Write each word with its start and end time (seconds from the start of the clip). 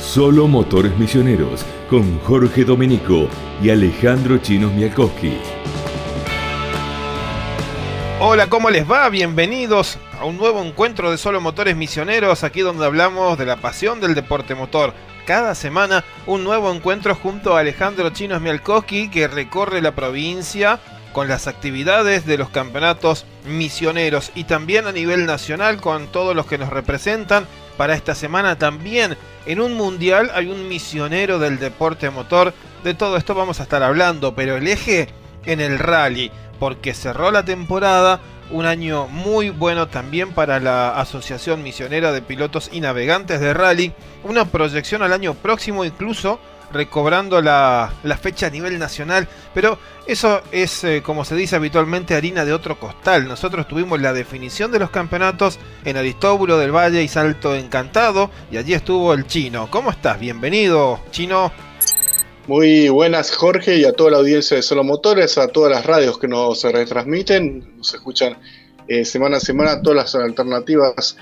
Solo 0.00 0.48
Motores 0.48 0.96
Misioneros 0.96 1.62
con 1.90 2.18
Jorge 2.20 2.64
Domenico 2.64 3.28
y 3.62 3.68
Alejandro 3.68 4.38
Chinos 4.38 4.72
Mialkowski. 4.72 5.36
Hola, 8.18 8.48
¿cómo 8.48 8.70
les 8.70 8.90
va? 8.90 9.10
Bienvenidos 9.10 9.98
a 10.18 10.24
un 10.24 10.38
nuevo 10.38 10.62
encuentro 10.62 11.10
de 11.10 11.18
Solo 11.18 11.42
Motores 11.42 11.76
Misioneros, 11.76 12.44
aquí 12.44 12.60
donde 12.60 12.86
hablamos 12.86 13.36
de 13.36 13.44
la 13.44 13.56
pasión 13.56 14.00
del 14.00 14.14
deporte 14.14 14.54
motor. 14.54 14.94
Cada 15.28 15.54
semana 15.54 16.06
un 16.24 16.42
nuevo 16.42 16.72
encuentro 16.72 17.14
junto 17.14 17.54
a 17.54 17.60
Alejandro 17.60 18.08
Chinos 18.08 18.40
Mialkowski 18.40 19.10
que 19.10 19.28
recorre 19.28 19.82
la 19.82 19.94
provincia 19.94 20.80
con 21.12 21.28
las 21.28 21.46
actividades 21.46 22.24
de 22.24 22.38
los 22.38 22.48
campeonatos 22.48 23.26
misioneros 23.44 24.32
y 24.34 24.44
también 24.44 24.86
a 24.86 24.92
nivel 24.92 25.26
nacional 25.26 25.82
con 25.82 26.06
todos 26.06 26.34
los 26.34 26.46
que 26.46 26.56
nos 26.56 26.70
representan. 26.70 27.46
Para 27.76 27.94
esta 27.94 28.14
semana 28.14 28.56
también 28.56 29.18
en 29.44 29.60
un 29.60 29.74
mundial 29.74 30.30
hay 30.32 30.46
un 30.46 30.66
misionero 30.66 31.38
del 31.38 31.58
deporte 31.58 32.08
motor. 32.08 32.54
De 32.82 32.94
todo 32.94 33.18
esto 33.18 33.34
vamos 33.34 33.60
a 33.60 33.64
estar 33.64 33.82
hablando, 33.82 34.34
pero 34.34 34.56
el 34.56 34.66
eje 34.66 35.10
en 35.44 35.60
el 35.60 35.78
rally, 35.78 36.32
porque 36.58 36.94
cerró 36.94 37.30
la 37.30 37.44
temporada, 37.44 38.18
un 38.50 38.66
año 38.66 39.06
muy 39.08 39.50
bueno 39.50 39.88
también 39.88 40.32
para 40.32 40.60
la 40.60 40.90
Asociación 40.98 41.62
Misionera 41.62 42.12
de 42.12 42.22
Pilotos 42.22 42.70
y 42.72 42.80
Navegantes 42.80 43.40
de 43.40 43.54
Rally, 43.54 43.92
una 44.24 44.46
proyección 44.46 45.02
al 45.02 45.12
año 45.12 45.34
próximo 45.34 45.84
incluso 45.84 46.40
recobrando 46.72 47.40
la, 47.40 47.92
fecha 48.20 48.46
a 48.46 48.50
nivel 48.50 48.78
nacional, 48.78 49.28
pero 49.54 49.78
eso 50.06 50.42
es, 50.52 50.84
eh, 50.84 51.02
como 51.02 51.24
se 51.24 51.34
dice 51.34 51.56
habitualmente, 51.56 52.14
harina 52.14 52.44
de 52.44 52.52
otro 52.52 52.78
costal. 52.78 53.26
Nosotros 53.26 53.66
tuvimos 53.68 54.00
la 54.00 54.12
definición 54.12 54.70
de 54.70 54.78
los 54.78 54.90
campeonatos 54.90 55.58
en 55.84 55.96
Aristóbulo 55.96 56.58
del 56.58 56.74
Valle 56.74 57.02
y 57.02 57.08
Salto 57.08 57.54
Encantado, 57.54 58.30
y 58.50 58.56
allí 58.56 58.74
estuvo 58.74 59.14
el 59.14 59.26
chino. 59.26 59.68
¿Cómo 59.70 59.90
estás? 59.90 60.18
Bienvenido, 60.20 61.00
chino. 61.10 61.52
Muy 62.48 62.88
buenas 62.88 63.36
Jorge 63.36 63.76
y 63.76 63.84
a 63.84 63.92
toda 63.92 64.12
la 64.12 64.16
audiencia 64.16 64.56
de 64.56 64.62
Solo 64.62 64.82
Motores, 64.82 65.36
a 65.36 65.48
todas 65.48 65.70
las 65.70 65.84
radios 65.84 66.18
que 66.18 66.28
nos 66.28 66.64
retransmiten, 66.64 67.76
nos 67.76 67.92
escuchan 67.92 68.38
eh, 68.88 69.04
semana 69.04 69.36
a 69.36 69.40
semana 69.40 69.82
todas 69.82 69.96
las 69.96 70.14
alternativas 70.14 71.18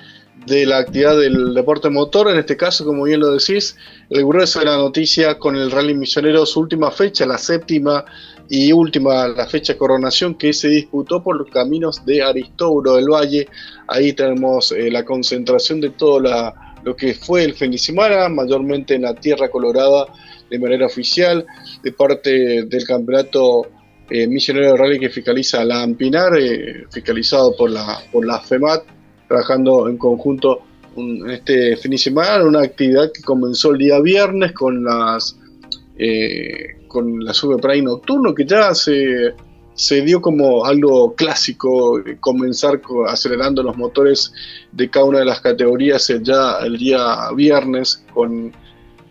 de 0.46 0.66
la 0.66 0.78
actividad 0.78 1.18
del 1.18 1.52
deporte 1.52 1.90
motor, 1.90 2.30
en 2.30 2.38
este 2.38 2.56
caso, 2.56 2.84
como 2.84 3.02
bien 3.02 3.18
lo 3.18 3.32
decís, 3.32 3.76
el 4.08 4.24
grueso 4.24 4.60
de 4.60 4.66
la 4.66 4.76
noticia 4.76 5.36
con 5.36 5.56
el 5.56 5.72
Rally 5.72 5.94
Misionero, 5.94 6.46
su 6.46 6.60
última 6.60 6.92
fecha, 6.92 7.26
la 7.26 7.38
séptima 7.38 8.04
y 8.48 8.70
última, 8.70 9.26
la 9.26 9.46
fecha 9.46 9.72
de 9.72 9.80
coronación 9.80 10.36
que 10.36 10.52
se 10.52 10.68
disputó 10.68 11.24
por 11.24 11.38
los 11.38 11.50
caminos 11.50 12.06
de 12.06 12.22
Aristóbulo 12.22 12.94
del 12.94 13.10
Valle. 13.10 13.48
Ahí 13.88 14.12
tenemos 14.12 14.70
eh, 14.70 14.92
la 14.92 15.04
concentración 15.04 15.80
de 15.80 15.90
todo 15.90 16.20
lo 16.20 16.94
que 16.94 17.14
fue 17.14 17.42
el 17.42 17.54
fin 17.54 17.74
mayormente 18.30 18.94
en 18.94 19.02
la 19.02 19.14
Tierra 19.16 19.48
Colorada 19.48 20.06
de 20.50 20.58
manera 20.58 20.86
oficial, 20.86 21.44
de 21.82 21.92
parte 21.92 22.64
del 22.64 22.84
campeonato 22.84 23.66
eh, 24.08 24.26
misionero 24.26 24.72
de 24.72 24.76
rally 24.76 25.00
que 25.00 25.10
fiscaliza 25.10 25.64
la 25.64 25.82
Ampinar, 25.82 26.36
eh, 26.38 26.84
fiscalizado 26.90 27.56
por 27.56 27.70
la, 27.70 27.98
por 28.12 28.24
la 28.24 28.40
FEMAT 28.40 28.84
trabajando 29.26 29.88
en 29.88 29.96
conjunto 29.98 30.60
en 30.96 31.28
este 31.30 31.76
fin 31.76 31.90
de 31.90 31.98
semana, 31.98 32.44
una 32.44 32.62
actividad 32.62 33.10
que 33.12 33.22
comenzó 33.22 33.72
el 33.72 33.78
día 33.78 34.00
viernes 34.00 34.52
con 34.52 34.84
las 34.84 35.36
eh, 35.98 36.76
con 36.88 37.24
la 37.24 37.34
Super 37.34 37.58
Prime 37.58 37.82
nocturno, 37.82 38.34
que 38.34 38.46
ya 38.46 38.74
se, 38.74 39.34
se 39.74 40.02
dio 40.02 40.20
como 40.20 40.64
algo 40.64 41.14
clásico, 41.14 41.98
eh, 41.98 42.16
comenzar 42.20 42.80
acelerando 43.08 43.62
los 43.62 43.76
motores 43.76 44.32
de 44.72 44.88
cada 44.88 45.06
una 45.06 45.18
de 45.18 45.24
las 45.26 45.40
categorías 45.40 46.10
ya 46.22 46.58
el 46.64 46.78
día 46.78 47.30
viernes 47.34 48.04
con, 48.14 48.52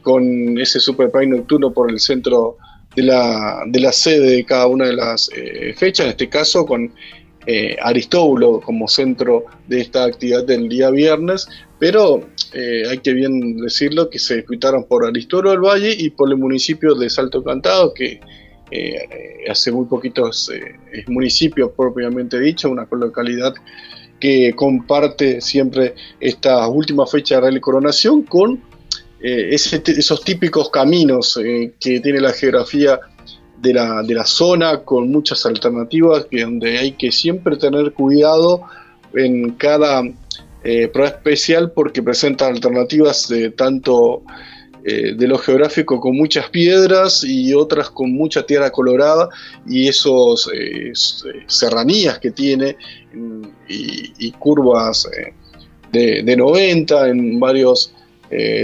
con 0.06 0.58
ese 0.60 0.80
Super 0.80 1.10
nocturno 1.28 1.74
por 1.74 1.90
el 1.90 2.00
centro 2.00 2.58
de 2.96 3.02
la, 3.02 3.64
de 3.68 3.80
la 3.80 3.92
sede 3.92 4.36
de 4.36 4.46
cada 4.46 4.68
una 4.68 4.86
de 4.86 4.94
las 4.94 5.30
eh, 5.36 5.74
fechas, 5.76 6.06
en 6.06 6.12
este 6.12 6.30
caso 6.30 6.64
con 6.64 6.94
eh, 7.48 7.76
Aristóbulo 7.82 8.62
como 8.62 8.88
centro 8.88 9.46
de 9.68 9.82
esta 9.82 10.04
actividad 10.06 10.46
del 10.46 10.70
día 10.70 10.92
viernes, 10.92 11.48
pero 11.80 12.22
eh, 12.54 12.84
hay 12.88 13.00
que 13.00 13.14
bien 13.14 13.58
decirlo 13.58 14.10
que 14.12 14.20
se 14.20 14.36
disputaron 14.36 14.86
por 14.86 15.06
Aristóbulo 15.06 15.50
del 15.50 15.62
Valle 15.62 15.96
y 15.98 16.12
por 16.12 16.30
el 16.30 16.38
municipio 16.38 16.94
de 16.94 17.10
Salto 17.10 17.44
Cantado, 17.44 17.94
que 17.94 18.22
hace 19.50 19.72
muy 19.72 19.86
poquitos 19.86 20.52
es 20.92 21.08
municipio 21.08 21.72
propiamente 21.72 22.40
dicho, 22.40 22.70
una 22.70 22.88
localidad 22.92 23.54
que 24.20 24.54
comparte 24.56 25.40
siempre 25.40 25.94
esta 26.20 26.68
última 26.68 27.06
fecha 27.06 27.36
de 27.36 27.42
Rally 27.42 27.60
Coronación 27.60 28.24
con 28.24 28.62
esos 29.22 30.24
típicos 30.24 30.70
caminos 30.70 31.40
que 31.80 32.00
tiene 32.00 32.20
la 32.20 32.34
geografía 32.34 33.00
de 33.58 33.74
la, 33.74 34.04
de 34.04 34.14
la 34.14 34.26
zona 34.26 34.84
con 34.84 35.10
muchas 35.10 35.46
alternativas 35.46 36.26
que 36.26 36.42
donde 36.42 36.78
hay 36.78 36.92
que 36.94 37.12
siempre 37.12 37.58
tener 37.58 37.94
cuidado 37.94 38.62
en 39.14 39.52
cada 39.52 40.04
eh, 40.64 40.88
prueba 40.88 41.10
especial 41.10 41.72
porque 41.72 42.04
presenta 42.04 42.48
alternativas 42.48 43.28
de 43.28 43.52
tanto 43.52 44.24
eh, 44.84 45.14
de 45.16 45.28
lo 45.28 45.38
geográfico 45.38 46.00
con 46.00 46.16
muchas 46.16 46.50
piedras 46.50 47.24
y 47.24 47.54
otras 47.54 47.90
con 47.90 48.12
mucha 48.12 48.46
tierra 48.46 48.72
colorada 48.72 49.30
y 49.68 49.88
esos 49.88 50.50
eh, 50.54 50.92
serranías 51.48 52.20
que 52.20 52.32
tiene 52.32 52.78
y, 53.68 54.32
curvas 54.34 55.08
de, 55.92 56.22
de, 56.24 56.36
90 56.36 57.10
en 57.10 57.40
varios 57.40 57.95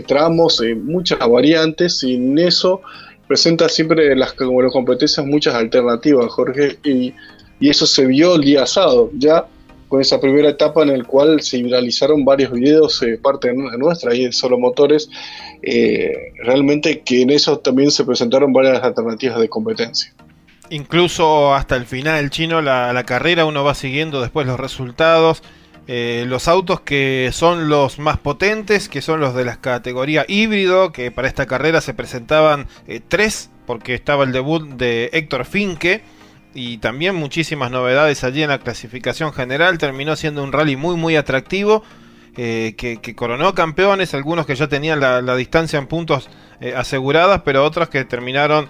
tramos, 0.08 0.62
muchas 0.84 1.20
variantes 1.20 2.04
y 2.04 2.16
en 2.16 2.38
eso 2.40 2.82
presenta 3.32 3.70
siempre 3.70 4.14
las, 4.14 4.34
como 4.34 4.62
las 4.62 4.74
competencias 4.74 5.26
muchas 5.26 5.56
alternativas, 5.56 6.30
Jorge, 6.34 6.80
y, 6.84 7.14
eso 7.62 7.86
se 7.86 8.06
vio 8.06 8.36
el 8.36 8.42
día 8.42 8.66
sábado, 8.66 9.10
ya 9.14 9.46
con 9.88 10.02
esa 10.02 10.20
primera 10.20 10.50
etapa 10.50 10.82
en 10.82 10.98
la 10.98 11.04
cual 11.06 11.42
se 11.42 11.64
viralizaron 11.64 12.26
varios 12.26 12.52
videos, 12.52 13.02
eh, 13.04 13.18
parte 13.22 13.54
nuestra, 13.54 14.12
ahí 14.12 14.26
de 14.26 14.34
Solo 14.34 14.60
Motores, 14.60 15.10
eh, 15.62 16.12
realmente 16.44 17.04
que 17.04 17.22
en 17.22 17.30
eso 17.30 17.60
también 17.60 17.90
se 17.92 18.04
presentaron 18.04 18.52
varias 18.52 18.84
alternativas 18.84 19.40
de 19.40 19.48
competencia. 19.48 20.14
Incluso 20.70 21.54
hasta 21.54 21.78
el 21.78 21.86
final, 21.86 22.32
chino, 22.32 22.62
la, 22.62 22.92
la 22.92 23.06
carrera 23.06 23.46
uno 23.46 23.64
va 23.64 23.76
siguiendo 23.76 24.20
después 24.22 24.46
los 24.46 24.60
resultados 24.60 25.42
eh, 25.88 26.26
los 26.28 26.48
autos 26.48 26.82
que 26.82 27.30
son 27.34 27.70
los 27.70 28.00
más 28.00 28.18
potentes, 28.18 28.88
que 28.88 29.02
son 29.02 29.20
los 29.20 29.34
de 29.34 29.46
la 29.46 29.58
categoría 29.58 30.26
híbrido, 30.28 30.92
que 30.92 31.12
para 31.12 31.28
esta 31.28 31.48
carrera 31.48 31.82
se 31.82 31.94
presentaban 31.94 32.68
eh, 32.88 33.02
tres, 33.06 33.50
porque 33.66 33.94
estaba 33.94 34.24
el 34.24 34.32
debut 34.32 34.68
de 34.70 35.10
Héctor 35.14 35.46
Finke. 35.46 36.04
Y 36.54 36.80
también 36.80 37.16
muchísimas 37.16 37.72
novedades 37.72 38.24
allí 38.24 38.44
en 38.44 38.50
la 38.50 38.60
clasificación 38.60 39.32
general. 39.32 39.78
Terminó 39.78 40.16
siendo 40.16 40.44
un 40.44 40.52
rally 40.52 40.76
muy 40.76 40.96
muy 40.98 41.16
atractivo. 41.16 41.84
Eh, 42.38 42.76
que, 42.78 43.16
coronó 43.16 43.54
campeones, 43.54 44.14
algunos 44.14 44.46
que 44.46 44.56
ya 44.56 44.68
tenían 44.68 45.02
la, 45.02 45.36
distancia 45.36 45.78
en 45.80 45.88
puntos 45.88 46.30
aseguradas, 46.76 47.42
pero 47.44 47.66
otros 47.66 47.90
que 47.90 48.06
terminaron 48.06 48.70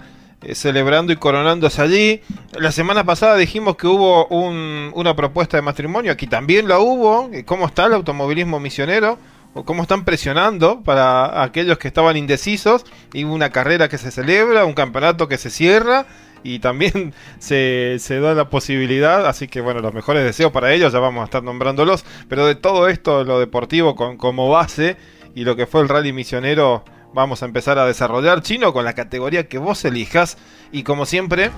celebrando 0.54 1.12
y 1.12 1.16
coronándose 1.16 1.82
allí. 1.82 2.20
La 2.52 2.72
semana 2.72 3.04
pasada 3.04 3.36
dijimos 3.36 3.76
que 3.76 3.86
hubo 3.86 4.26
una 4.26 5.16
propuesta 5.16 5.56
de 5.56 5.62
matrimonio, 5.62 6.12
aquí 6.12 6.26
también 6.26 6.68
la 6.68 6.78
hubo. 6.78 7.30
¿Cómo 7.44 7.66
está 7.66 7.86
el 7.86 7.94
automovilismo 7.94 8.60
misionero? 8.60 9.18
¿O 9.54 9.64
cómo 9.64 9.82
están 9.82 10.04
presionando 10.04 10.82
para 10.82 11.42
aquellos 11.42 11.78
que 11.78 11.88
estaban 11.88 12.16
indecisos? 12.16 12.84
Y 13.12 13.24
una 13.24 13.50
carrera 13.50 13.88
que 13.88 13.98
se 13.98 14.10
celebra, 14.10 14.64
un 14.64 14.72
campeonato 14.72 15.28
que 15.28 15.36
se 15.36 15.50
cierra 15.50 16.06
y 16.42 16.58
también 16.58 17.14
se, 17.38 17.98
da 18.20 18.34
la 18.34 18.50
posibilidad, 18.50 19.26
así 19.26 19.48
que 19.48 19.60
bueno, 19.60 19.80
los 19.80 19.94
mejores 19.94 20.24
deseos 20.24 20.52
para 20.52 20.72
ellos, 20.72 20.92
ya 20.92 20.98
vamos 20.98 21.22
a 21.22 21.24
estar 21.24 21.42
nombrándolos, 21.42 22.04
pero 22.28 22.46
de 22.46 22.54
todo 22.54 22.88
esto, 22.88 23.24
lo 23.24 23.38
deportivo 23.38 23.94
con, 23.94 24.16
como 24.16 24.48
base 24.48 24.96
y 25.34 25.44
lo 25.44 25.56
que 25.56 25.66
fue 25.66 25.82
el 25.82 25.88
rally 25.88 26.12
misionero, 26.12 26.84
vamos 27.14 27.42
a 27.42 27.46
empezar 27.46 27.78
a 27.78 27.86
desarrollar 27.86 28.42
chino 28.42 28.72
con 28.72 28.84
la 28.84 28.94
categoría 28.94 29.48
que 29.48 29.58
vos 29.58 29.84
elijas. 29.84 30.36
Y 30.70 30.82
como 30.82 31.06
siempre 31.06 31.50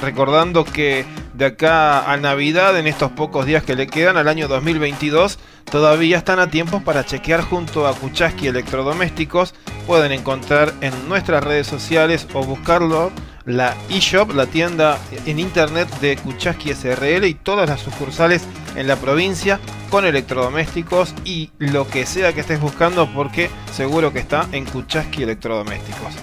recordando 0.00 0.64
que 0.64 1.04
de 1.34 1.46
acá 1.46 2.10
a 2.10 2.16
Navidad 2.16 2.78
en 2.78 2.86
estos 2.86 3.10
pocos 3.12 3.46
días 3.46 3.64
que 3.64 3.74
le 3.74 3.86
quedan 3.86 4.16
al 4.16 4.28
año 4.28 4.46
2022 4.46 5.38
todavía 5.70 6.18
están 6.18 6.38
a 6.38 6.50
tiempo 6.50 6.80
para 6.80 7.04
chequear 7.04 7.42
junto 7.42 7.86
a 7.86 7.94
Kuchaski 7.94 8.48
Electrodomésticos. 8.48 9.54
Pueden 9.86 10.12
encontrar 10.12 10.72
en 10.80 11.08
nuestras 11.08 11.42
redes 11.42 11.66
sociales 11.66 12.26
o 12.34 12.44
buscarlo 12.44 13.10
la 13.46 13.76
eShop, 13.90 14.32
la 14.34 14.46
tienda 14.46 14.98
en 15.26 15.38
internet 15.38 15.88
de 16.00 16.16
Kuchaski 16.16 16.74
SRL 16.74 17.24
y 17.24 17.34
todas 17.34 17.68
las 17.68 17.80
sucursales 17.80 18.42
en 18.76 18.86
la 18.86 18.96
provincia 18.96 19.60
con 19.90 20.04
electrodomésticos 20.04 21.14
y 21.24 21.50
lo 21.58 21.88
que 21.88 22.06
sea 22.06 22.32
que 22.32 22.40
estés 22.40 22.60
buscando 22.60 23.08
porque 23.12 23.50
seguro 23.72 24.12
que 24.12 24.20
está 24.20 24.48
en 24.52 24.64
Kuchaski 24.64 25.24
Electrodomésticos. 25.24 26.14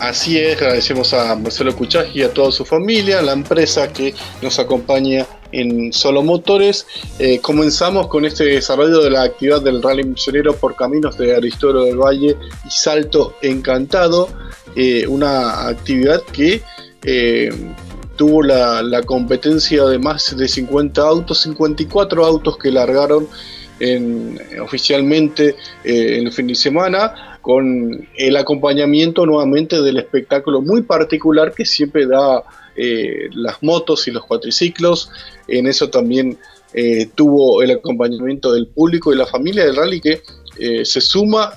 Así 0.00 0.38
es, 0.38 0.56
agradecemos 0.56 1.12
a 1.12 1.34
Marcelo 1.34 1.74
Cuchaji 1.74 2.20
y 2.20 2.22
a 2.22 2.32
toda 2.32 2.52
su 2.52 2.64
familia, 2.64 3.20
la 3.20 3.32
empresa 3.32 3.92
que 3.92 4.14
nos 4.40 4.60
acompaña 4.60 5.26
en 5.50 5.92
Solo 5.92 6.22
Motores. 6.22 6.86
Eh, 7.18 7.40
comenzamos 7.40 8.06
con 8.06 8.24
este 8.24 8.44
desarrollo 8.44 9.02
de 9.02 9.10
la 9.10 9.24
actividad 9.24 9.60
del 9.60 9.82
Rally 9.82 10.04
Misionero 10.04 10.54
por 10.54 10.76
caminos 10.76 11.18
de 11.18 11.34
Aristoro 11.34 11.82
del 11.84 11.96
Valle 11.96 12.36
y 12.64 12.70
Salto 12.70 13.34
Encantado, 13.42 14.28
eh, 14.78 15.06
una 15.06 15.68
actividad 15.68 16.22
que 16.32 16.62
eh, 17.04 17.50
tuvo 18.16 18.42
la, 18.42 19.02
competencia 19.04 19.84
de 19.84 19.98
más 19.98 20.36
de 20.36 20.48
50 20.48 21.02
autos, 21.02 21.42
54 21.42 22.24
autos 22.24 22.56
que 22.56 22.70
largaron 22.70 23.28
en, 23.80 24.40
oficialmente 24.60 25.56
en 25.84 26.26
el 26.26 26.32
fin 26.32 26.46
de 26.46 26.54
semana 26.54 27.38
con 27.42 28.08
el 28.16 28.36
acompañamiento 28.36 29.24
nuevamente 29.24 29.80
del 29.82 29.98
espectáculo 29.98 30.60
muy 30.60 30.82
particular 30.82 31.54
que 31.54 31.64
siempre 31.64 32.06
da 32.06 32.44
eh, 32.80 33.28
las 33.32 33.60
motos 33.62 34.06
y 34.06 34.12
los 34.12 34.24
cuatriciclos. 34.24 35.10
En 35.48 35.66
eso 35.66 35.90
también 35.90 36.38
eh, 36.72 37.08
tuvo 37.14 37.60
el 37.62 37.72
acompañamiento 37.72 38.52
del 38.52 38.68
público 38.68 39.12
y 39.12 39.16
la 39.16 39.26
familia 39.26 39.64
del 39.64 39.74
rally 39.74 40.00
que 40.00 40.22
eh, 40.58 40.84
se 40.84 41.00
suma 41.00 41.54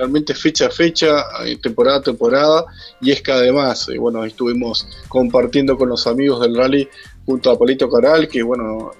realmente 0.00 0.34
fecha 0.34 0.68
a 0.68 0.70
fecha, 0.70 1.26
temporada 1.62 1.98
a 1.98 2.02
temporada, 2.02 2.64
y 3.02 3.10
es 3.10 3.20
que 3.20 3.32
además, 3.32 3.86
bueno, 3.98 4.24
estuvimos 4.24 4.88
compartiendo 5.08 5.76
con 5.76 5.90
los 5.90 6.06
amigos 6.06 6.40
del 6.40 6.56
rally 6.56 6.88
junto 7.26 7.50
a 7.50 7.58
Polito 7.58 7.90
Caral, 7.90 8.26
que 8.26 8.42
bueno, 8.42 8.92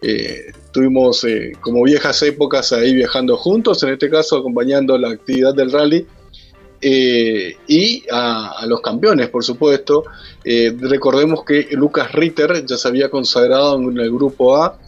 eh, 0.00 0.52
tuvimos 0.72 1.24
eh, 1.24 1.52
como 1.60 1.82
viejas 1.82 2.22
épocas 2.22 2.72
ahí 2.72 2.94
viajando 2.94 3.36
juntos, 3.36 3.82
en 3.82 3.90
este 3.90 4.08
caso 4.08 4.38
acompañando 4.38 4.96
la 4.96 5.10
actividad 5.10 5.54
del 5.54 5.70
rally. 5.70 6.06
Eh, 6.80 7.56
y 7.66 8.02
a, 8.10 8.64
los 8.66 8.80
campeones, 8.80 9.28
por 9.28 9.44
supuesto. 9.44 10.04
recordemos 10.44 11.44
que 11.44 11.68
Lucas 11.72 12.12
Ritter 12.12 12.64
ya 12.66 12.76
se 12.76 12.88
había 12.88 13.10
consagrado 13.10 13.76
en 13.76 13.98
el 13.98 14.10
grupo 14.10 14.56
A. 14.56 14.78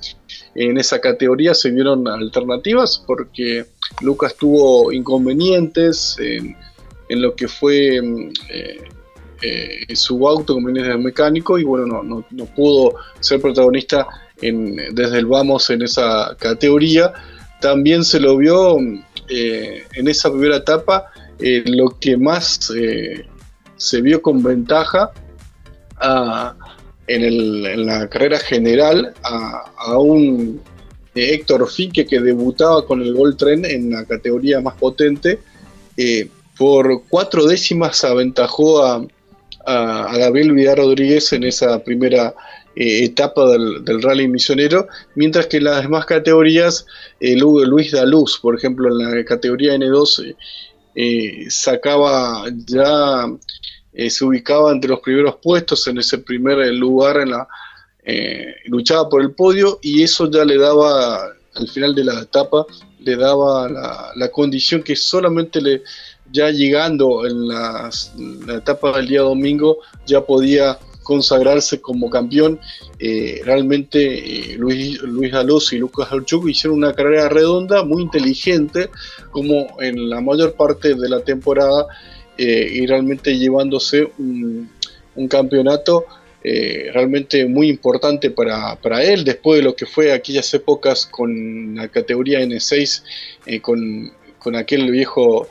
En 0.57 0.79
esa 0.79 1.01
categoría 1.01 1.55
se 1.55 1.71
vieron 1.71 2.09
alternativas 2.09 3.03
porque 3.07 3.67
Lucas 4.01 4.35
tuvo 4.37 4.93
inconvenientes 4.93 6.17
en, 6.19 6.57
lo 7.09 7.37
que 7.37 7.47
fue 7.47 8.01
su 9.95 10.27
auto 10.27 10.55
como 10.55 10.69
mecánico 10.69 11.59
y 11.59 11.65
bueno, 11.65 11.87
no, 11.87 12.03
no, 12.03 12.27
no 12.31 12.45
pudo 12.47 12.97
ser 13.21 13.41
protagonista 13.41 14.09
desde 14.41 15.19
el 15.19 15.27
vamos 15.27 15.71
en 15.71 15.83
esa 15.83 16.37
categoría. 16.39 17.13
También 17.61 18.05
se 18.05 18.21
lo 18.21 18.37
vio 18.37 18.79
eh, 19.29 19.85
en 19.95 20.09
esa 20.09 20.31
primera 20.31 20.57
etapa 20.57 21.07
eh, 21.39 21.63
lo 21.67 21.91
que 21.99 22.17
más 22.17 22.71
eh, 22.77 23.27
se 23.77 24.01
vio 24.01 24.23
con 24.23 24.43
ventaja 24.43 25.11
en, 27.07 27.87
la 27.87 28.09
carrera 28.09 28.39
general 28.39 29.15
a, 29.23 29.99
un 29.99 30.61
Héctor 31.15 31.71
Finque 31.71 32.05
que 32.05 32.21
debutaba 32.21 32.85
con 32.87 33.01
el 33.01 33.15
Gol 33.15 33.37
Tren 33.37 33.65
en 33.65 33.91
la 33.91 34.05
categoría 34.05 34.61
más 34.61 34.75
potente. 34.75 35.39
por 36.59 37.03
cuatro 37.09 37.47
décimas 37.47 38.05
aventajó 38.05 38.85
a, 38.85 39.07
a, 39.67 40.17
Gabriel 40.17 40.53
Vidal 40.53 40.79
Rodríguez 40.79 41.33
en 41.33 41.45
esa 41.45 41.83
primera 41.83 42.35
eh, 42.77 43.05
etapa 43.05 43.49
del, 43.49 44.03
rally 44.03 44.29
misionero, 44.29 44.87
mientras 45.15 45.47
que 45.47 45.57
en 45.59 45.65
las 45.65 45.83
demás 45.83 46.07
categorías, 46.07 46.87
eh, 47.21 47.35
Luis 47.37 47.93
Daluz, 47.93 48.39
por 48.39 48.55
ejemplo, 48.55 48.89
en 48.89 48.99
la 48.99 49.25
categoría 49.25 49.75
N2, 49.75 50.37
eh, 50.95 51.47
sacaba 51.49 52.45
ya, 52.67 53.27
se 54.09 54.25
ubicaba 54.25 54.73
entre 54.73 54.91
los 54.91 55.01
primeros 55.01 55.37
puestos 55.37 55.87
en 55.89 55.99
ese 55.99 56.19
primer 56.19 56.59
lugar, 56.75 57.19
en 57.19 57.31
la, 57.31 57.49
luchaba 58.67 59.09
por 59.09 59.23
el 59.23 59.33
podio 59.33 59.79
y 59.83 60.03
eso 60.03 60.31
ya 60.31 60.45
le 60.45 60.59
daba, 60.59 61.33
al 61.55 61.69
final 61.69 61.95
de 61.95 62.05
la 62.05 62.21
etapa, 62.21 62.67
le 63.01 63.17
daba 63.17 63.69
la, 63.69 64.29
condición 64.31 64.83
que 64.83 64.97
solamente 64.97 65.61
le, 65.61 65.83
ya 66.33 66.51
llegando 66.51 67.27
en, 67.27 67.49
la 67.49 67.91
etapa 68.57 68.97
del 68.97 69.09
día 69.09 69.23
domingo, 69.23 69.79
ya 70.07 70.21
podía 70.21 70.79
consagrarse 71.07 71.81
como 71.81 72.11
campeón. 72.11 72.59
Eh, 72.99 73.41
realmente 73.45 74.01
eh, 74.53 74.57
Luis, 74.59 75.01
Luis 75.03 75.33
y 75.73 75.79
Lucas 75.79 76.09
Archuk 76.11 76.49
hicieron 76.49 76.79
una 76.79 76.93
carrera 76.93 77.29
redonda, 77.29 77.85
muy 77.85 78.03
inteligente, 78.03 78.91
como 79.31 79.81
en 79.81 80.11
la 80.11 80.21
mayor 80.21 80.55
parte 80.55 80.95
de 80.95 81.09
la 81.09 81.21
temporada, 81.21 81.87
eh, 82.39 82.69
y 82.73 82.87
realmente 82.87 83.37
llevándose 83.37 84.09
un, 84.19 84.71
campeonato 85.29 86.05
realmente 86.93 87.45
muy 87.47 87.69
importante 87.69 88.31
para, 88.31 89.03
él, 89.03 89.25
después 89.25 89.59
de 89.59 89.65
lo 89.65 89.75
que 89.75 89.85
fue 89.87 90.13
aquellas 90.13 90.53
épocas 90.55 91.07
con 91.07 91.75
la 91.75 91.89
categoría 91.89 92.41
N6, 92.41 93.03
con, 93.63 94.13
con 94.39 94.55
aquel 94.55 94.89
viejo 94.91 95.49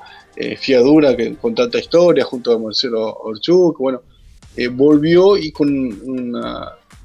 fiadura 0.57 1.17
que, 1.17 1.35
con 1.35 1.53
tanta 1.53 1.79
historia, 1.79 2.23
junto 2.23 2.53
a 2.53 2.59
Marcelo 2.59 3.13
Orchuk, 3.13 3.77
bueno 3.79 4.03
eh, 4.57 4.69
volvió 4.69 5.35
y 5.35 5.51
con 5.51 5.67
un 5.69 6.31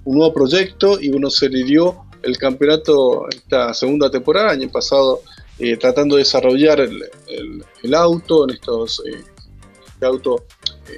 nuevo 0.04 0.32
proyecto 0.32 1.00
y 1.00 1.10
bueno, 1.10 1.30
se 1.30 1.48
le 1.48 1.64
dio 1.64 2.04
el 2.22 2.38
campeonato 2.38 3.28
esta 3.28 3.74
segunda 3.74 4.08
temporada, 4.08 4.50
año 4.50 4.70
pasado, 4.70 5.22
eh, 5.58 5.76
tratando 5.76 6.14
de 6.14 6.20
desarrollar 6.20 6.78
el, 6.80 7.94
auto 7.94 8.44
en 8.44 8.54
estos 8.54 9.02
eh, 9.04 9.24
este 10.00 10.06
auto 10.06 10.46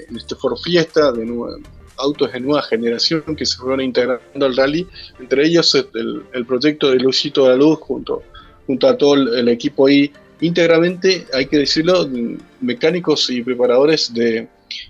en 0.09 0.17
este 0.17 0.37
Ford 0.37 0.57
Fiesta 0.63 1.11
de 1.11 1.29
autos 1.99 2.33
de 2.33 2.41
nueva 2.41 2.63
generación 2.63 3.23
que 3.37 3.45
se 3.45 3.57
fueron 3.57 3.81
integrando 3.81 4.47
al 4.47 4.57
rally, 4.57 4.87
entre 5.19 5.45
ellos 5.45 5.75
el, 5.75 6.47
proyecto 6.47 6.91
de 6.91 7.01
Lucito 7.01 7.45
de 7.45 7.51
la 7.51 7.57
Luz 7.57 7.81
junto, 7.81 8.23
junto 8.67 8.89
a 8.89 8.97
todo 8.97 9.15
el, 9.15 9.49
equipo 9.49 9.89
ahí, 9.89 10.13
íntegramente, 10.41 11.27
hay 11.33 11.47
que 11.47 11.59
decirlo, 11.59 12.09
mecánicos 12.61 13.29
y 13.31 13.43
preparadores 13.43 14.15
de, 14.15 14.49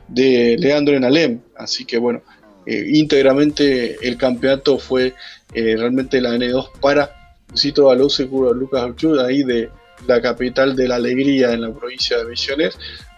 de 0.09 0.57
Leandro 0.59 0.95
en 0.95 1.05
Alem. 1.05 1.41
Así 1.57 1.85
que 1.87 1.99
bueno, 1.99 2.23
eh, 2.67 2.85
íntegramente 2.93 3.97
el 4.07 4.17
campeonato 4.19 4.79
fue 4.79 5.15
eh, 5.55 5.77
realmente 5.77 6.21
la 6.21 6.35
N2 6.37 6.81
para 6.81 7.37
Cito 7.57 7.87
Baluz 7.87 8.21
y 8.21 8.25
Lucas 8.25 8.83
Orchud, 8.83 9.19
ahí 9.21 9.43
de 9.43 9.71
la 10.07 10.21
capital 10.21 10.77
de 10.77 10.89
la 10.89 10.97
alegría 10.97 11.53
en 11.53 11.63
la 11.63 11.73
provincia 11.73 12.19
de 12.19 12.25
Misiones, 12.25 12.77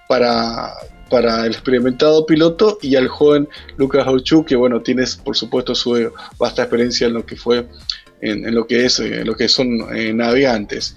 para, 0.08 0.72
para 1.10 1.46
el 1.46 1.52
experimentado 1.52 2.26
piloto 2.26 2.78
y 2.82 2.96
al 2.96 3.08
joven 3.08 3.48
Lucas 3.76 4.06
Orchud, 4.06 4.44
que 4.44 4.56
bueno, 4.56 4.80
tienes 4.80 5.16
por 5.16 5.36
supuesto 5.36 5.74
su 5.74 6.10
vasta 6.38 6.62
experiencia 6.62 7.06
en 7.06 7.14
lo 7.14 7.26
que 7.26 7.36
fue 7.36 7.66
en, 8.20 8.54
lo 8.54 8.66
que 8.66 8.86
es 8.86 9.00
en 9.00 9.26
lo 9.26 9.34
que 9.34 9.48
son 9.48 9.78
navegantes. 10.16 10.94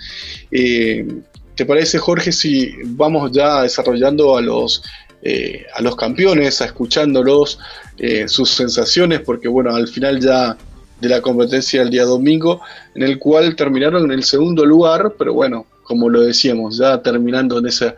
¿Te 0.50 1.65
parece, 1.65 1.98
Jorge, 1.98 2.32
si 2.32 2.72
vamos 2.86 3.32
ya 3.32 3.63
desarrollando 3.63 4.38
a 4.38 4.41
los 4.41 4.84
eh, 5.24 5.65
a 5.74 5.82
los 5.82 5.96
campeones, 5.96 6.62
a 6.62 6.65
escuchándolos, 6.65 7.58
eh, 7.98 8.27
sus 8.27 8.51
sensaciones, 8.51 9.22
porque 9.22 9.48
bueno, 9.48 9.75
al 9.75 9.88
final 9.88 10.20
ya 10.20 10.55
de 11.01 11.10
la 11.10 11.22
competencia 11.22 11.79
del 11.79 11.89
día 11.89 12.05
domingo, 12.05 12.62
en 12.93 13.01
el 13.01 13.17
cual 13.17 13.55
terminaron 13.55 14.05
en 14.05 14.12
el 14.12 14.24
segundo 14.24 14.63
lugar, 14.63 15.15
pero 15.17 15.34
bueno, 15.34 15.65
como 15.82 16.08
lo 16.08 16.22
decíamos, 16.22 16.77
ya 16.77 17.01
terminando 17.01 17.58
en 17.58 17.65
esa 17.65 17.96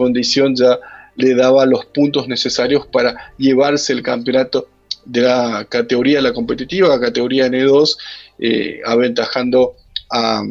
condición 0.00 0.56
ya 0.56 0.80
le 1.16 1.34
daba 1.34 1.66
los 1.66 1.84
puntos 1.84 2.26
necesarios 2.26 2.86
para 2.86 3.34
llevarse 3.36 3.92
el 3.92 4.02
campeonato 4.02 4.66
de 5.04 5.20
la 5.20 5.66
categoría 5.68 6.22
la 6.22 6.32
competitiva, 6.32 6.88
la 6.88 6.98
categoría 6.98 7.48
N2, 7.48 7.98
eh, 8.38 8.80
aventajando 8.86 9.74
a, 10.10 10.42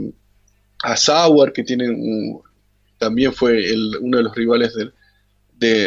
a 0.83 0.95
Sauer, 0.95 1.51
que 1.51 1.63
tiene 1.63 1.87
también 2.99 3.33
fue 3.33 3.51
uno 4.01 4.17
de 4.17 4.23
los 4.23 4.35
rivales 4.35 4.71
del, 4.75 4.93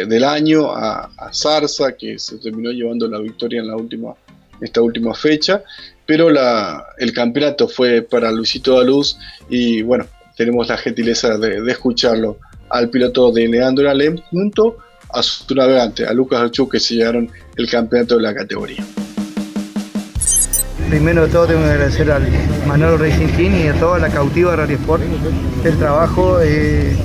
del 0.09 0.23
año 0.25 0.71
a, 0.75 1.31
Zarza, 1.31 1.95
que 1.95 2.19
se 2.19 2.37
terminó 2.39 2.71
llevando 2.71 3.07
la 3.07 3.19
victoria 3.19 3.61
en 3.61 3.67
la 3.67 3.77
última, 3.77 4.13
esta 4.59 4.81
última 4.81 5.13
fecha, 5.13 5.63
pero 6.05 6.29
la, 6.29 6.85
el 6.97 7.13
campeonato 7.13 7.69
fue 7.69 8.01
para 8.01 8.29
Luisito 8.29 8.77
Daluz 8.77 9.17
y 9.49 9.83
bueno, 9.83 10.05
tenemos 10.35 10.67
la 10.67 10.77
gentileza 10.77 11.37
de, 11.37 11.71
escucharlo 11.71 12.39
al 12.73 12.89
piloto 12.89 13.31
de 13.31 13.47
Leandro 13.47 13.89
Alem 13.89 14.17
junto 14.31 14.77
a 15.13 15.21
su 15.21 15.53
navegante, 15.53 16.07
a 16.07 16.13
Lucas 16.13 16.41
Archú, 16.41 16.67
que 16.67 16.79
se 16.79 16.95
llevaron 16.95 17.29
el 17.55 17.69
campeonato 17.69 18.17
de 18.17 18.23
la 18.23 18.33
categoría. 18.33 18.83
Primero 20.89 21.25
de 21.25 21.31
todo 21.31 21.45
tengo 21.45 21.61
que 21.61 21.69
agradecer 21.69 22.11
al 22.11 22.27
Manolo 22.67 22.97
Racing 22.97 23.27
Team 23.37 23.55
y 23.55 23.67
a 23.67 23.73
toda 23.79 23.99
la 23.99 24.09
cautiva 24.09 24.55
Rally 24.55 24.73
Sport 24.73 25.03
el 25.63 25.77
trabajo. 25.77 26.39
Eh, 26.41 26.95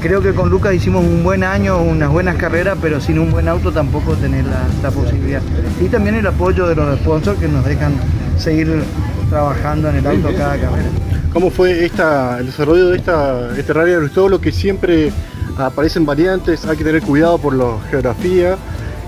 creo 0.00 0.22
que 0.22 0.32
con 0.32 0.48
Lucas 0.48 0.74
hicimos 0.74 1.04
un 1.04 1.24
buen 1.24 1.42
año, 1.42 1.82
unas 1.82 2.10
buenas 2.10 2.36
carreras, 2.36 2.78
pero 2.80 3.00
sin 3.00 3.18
un 3.18 3.32
buen 3.32 3.48
auto 3.48 3.72
tampoco 3.72 4.14
tener 4.14 4.44
la, 4.44 4.90
posibilidad. 4.92 5.42
Y 5.80 5.88
también 5.88 6.14
el 6.14 6.26
apoyo 6.26 6.68
de 6.68 6.76
los 6.76 6.98
sponsors 7.00 7.38
que 7.40 7.48
nos 7.48 7.64
dejan 7.64 7.94
seguir 8.38 8.82
trabajando 9.28 9.90
en 9.90 9.96
el 9.96 10.06
auto 10.06 10.28
cada 10.36 10.56
carrera. 10.56 10.88
¿Cómo 11.34 11.50
fue 11.50 11.84
esta, 11.84 12.38
el 12.38 12.46
desarrollo 12.46 12.90
de 12.90 12.96
esta, 12.96 13.50
este 13.58 13.72
rally 13.72 14.08
todo 14.10 14.28
lo 14.28 14.40
que 14.40 14.52
siempre 14.52 15.12
aparecen 15.58 16.06
variantes, 16.06 16.64
hay 16.64 16.76
que 16.76 16.84
tener 16.84 17.02
cuidado 17.02 17.38
por 17.38 17.54
la 17.54 17.76
geografía. 17.90 18.56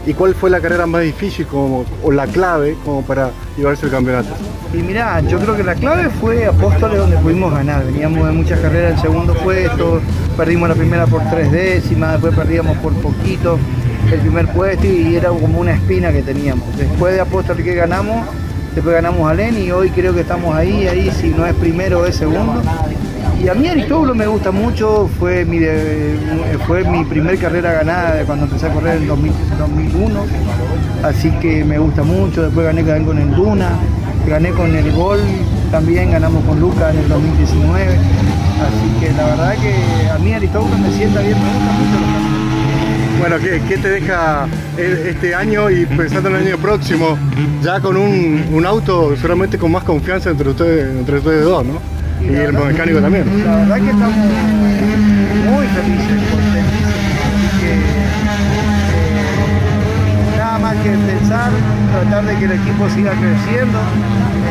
¿Y 0.07 0.13
cuál 0.15 0.35
fue 0.35 0.51
la 0.51 0.61
carrera 0.61 0.87
más 0.87 1.03
difícil 1.03 1.47
como, 1.47 1.85
o 2.03 2.11
la 2.13 2.27
clave 2.27 2.77
como 2.85 3.03
para 3.03 3.31
llevarse 3.57 3.87
el 3.87 3.93
campeonato? 3.93 4.29
Y 4.73 4.79
mirá, 4.79 5.21
yo 5.21 5.39
creo 5.39 5.57
que 5.57 5.65
la 5.65 5.77
clave 5.77 6.11
fue 6.21 6.47
Apóstoles 6.47 6.99
donde 6.99 7.17
pudimos 7.17 7.53
ganar. 7.53 7.85
Veníamos 7.85 8.27
de 8.27 8.33
muchas 8.33 8.61
carreras 8.61 8.95
en 8.95 9.03
segundo 9.03 9.35
puesto, 9.35 10.01
perdimos 10.37 10.69
la 10.69 10.75
primera 10.77 11.07
por 11.07 11.23
tres 11.31 11.51
décimas, 11.51 12.13
después 12.13 12.37
perdíamos 12.37 12.77
por 12.79 12.93
poquito 12.95 13.59
el 14.13 14.21
primer 14.21 14.47
puesto 14.53 14.87
y 14.87 15.17
era 15.17 15.31
como 15.31 15.61
una 15.61 15.73
espina 15.73 16.13
que 16.13 16.23
teníamos. 16.23 16.77
Después 16.77 17.15
de 17.15 17.21
Apóstoles 17.21 17.65
que 17.65 17.75
ganamos, 17.75 18.29
después 18.77 18.95
ganamos 18.95 19.29
a 19.31 19.33
Len 19.33 19.57
y 19.59 19.71
hoy 19.71 19.89
creo 19.89 20.15
que 20.15 20.21
estamos 20.21 20.55
ahí, 20.55 20.87
ahí 20.87 21.11
si 21.11 21.29
no 21.29 21.47
es 21.47 21.55
primero 21.55 22.07
es 22.07 22.17
segundo. 22.17 22.63
Y 23.43 23.49
a 23.49 23.55
mí 23.55 23.69
Aristóbulo 23.69 24.15
me 24.15 24.27
gusta 24.27 24.51
mucho, 24.51 25.09
fue 25.19 25.47
mi, 25.47 25.61
fue 26.67 26.85
mi 26.85 27.05
primer 27.05 27.39
carrera 27.39 27.73
ganada 27.73 28.23
cuando 28.25 28.45
empecé 28.45 28.67
a 28.67 28.73
correr 28.73 28.99
en 28.99 29.09
2001, 29.09 30.21
así 31.03 31.31
que 31.41 31.65
me 31.65 31.79
gusta 31.79 32.03
mucho, 32.03 32.43
después 32.43 32.67
gané 32.67 32.85
con 32.85 33.19
el 33.19 33.35
Duna, 33.35 33.71
gané 34.29 34.51
con 34.51 34.75
el 34.75 34.93
Gol, 34.93 35.21
también 35.71 36.11
ganamos 36.11 36.45
con 36.45 36.61
Lucas 36.61 36.95
en 36.95 37.01
el 37.01 37.09
2019, 37.09 37.95
así 37.95 39.01
que 39.01 39.13
la 39.13 39.25
verdad 39.25 39.55
que 39.55 40.11
a 40.11 40.19
mí 40.19 40.35
Aristóbulo 40.35 40.77
me 40.77 40.91
sienta 40.91 41.21
bien, 41.21 41.37
me 41.39 41.45
mucho 41.45 42.46
bueno, 43.19 43.37
¿qué, 43.39 43.79
te 43.79 43.89
deja 43.89 44.47
este 44.77 45.35
año 45.35 45.71
y 45.71 45.87
pensando 45.87 46.29
en 46.29 46.37
el 46.37 46.47
año 46.49 46.59
próximo, 46.59 47.19
ya 47.63 47.81
con 47.81 47.97
un, 47.97 48.67
auto 48.67 49.15
seguramente 49.17 49.59
con 49.59 49.73
más 49.73 49.85
confianza 49.85 50.31
entre 50.31 50.51
ustedes, 50.51 50.91
entre 50.91 51.19
ustedes 51.19 51.45
dos, 51.45 51.65
¿no? 51.65 51.81
Y, 52.23 52.35
el 52.35 52.53
mecánico 52.53 53.01
también. 53.01 53.25
La 53.45 53.57
verdad 53.57 53.77
que 53.77 53.91
estamos 53.91 54.17
muy 54.17 55.67
felices, 55.69 56.23
contentísimos. 56.31 56.93
Que, 57.61 57.73
eh, 57.73 58.07
nada 60.37 60.59
más 60.59 60.77
que 60.77 60.91
pensar, 60.91 61.51
tratar 61.93 62.25
de 62.25 62.37
que 62.37 62.45
el 62.45 62.53
equipo 62.53 62.89
siga 62.91 63.13
creciendo. 63.13 63.79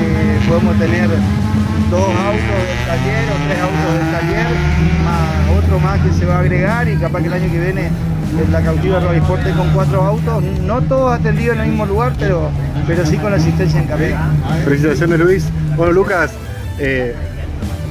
Eh, 0.02 0.40
podemos 0.48 0.78
tener 0.78 1.10
dos 1.90 2.10
autos 2.10 2.60
del 2.66 2.82
taller 2.88 3.26
o 3.30 3.36
tres 3.46 3.60
autos 3.62 3.94
del 3.94 4.08
taller, 4.12 4.48
más 5.04 5.36
otro 5.58 5.80
más 5.80 6.00
que 6.02 6.12
se 6.14 6.26
va 6.26 6.36
a 6.36 6.40
agregar 6.40 6.88
y 6.88 6.96
capaz 6.98 7.22
que 7.22 7.28
el 7.28 7.34
año 7.34 7.52
que 7.52 7.60
viene 7.60 7.90
la 8.52 8.62
cautiva 8.62 9.00
Robisporte 9.00 9.52
con 9.52 9.70
cuatro 9.72 10.02
autos, 10.02 10.44
no 10.62 10.82
todos 10.82 11.14
atendidos 11.14 11.56
en 11.56 11.64
el 11.64 11.70
mismo 11.70 11.86
lugar, 11.86 12.14
pero, 12.20 12.50
pero 12.88 13.06
sí 13.06 13.18
con 13.18 13.32
la 13.32 13.38
asistencia 13.38 13.80
en 13.80 13.88
carrera. 13.88 14.30
Felicitaciones 14.64 15.20
Luis. 15.20 15.46
Bueno 15.76 15.94
Lucas, 15.94 16.32
eh, 16.80 17.16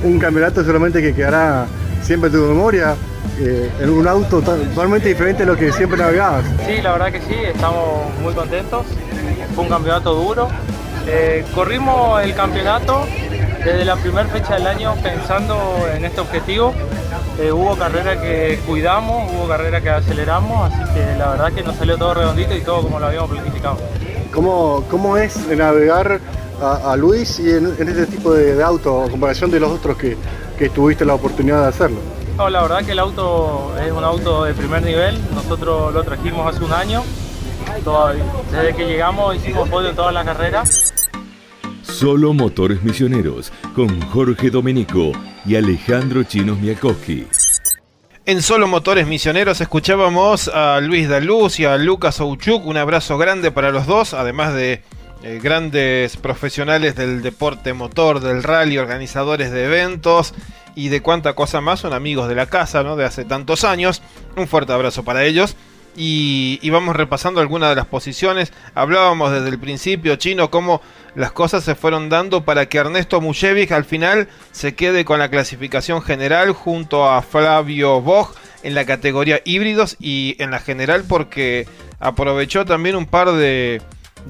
un 0.03 0.19
campeonato 0.19 0.65
solamente 0.65 1.01
que 1.01 1.15
quedará 1.15 1.67
siempre 2.03 2.29
en 2.29 2.37
tu 2.37 2.43
memoria, 2.43 2.95
eh, 3.41 3.71
en 3.81 3.91
un 3.91 4.07
auto 4.07 4.43
totalmente 4.43 5.09
diferente 5.09 5.43
a 5.43 5.47
lo 5.47 5.57
que 5.57 5.73
siempre 5.73 5.99
navegabas. 5.99 6.45
Sí, 6.67 6.81
la 6.83 6.93
verdad 6.93 7.13
que 7.13 7.21
sí, 7.21 7.35
estamos 7.53 8.13
muy 8.23 8.35
contentos. 8.35 8.87
Fue 9.55 9.65
un 9.65 9.71
campeonato 9.71 10.15
duro. 10.15 10.49
Eh, 11.07 11.45
corrimos 11.55 12.23
el 12.23 12.35
campeonato 12.35 13.07
desde 13.65 13.85
la 13.85 13.97
primera 13.97 14.29
fecha 14.29 14.55
del 14.55 14.67
año 14.67 14.95
pensando 15.03 15.87
en 15.95 16.05
este 16.05 16.21
objetivo 16.21 16.75
eh, 17.39 17.53
hubo 17.53 17.77
carrera 17.77 18.21
que 18.21 18.61
cuidamos, 18.67 19.31
hubo 19.33 19.49
carrera 19.49 19.81
que 19.81 19.91
aceleramos, 19.91 20.73
así 20.73 20.95
que 20.95 21.17
la 21.19 21.31
verdad 21.31 21.53
que 21.53 21.63
nos 21.63 21.77
salió 21.77 21.97
todo 21.99 22.15
redondito 22.15 22.55
y 22.55 22.61
todo 22.61 22.83
como 22.83 23.01
lo 23.01 23.07
habíamos 23.07 23.31
planificado. 23.31 23.77
¿Cómo, 24.33 24.85
cómo 24.91 25.17
es 25.17 25.47
navegar 25.49 26.21
a, 26.61 26.97
Luis 26.97 27.39
y 27.41 27.51
en, 27.51 27.67
este 27.67 28.07
tipo 28.07 28.33
de, 28.33 28.63
auto, 28.63 29.05
en 29.05 29.11
comparación 29.11 29.51
de 29.51 29.61
los 29.61 29.71
otros 29.71 29.97
que, 29.97 30.17
que 30.59 30.69
tuviste 30.71 31.05
la 31.05 31.15
oportunidad 31.15 31.63
de 31.63 31.69
hacerlo? 31.69 31.99
No, 32.37 32.49
la 32.49 32.63
verdad 32.63 32.85
que 32.85 32.93
el 32.93 32.99
auto 32.99 33.75
es 33.85 33.93
un 33.93 34.03
auto 34.03 34.45
de 34.45 34.55
primer 34.55 34.83
nivel, 34.83 35.21
nosotros 35.35 35.93
lo 35.93 36.03
trajimos 36.03 36.53
hace 36.53 36.65
un 36.65 36.73
año, 36.73 37.03
desde 38.51 38.75
que 38.75 38.87
llegamos 38.87 39.37
hicimos 39.37 39.69
podio 39.69 39.91
en 39.91 39.97
todas 39.97 40.15
las 40.15 40.25
carreras 40.25 40.94
Solo 42.05 42.35
Motores 42.35 42.83
Misioneros 42.83 43.51
con 43.75 43.99
Jorge 44.11 44.51
Domenico 44.51 45.13
y 45.47 45.57
Alejandro 45.57 46.23
Chinos 46.23 46.61
Miakowski. 46.61 47.27
En 48.27 48.43
Solo 48.43 48.69
Motores 48.69 49.07
Misioneros 49.07 49.63
escuchábamos 49.63 50.49
a 50.49 50.81
Luis 50.83 51.09
Daluz 51.09 51.59
y 51.61 51.65
a 51.65 51.79
Lucas 51.79 52.21
Ouchuk. 52.21 52.67
Un 52.67 52.77
abrazo 52.77 53.17
grande 53.17 53.51
para 53.53 53.71
los 53.71 53.87
dos, 53.87 54.13
además 54.13 54.53
de 54.53 54.83
eh, 55.23 55.41
grandes 55.43 56.19
profesionales 56.19 56.95
del 56.95 57.23
deporte 57.23 57.73
motor, 57.73 58.21
del 58.21 58.43
rally, 58.43 58.77
organizadores 58.77 59.51
de 59.51 59.65
eventos 59.65 60.35
y 60.75 60.91
de 60.91 61.01
cuánta 61.01 61.33
cosa 61.33 61.63
más. 61.63 61.81
Son 61.81 61.95
amigos 61.95 62.29
de 62.29 62.35
la 62.35 62.45
casa, 62.45 62.83
¿no? 62.83 62.97
De 62.97 63.07
hace 63.07 63.25
tantos 63.25 63.65
años. 63.65 64.03
Un 64.37 64.47
fuerte 64.47 64.75
abrazo 64.75 65.05
para 65.05 65.25
ellos. 65.25 65.57
Y, 65.97 66.59
y, 66.63 66.71
vamos 66.71 66.97
repasando 66.97 67.41
algunas 67.41 67.71
de 67.71 67.77
las 67.77 67.87
posiciones. 67.87 68.53
Hablábamos 68.75 69.31
desde 69.31 69.49
el 69.49 69.59
principio, 69.59 70.17
Chino, 70.17 70.51
cómo 70.51 70.81
las 71.15 71.33
cosas 71.33 71.63
se 71.63 71.75
fueron 71.75 72.09
dando 72.09 72.45
para 72.45 72.67
que 72.67 72.79
Ernesto 72.79 73.21
Mujevic 73.21 73.71
al 73.73 73.85
final 73.85 74.29
se 74.51 74.75
quede 74.75 75.05
con 75.05 75.19
la 75.19 75.29
clasificación 75.29 76.03
general 76.03 76.53
junto 76.53 77.09
a 77.09 77.23
Flavio 77.23 78.01
Bog 78.01 78.35
en 78.65 78.75
la 78.75 78.85
categoría 78.85 79.41
híbridos 79.45 79.97
y 80.01 80.37
en 80.41 80.51
la 80.51 80.59
general 80.59 81.05
porque 81.07 81.69
aprovechó 82.01 82.65
también 82.65 82.97
un 82.97 83.07
par 83.07 83.33
de, 83.33 83.81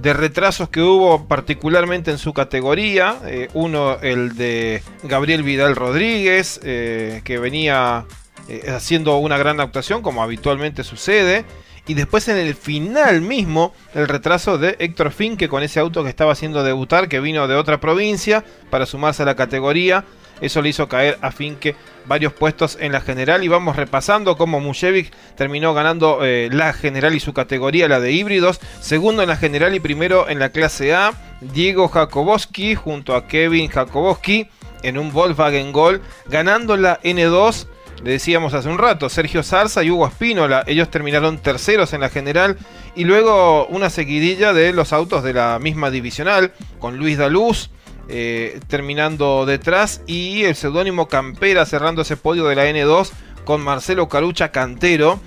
retrasos 0.03 0.69
que 0.69 0.83
hubo 0.83 1.27
particularmente 1.27 2.11
en 2.11 2.19
su 2.19 2.35
categoría. 2.35 3.17
Eh, 3.27 3.49
uno, 3.55 3.97
el 4.03 4.37
de 4.37 4.83
Gabriel 5.05 5.43
Vidal 5.43 5.77
Rodríguez, 5.77 6.61
eh, 6.65 7.23
que 7.25 7.39
venía 7.39 8.05
eh, 8.49 8.71
haciendo 8.71 9.17
una 9.17 9.39
gran 9.39 9.61
actuación 9.61 10.03
como 10.03 10.23
habitualmente 10.23 10.85
sucede. 10.85 11.45
Y 11.87 11.95
después 11.95 12.29
en 12.29 12.39
el 12.39 12.55
final 12.55 13.21
mismo, 13.21 13.75
el 13.95 14.09
retraso 14.09 14.57
de 14.57 14.77
Héctor 14.79 15.13
Finke 15.13 15.49
con 15.49 15.63
ese 15.63 15.81
auto 15.81 16.03
que 16.03 16.09
estaba 16.09 16.33
haciendo 16.33 16.63
debutar, 16.63 17.09
que 17.09 17.21
vino 17.21 17.47
de 17.47 17.57
otra 17.57 17.79
provincia 17.79 18.43
para 18.71 18.87
sumarse 18.87 19.23
a 19.23 19.27
la 19.27 19.37
categoría. 19.37 20.05
Eso 20.41 20.63
le 20.63 20.71
hizo 20.71 20.89
caer 20.89 21.19
a 21.21 21.31
Finke 21.31 21.77
varios 22.07 22.33
puestos 22.33 22.79
en 22.81 22.93
la 22.93 23.01
general. 23.01 23.45
Y 23.45 23.49
vamos 23.49 23.77
repasando 23.77 24.37
cómo 24.37 24.61
Mushevic 24.61 25.13
terminó 25.37 25.75
ganando 25.75 26.25
eh, 26.25 26.49
la 26.51 26.73
general 26.73 27.15
y 27.15 27.21
su 27.21 27.35
categoría, 27.35 27.89
la 27.89 28.01
de 28.01 28.13
híbridos. 28.13 28.61
Segundo 28.81 29.23
en 29.23 29.29
la 29.29 29.37
general 29.37 29.75
y 29.75 29.81
primero 29.81 30.29
en 30.29 30.39
la 30.39 30.49
clase 30.49 30.95
A. 30.95 31.13
Diego 31.41 31.89
Jakobowski 31.89 32.75
junto 32.75 33.15
a 33.15 33.27
Kevin 33.27 33.69
Jakobowski 33.69 34.49
en 34.83 34.99
un 34.99 35.13
Volkswagen 35.13 35.73
Gol, 35.73 36.03
ganando 36.27 36.77
la 36.77 37.01
N2 37.03 37.67
le 38.05 38.11
decíamos 38.11 38.53
hace 38.53 38.69
un 38.69 38.77
rato, 38.77 39.09
Sergio 39.09 39.43
Zarza 39.43 39.83
y 39.83 39.91
Hugo 39.91 40.07
Espínola, 40.07 40.63
ellos 40.67 40.91
terminaron 40.91 41.39
terceros 41.39 41.95
en 41.95 42.03
la 42.03 42.11
general 42.11 42.59
y 42.95 43.05
luego 43.05 43.67
una 43.69 43.89
seguidilla 43.89 44.53
de 44.53 44.75
los 44.75 44.93
autos 44.93 45.25
de 45.25 45.33
la 45.33 45.59
misma 45.59 45.91
divisional, 45.91 46.53
con 46.79 46.99
Luis 46.99 47.17
Daluz 47.17 47.71
eh, 48.09 48.61
terminando 48.67 49.47
detrás 49.47 50.03
y 50.07 50.45
el 50.45 50.55
seudónimo 50.55 51.09
Campera 51.09 51.65
cerrando 51.65 52.03
ese 52.03 52.19
podio 52.19 52.45
de 52.45 52.57
la 52.57 52.67
N2 52.67 53.11
con 53.47 53.63
Marcelo 53.63 54.11
Carucha 54.11 54.51
Cantero 54.51 55.19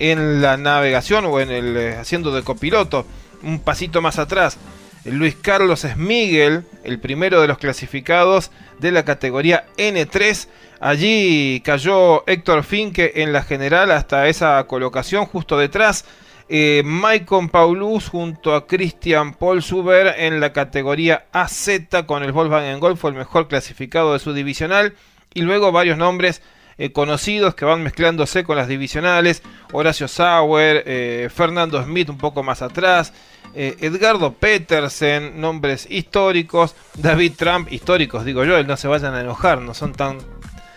en 0.00 0.42
la 0.42 0.56
navegación 0.56 1.26
o 1.26 1.38
en 1.38 1.52
el 1.52 1.76
eh, 1.76 1.96
haciendo 1.96 2.32
de 2.32 2.42
copiloto, 2.42 3.06
un 3.44 3.60
pasito 3.60 4.02
más 4.02 4.18
atrás. 4.18 4.58
Luis 5.04 5.36
Carlos 5.36 5.82
Smigel, 5.82 6.64
el 6.82 6.98
primero 6.98 7.40
de 7.40 7.46
los 7.46 7.58
clasificados 7.58 8.50
de 8.80 8.90
la 8.90 9.04
categoría 9.04 9.66
N3 9.76 10.48
Allí 10.84 11.62
cayó 11.64 12.28
Héctor 12.28 12.62
Finke 12.62 13.22
en 13.22 13.32
la 13.32 13.42
general 13.42 13.90
hasta 13.90 14.28
esa 14.28 14.62
colocación 14.64 15.24
justo 15.24 15.56
detrás. 15.56 16.04
Eh, 16.50 16.82
Maicon 16.84 17.48
Paulus 17.48 18.10
junto 18.10 18.54
a 18.54 18.66
Christian 18.66 19.32
Paul 19.32 19.62
Suber 19.62 20.14
en 20.18 20.40
la 20.40 20.52
categoría 20.52 21.24
AZ 21.32 21.70
con 22.04 22.22
el 22.22 22.32
Volkswagen 22.32 22.80
Golf 22.80 23.00
fue 23.00 23.12
el 23.12 23.16
mejor 23.16 23.48
clasificado 23.48 24.12
de 24.12 24.18
su 24.18 24.34
divisional. 24.34 24.92
Y 25.32 25.40
luego 25.40 25.72
varios 25.72 25.96
nombres 25.96 26.42
eh, 26.76 26.92
conocidos 26.92 27.54
que 27.54 27.64
van 27.64 27.82
mezclándose 27.82 28.44
con 28.44 28.58
las 28.58 28.68
divisionales. 28.68 29.42
Horacio 29.72 30.06
Sauer, 30.06 30.82
eh, 30.84 31.30
Fernando 31.34 31.82
Smith 31.82 32.10
un 32.10 32.18
poco 32.18 32.42
más 32.42 32.60
atrás. 32.60 33.14
Edgardo 33.54 34.34
Petersen, 34.34 35.40
nombres 35.40 35.86
históricos. 35.88 36.74
David 36.98 37.32
Trump, 37.38 37.72
históricos 37.72 38.26
digo 38.26 38.44
yo, 38.44 38.62
no 38.64 38.76
se 38.76 38.88
vayan 38.88 39.14
a 39.14 39.20
enojar, 39.20 39.60
no 39.60 39.72
son 39.72 39.92
tan 39.92 40.18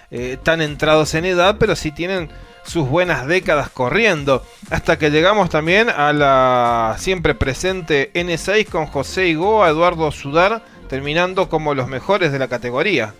eh, 0.10 0.38
tan 0.42 0.62
entrados 0.62 1.14
en 1.16 1.26
edad, 1.26 1.58
pero 1.60 1.76
sí 1.76 1.92
tienen 1.92 2.30
sus 2.66 2.88
buenas 2.88 3.28
décadas 3.28 3.70
corriendo. 3.70 4.44
Hasta 4.70 4.98
que 4.98 5.10
llegamos 5.10 5.50
también 5.50 5.90
a 5.90 6.14
la 6.14 6.96
siempre 6.98 7.36
presente 7.36 8.12
N6 8.14 8.70
con 8.70 8.86
José 8.86 9.28
Igoa, 9.28 9.70
Eduardo 9.70 10.12
Sudar, 10.12 10.64
terminando 10.88 11.50
como 11.50 11.74
los 11.74 11.88
mejores 11.88 12.32
de 12.32 12.40
la 12.40 12.48
categoría. 12.48 13.14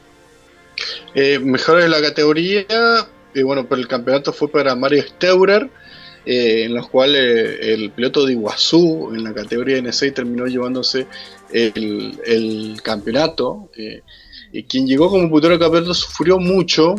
Eh, 1.14 1.40
mejores 1.40 1.86
de 1.86 1.90
la 1.90 2.02
categoría, 2.02 2.66
y 3.34 3.42
bueno, 3.42 3.68
pero 3.68 3.82
el 3.82 3.88
campeonato 3.88 4.32
fue 4.32 4.50
para 4.50 4.76
Mario 4.76 5.04
Steurer, 5.04 5.70
eh, 6.26 6.66
en 6.66 6.74
los 6.74 6.88
cuales 6.90 7.58
el 7.62 7.90
piloto 7.92 8.26
de 8.26 8.34
Iguazú 8.34 9.12
en 9.14 9.24
la 9.24 9.34
categoría 9.34 9.78
N6 9.78 10.14
terminó 10.14 10.46
llevándose 10.46 11.08
el 11.52 12.80
campeonato. 12.84 13.70
Quien 14.68 14.88
llegó 14.88 15.10
como 15.10 15.30
puntero 15.30 15.60
campeonato 15.60 15.94
sufrió 15.94 16.40
mucho, 16.40 16.96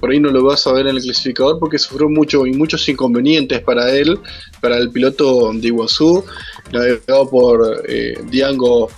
por 0.00 0.10
ahí 0.10 0.18
no 0.18 0.30
lo 0.30 0.44
vas 0.44 0.66
a 0.66 0.72
ver 0.72 0.86
en 0.88 0.96
el 0.96 1.02
clasificador 1.02 1.58
porque 1.58 1.78
sufrió 1.78 2.08
mucho 2.08 2.46
y 2.46 2.52
muchos 2.52 2.88
inconvenientes 2.88 3.60
para 3.60 3.90
él, 3.94 4.18
para 4.60 4.76
el 4.76 4.90
piloto 4.90 5.52
de 5.52 5.68
Iguazú, 5.68 6.24
navegado 6.72 7.30
por 7.30 7.84
Diango 8.30 8.88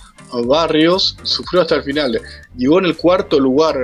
Barrios, 0.45 1.15
sufrió 1.21 1.61
hasta 1.61 1.75
el 1.75 1.83
final. 1.83 2.19
Llegó 2.57 2.79
en 2.79 2.85
el 2.85 2.97
cuarto 2.97 3.39
lugar 3.39 3.75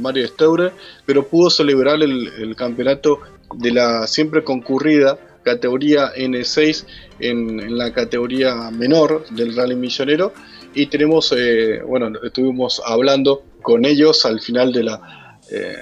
Mario 0.00 0.26
Steure, 0.28 0.72
pero 1.04 1.26
pudo 1.26 1.50
celebrar 1.50 2.02
el 2.02 2.56
campeonato 2.56 3.20
de 3.54 3.72
la 3.72 4.06
siempre 4.06 4.42
concurrida 4.42 5.18
categoría 5.46 6.12
N6 6.14 6.84
en, 7.20 7.78
la 7.78 7.92
categoría 7.92 8.70
menor 8.72 9.24
del 9.30 9.54
Rally 9.54 9.76
Millonero 9.76 10.32
y 10.76 10.86
tenemos, 10.86 11.32
eh, 11.36 11.80
bueno, 11.82 12.12
estuvimos 12.22 12.82
hablando 12.84 13.42
con 13.62 13.86
ellos 13.86 14.26
al 14.26 14.40
final 14.40 14.72
de 14.74 14.82
la, 14.82 15.38
eh, 15.50 15.74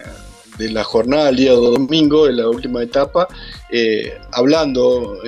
de 0.56 0.70
la 0.70 0.84
jornada, 0.84 1.30
el 1.30 1.36
día 1.36 1.52
domingo, 1.52 2.28
en 2.28 2.36
la 2.36 2.48
última 2.48 2.80
etapa, 2.80 3.26
eh, 3.70 4.16
hablando, 4.30 5.18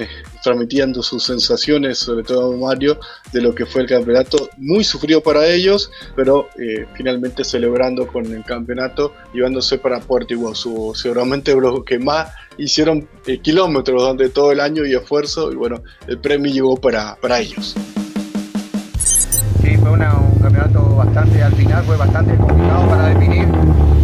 transmitiendo 0.45 1.03
sus 1.03 1.25
sensaciones, 1.25 1.99
sobre 1.99 2.23
todo 2.23 2.57
Mario, 2.57 3.01
de 3.33 3.43
lo 3.43 3.53
que 3.53 3.67
fue 3.67 3.83
el 3.83 3.89
campeonato, 3.89 4.49
muy 4.57 4.85
sufrido 4.85 5.21
para 5.21 5.49
ellos, 5.49 5.91
pero 6.15 6.49
finalmente 6.95 7.43
celebrando 7.43 8.07
con 8.07 8.25
el 8.33 8.45
campeonato, 8.45 9.15
llevándose 9.35 9.79
para 9.79 9.99
Puerto 9.99 10.33
Iguazú, 10.33 10.93
seguramente 10.95 11.57
lo 11.57 11.85
que 11.85 11.99
más 11.99 12.31
hicieron 12.57 13.09
kilómetros 13.43 14.01
donde 14.01 14.29
todo 14.29 14.53
el 14.53 14.61
año 14.61 14.87
y 14.87 14.95
esfuerzo 14.95 15.51
y 15.51 15.57
bueno, 15.57 15.83
el 16.07 16.21
premio 16.21 16.53
llegó 16.53 16.77
para, 16.77 17.17
para 17.17 17.41
ellos. 17.41 17.75
Fue 19.87 19.95
un 19.95 20.41
campeonato 20.43 20.97
bastante, 20.97 21.43
al 21.45 21.53
final 21.53 21.85
fue 21.85 21.97
bastante 21.97 22.35
complicado 22.35 22.89
para 22.89 23.07
definir, 23.07 23.47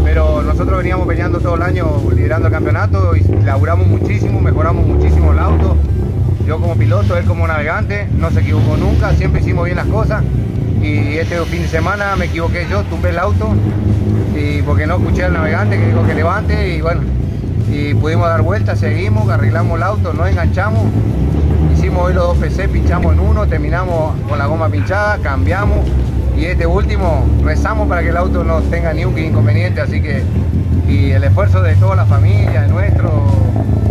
pero 0.05 0.41
nosotros 0.41 0.79
veníamos 0.79 1.09
peleando 1.09 1.41
todo 1.41 1.57
el 1.57 1.63
año 1.63 1.87
liderando 2.15 2.47
el 2.47 2.53
campeonato 2.53 3.17
y 3.17 3.25
laburamos 3.45 3.89
muchísimo, 3.89 4.41
mejoramos 4.41 4.87
muchísimo 4.87 5.33
el 5.33 5.41
auto. 5.41 5.77
Yo 6.47 6.61
como 6.61 6.77
piloto, 6.77 7.17
él 7.17 7.25
como 7.25 7.49
navegante, 7.49 8.07
no 8.17 8.31
se 8.31 8.41
equivocó 8.43 8.77
nunca, 8.77 9.13
siempre 9.15 9.41
hicimos 9.41 9.65
bien 9.65 9.77
las 9.77 9.87
cosas 9.87 10.23
y 10.81 11.17
este 11.19 11.37
fin 11.47 11.63
de 11.63 11.69
semana 11.69 12.15
me 12.15 12.27
equivoqué 12.27 12.65
yo, 12.71 12.85
tumbé 12.85 13.11
el 13.11 13.19
auto 13.19 13.49
y 14.37 14.63
porque 14.63 14.87
no 14.87 14.99
escuché 14.99 15.25
al 15.25 15.33
navegante 15.33 15.79
que 15.79 15.87
dijo 15.87 16.07
que 16.07 16.15
levante 16.15 16.77
y 16.77 16.81
bueno, 16.81 17.01
y 17.73 17.93
pudimos 17.95 18.29
dar 18.29 18.43
vueltas, 18.43 18.79
seguimos, 18.79 19.29
arreglamos 19.29 19.79
el 19.79 19.83
auto, 19.83 20.13
nos 20.13 20.29
enganchamos, 20.29 20.85
hicimos 21.83 22.05
hoy 22.05 22.15
los 22.15 22.29
dos 22.29 22.39
PC, 22.39 22.69
pinchamos 22.69 23.13
en 23.13 23.19
uno, 23.19 23.45
terminamos 23.49 24.15
con 24.29 24.39
la 24.39 24.47
goma 24.47 24.69
pinchada, 24.69 25.19
cambiamos 25.19 25.81
y 26.39 26.45
este 26.45 26.65
último 26.65 27.27
rezamos 27.43 27.89
para 27.89 28.03
que 28.03 28.11
el 28.11 28.17
auto 28.17 28.45
no 28.45 28.61
tenga 28.63 28.93
ni 28.93 29.05
un 29.05 29.19
inconveniente, 29.19 29.81
así 29.81 30.01
que 30.01 30.23
y 30.87 31.11
el 31.11 31.25
esfuerzo 31.25 31.61
de 31.61 31.75
toda 31.75 31.97
la 31.97 32.07
familia, 32.07 32.63
de 32.63 32.69
nuestro, 32.69 33.11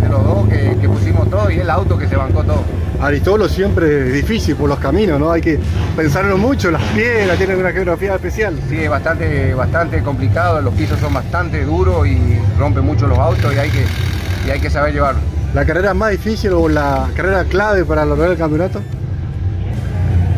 de 0.02 0.08
los 0.08 0.24
dos 0.24 0.48
que, 0.48 0.78
que 0.80 0.88
pusimos 0.88 1.30
todo 1.30 1.52
y 1.52 1.60
el 1.60 1.70
auto 1.70 1.98
que 1.98 2.08
se 2.08 2.16
bancó 2.16 2.46
todo. 2.46 2.64
Aristolo 3.02 3.50
siempre 3.50 4.08
es 4.08 4.14
difícil 4.14 4.56
por 4.56 4.70
los 4.70 4.80
caminos, 4.80 5.20
¿no? 5.20 5.30
Hay 5.30 5.42
que 5.42 5.60
pensarlo 5.98 6.38
mucho, 6.38 6.72
las 6.72 6.84
piedras 6.94 7.38
tienen 7.38 7.60
una 7.60 7.74
geografía 7.74 8.16
especial. 8.16 8.58
Sí, 8.70 8.78
es 8.80 8.90
bastante, 8.90 9.54
bastante 9.54 10.02
complicado, 10.02 10.62
los 10.62 10.74
pisos 10.76 10.98
son 10.98 11.14
bastante 11.14 11.66
duros 11.66 12.08
y 12.08 12.40
rompen 12.58 12.86
mucho 12.86 13.06
los 13.08 13.20
autos 13.20 13.54
y 13.54 13.58
hay 13.58 13.70
que, 13.70 13.84
y 14.48 14.50
hay 14.50 14.62
que 14.62 14.70
saber 14.70 14.94
llevarlo. 14.94 15.41
¿La 15.54 15.66
carrera 15.66 15.94
más 15.94 16.12
difícil 16.12 16.54
o 16.54 16.70
la 16.70 17.10
carrera 17.16 17.44
clave 17.44 17.84
para 17.84 18.06
lograr 18.06 18.32
el 18.32 18.38
campeonato? 18.38 18.82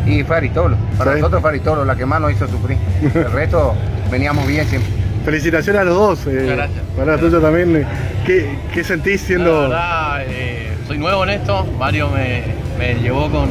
Y 0.06 0.22
fue 0.24 0.36
Aristolo, 0.36 0.76
para 0.98 1.14
nosotros 1.14 1.40
fue 1.40 1.50
Aristolo 1.50 1.84
la 1.84 1.96
que 1.96 2.04
más 2.04 2.20
nos 2.20 2.32
hizo 2.32 2.46
sufrir. 2.48 2.76
El 3.14 3.32
resto 3.32 3.74
veníamos 4.10 4.46
bien 4.46 4.66
siempre. 4.66 4.90
Felicitaciones 5.24 5.80
a 5.80 5.84
los 5.84 5.94
dos. 5.94 6.26
Eh, 6.26 6.52
gracias. 6.54 6.82
Para 6.96 7.16
tuyo 7.16 7.40
también. 7.40 7.86
¿Qué, 8.26 8.58
¿Qué, 8.74 8.84
sentís 8.84 9.22
siendo.? 9.22 9.68
La 9.68 9.68
verdad, 9.68 10.24
eh, 10.28 10.76
soy 10.86 10.98
nuevo 10.98 11.24
en 11.24 11.30
esto. 11.30 11.64
Mario 11.78 12.10
me, 12.10 12.42
me 12.78 12.94
llevó 13.00 13.30
con, 13.30 13.48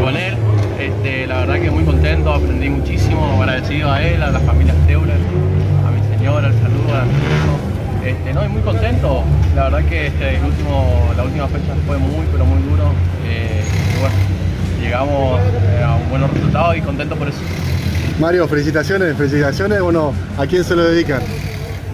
con 0.00 0.16
él. 0.16 0.34
Este, 0.78 1.26
la 1.28 1.40
verdad 1.40 1.60
que 1.60 1.70
muy 1.70 1.84
contento, 1.84 2.32
aprendí 2.32 2.68
muchísimo, 2.68 3.40
agradecido 3.40 3.92
a 3.92 4.02
él, 4.02 4.22
a 4.22 4.30
la 4.30 4.40
familia 4.40 4.74
Steuler, 4.84 5.16
a 5.86 5.90
mi 5.90 6.16
señora, 6.16 6.48
el 6.48 6.54
saludo 6.54 6.96
a 6.96 7.04
mi 7.04 7.12
hijo. 7.12 7.63
Este, 8.04 8.34
no, 8.34 8.44
y 8.44 8.48
muy 8.48 8.60
contento. 8.60 9.24
La 9.56 9.64
verdad 9.64 9.88
que 9.88 10.08
este, 10.08 10.36
el 10.36 10.44
último, 10.44 11.10
la 11.16 11.24
última 11.24 11.48
fecha 11.48 11.74
fue 11.86 11.96
muy, 11.96 12.26
pero 12.30 12.44
muy 12.44 12.62
duro. 12.62 12.92
Eh, 13.26 13.64
y 13.96 14.00
bueno, 14.00 14.14
llegamos 14.78 15.40
a 15.82 15.94
un 15.96 16.10
buen 16.10 16.30
resultado 16.30 16.74
y 16.74 16.82
contento 16.82 17.16
por 17.16 17.28
eso. 17.28 17.38
Mario, 18.20 18.46
felicitaciones, 18.46 19.16
felicitaciones. 19.16 19.80
Bueno, 19.80 20.12
¿a 20.36 20.46
quién 20.46 20.64
se 20.64 20.76
lo 20.76 20.84
dedican? 20.84 21.22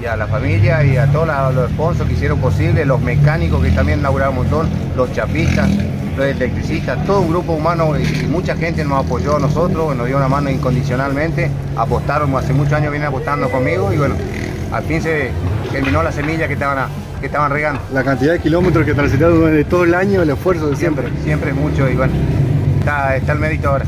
Y 0.02 0.06
a 0.06 0.16
la 0.16 0.26
familia 0.26 0.82
y 0.82 0.96
a 0.96 1.06
todos 1.06 1.28
los 1.54 1.70
sponsors 1.70 2.08
que 2.08 2.14
hicieron 2.14 2.40
posible, 2.40 2.84
los 2.84 3.00
mecánicos 3.00 3.62
que 3.62 3.70
también 3.70 4.02
laburaron 4.02 4.36
un 4.36 4.42
montón, 4.42 4.68
los 4.96 5.12
chapistas, 5.12 5.70
los 6.16 6.26
electricistas, 6.26 7.04
todo 7.04 7.20
un 7.20 7.30
grupo 7.30 7.52
humano 7.52 7.92
y 7.98 8.26
mucha 8.26 8.56
gente 8.56 8.84
nos 8.84 9.04
apoyó 9.04 9.36
a 9.36 9.40
nosotros, 9.40 9.94
nos 9.94 10.06
dio 10.06 10.16
una 10.16 10.28
mano 10.28 10.50
incondicionalmente, 10.50 11.50
apostaron, 11.76 12.34
hace 12.34 12.52
muchos 12.52 12.72
años 12.72 12.90
vienen 12.90 13.08
apostando 13.08 13.48
conmigo 13.50 13.92
y 13.92 13.98
bueno, 13.98 14.14
al 14.72 14.82
fin 14.84 15.02
se 15.02 15.30
terminó 15.70 16.02
la 16.02 16.12
semilla 16.12 16.46
que 16.46 16.54
estaban, 16.54 16.88
que 17.20 17.26
estaban 17.26 17.50
regando. 17.50 17.80
La 17.92 18.04
cantidad 18.04 18.32
de 18.32 18.40
kilómetros 18.40 18.84
que 18.84 18.94
transitaron 18.94 19.38
durante 19.38 19.64
todo 19.64 19.84
el 19.84 19.94
año, 19.94 20.22
el 20.22 20.30
esfuerzo 20.30 20.70
de 20.70 20.76
siempre. 20.76 20.90
Siempre, 21.04 21.24
siempre 21.24 21.52
mucho 21.52 21.88
y 21.88 21.94
bueno, 21.94 22.12
está, 22.78 23.16
está 23.16 23.32
el 23.32 23.38
mérito 23.38 23.68
ahora. 23.68 23.86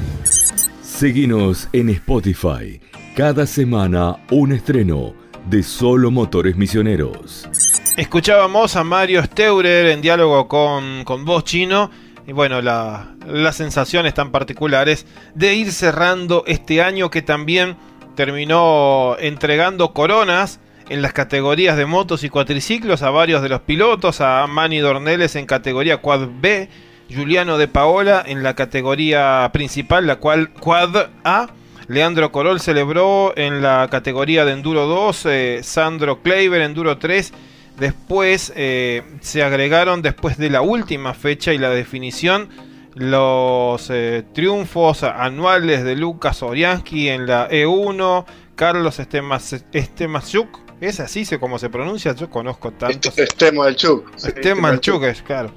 Seguinos 0.83 1.69
en 1.73 1.91
Spotify. 1.91 2.81
Cada 3.17 3.47
semana 3.47 4.17
un 4.31 4.53
estreno 4.53 5.15
de 5.51 5.63
Solo 5.63 6.11
Motores 6.11 6.57
Misioneros. 6.57 7.49
Escuchábamos 7.97 8.77
a 8.77 8.85
Mario 8.85 9.23
Steurer 9.25 9.87
en 9.87 10.01
diálogo 10.01 10.49
con, 10.49 11.05
con 11.05 11.25
voz 11.25 11.45
chino. 11.45 11.91
Y 12.27 12.33
bueno, 12.33 12.63
la, 12.63 13.17
las 13.27 13.57
sensaciones 13.57 14.15
tan 14.15 14.31
particulares 14.31 15.07
de 15.35 15.55
ir 15.55 15.73
cerrando 15.73 16.45
este 16.47 16.81
año 16.83 17.11
que 17.11 17.21
también 17.21 17.77
terminó 18.15 19.17
entregando 19.19 19.93
coronas 19.93 20.61
en 20.93 21.01
las 21.01 21.15
categorías 21.15 21.79
de 21.79 21.87
motos 21.87 22.23
y 22.23 22.29
cuatriciclos 22.29 23.03
a 23.03 23.09
varios 23.09 23.41
de 23.41 23.49
los 23.49 23.63
pilotos, 23.63 24.21
a 24.21 24.47
Manny 24.47 24.81
Dorneles 24.81 25.37
en 25.37 25.47
categoría 25.47 26.03
Quad 26.03 26.29
B, 26.43 26.69
Juliano 27.11 27.57
de 27.57 27.67
Paola 27.67 28.23
en 28.27 28.43
la 28.43 28.55
categoría 28.55 29.49
principal, 29.55 30.07
la 30.07 30.17
cual 30.17 30.53
Quad 30.53 31.09
A. 31.25 31.49
Leandro 31.89 32.31
Corol 32.31 32.61
celebró 32.61 33.33
en 33.37 33.63
la 33.63 33.89
categoría 33.91 34.45
de 34.45 34.53
Enduro 34.53 34.87
2, 34.87 35.27
eh, 35.27 35.61
Sandro 35.63 36.21
Kleiber 36.21 36.61
Enduro 36.61 36.99
3. 36.99 37.33
Después 37.79 38.53
eh, 38.55 39.03
se 39.21 39.43
agregaron, 39.43 40.03
después 40.03 40.37
de 40.37 40.51
la 40.51 40.61
última 40.61 41.15
fecha 41.15 41.55
y 41.55 41.59
la 41.59 41.71
definición, 41.71 42.51
los 42.95 43.89
eh, 43.91 44.25
triunfos 44.35 45.05
anuales 45.05 45.85
de 45.85 45.97
Lucas 45.97 46.43
Oriansky 46.43 47.09
en 47.09 47.27
la 47.27 47.49
E1, 47.49 48.27
Carlos 48.57 49.01
Estemachuk, 49.01 50.62
es 50.83 51.01
así 51.01 51.25
como 51.39 51.59
se 51.59 51.71
pronuncia, 51.71 52.15
yo 52.15 52.29
conozco 52.29 52.73
tanto. 52.73 53.13
Estemalchuk. 53.17 54.15
Estemalchuk, 54.17 55.03
es 55.05 55.23
claro 55.23 55.53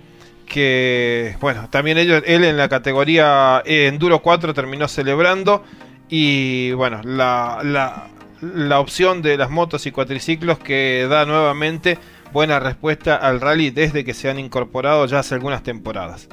que 0.45 1.35
bueno, 1.41 1.69
también 1.69 1.97
ellos, 1.97 2.21
él 2.25 2.43
en 2.43 2.55
la 2.55 2.69
categoría 2.69 3.61
Enduro 3.65 4.21
4 4.21 4.53
terminó 4.53 4.87
celebrando 4.87 5.63
y 6.07 6.71
bueno, 6.73 7.01
la, 7.03 7.59
la, 7.63 8.09
la, 8.41 8.79
opción 8.79 9.21
de 9.21 9.37
las 9.37 9.49
motos 9.49 9.85
y 9.85 9.91
cuatriciclos 9.91 10.59
que 10.59 11.07
da 11.09 11.25
nuevamente 11.25 11.97
buena 12.31 12.59
respuesta 12.59 13.15
al 13.15 13.41
rally 13.41 13.71
desde 13.71 14.05
que 14.05 14.13
se 14.13 14.29
han 14.29 14.37
incorporado 14.37 15.05
ya 15.07 15.19
hace 15.19 15.33
algunas 15.33 15.63
temporadas. 15.63 16.29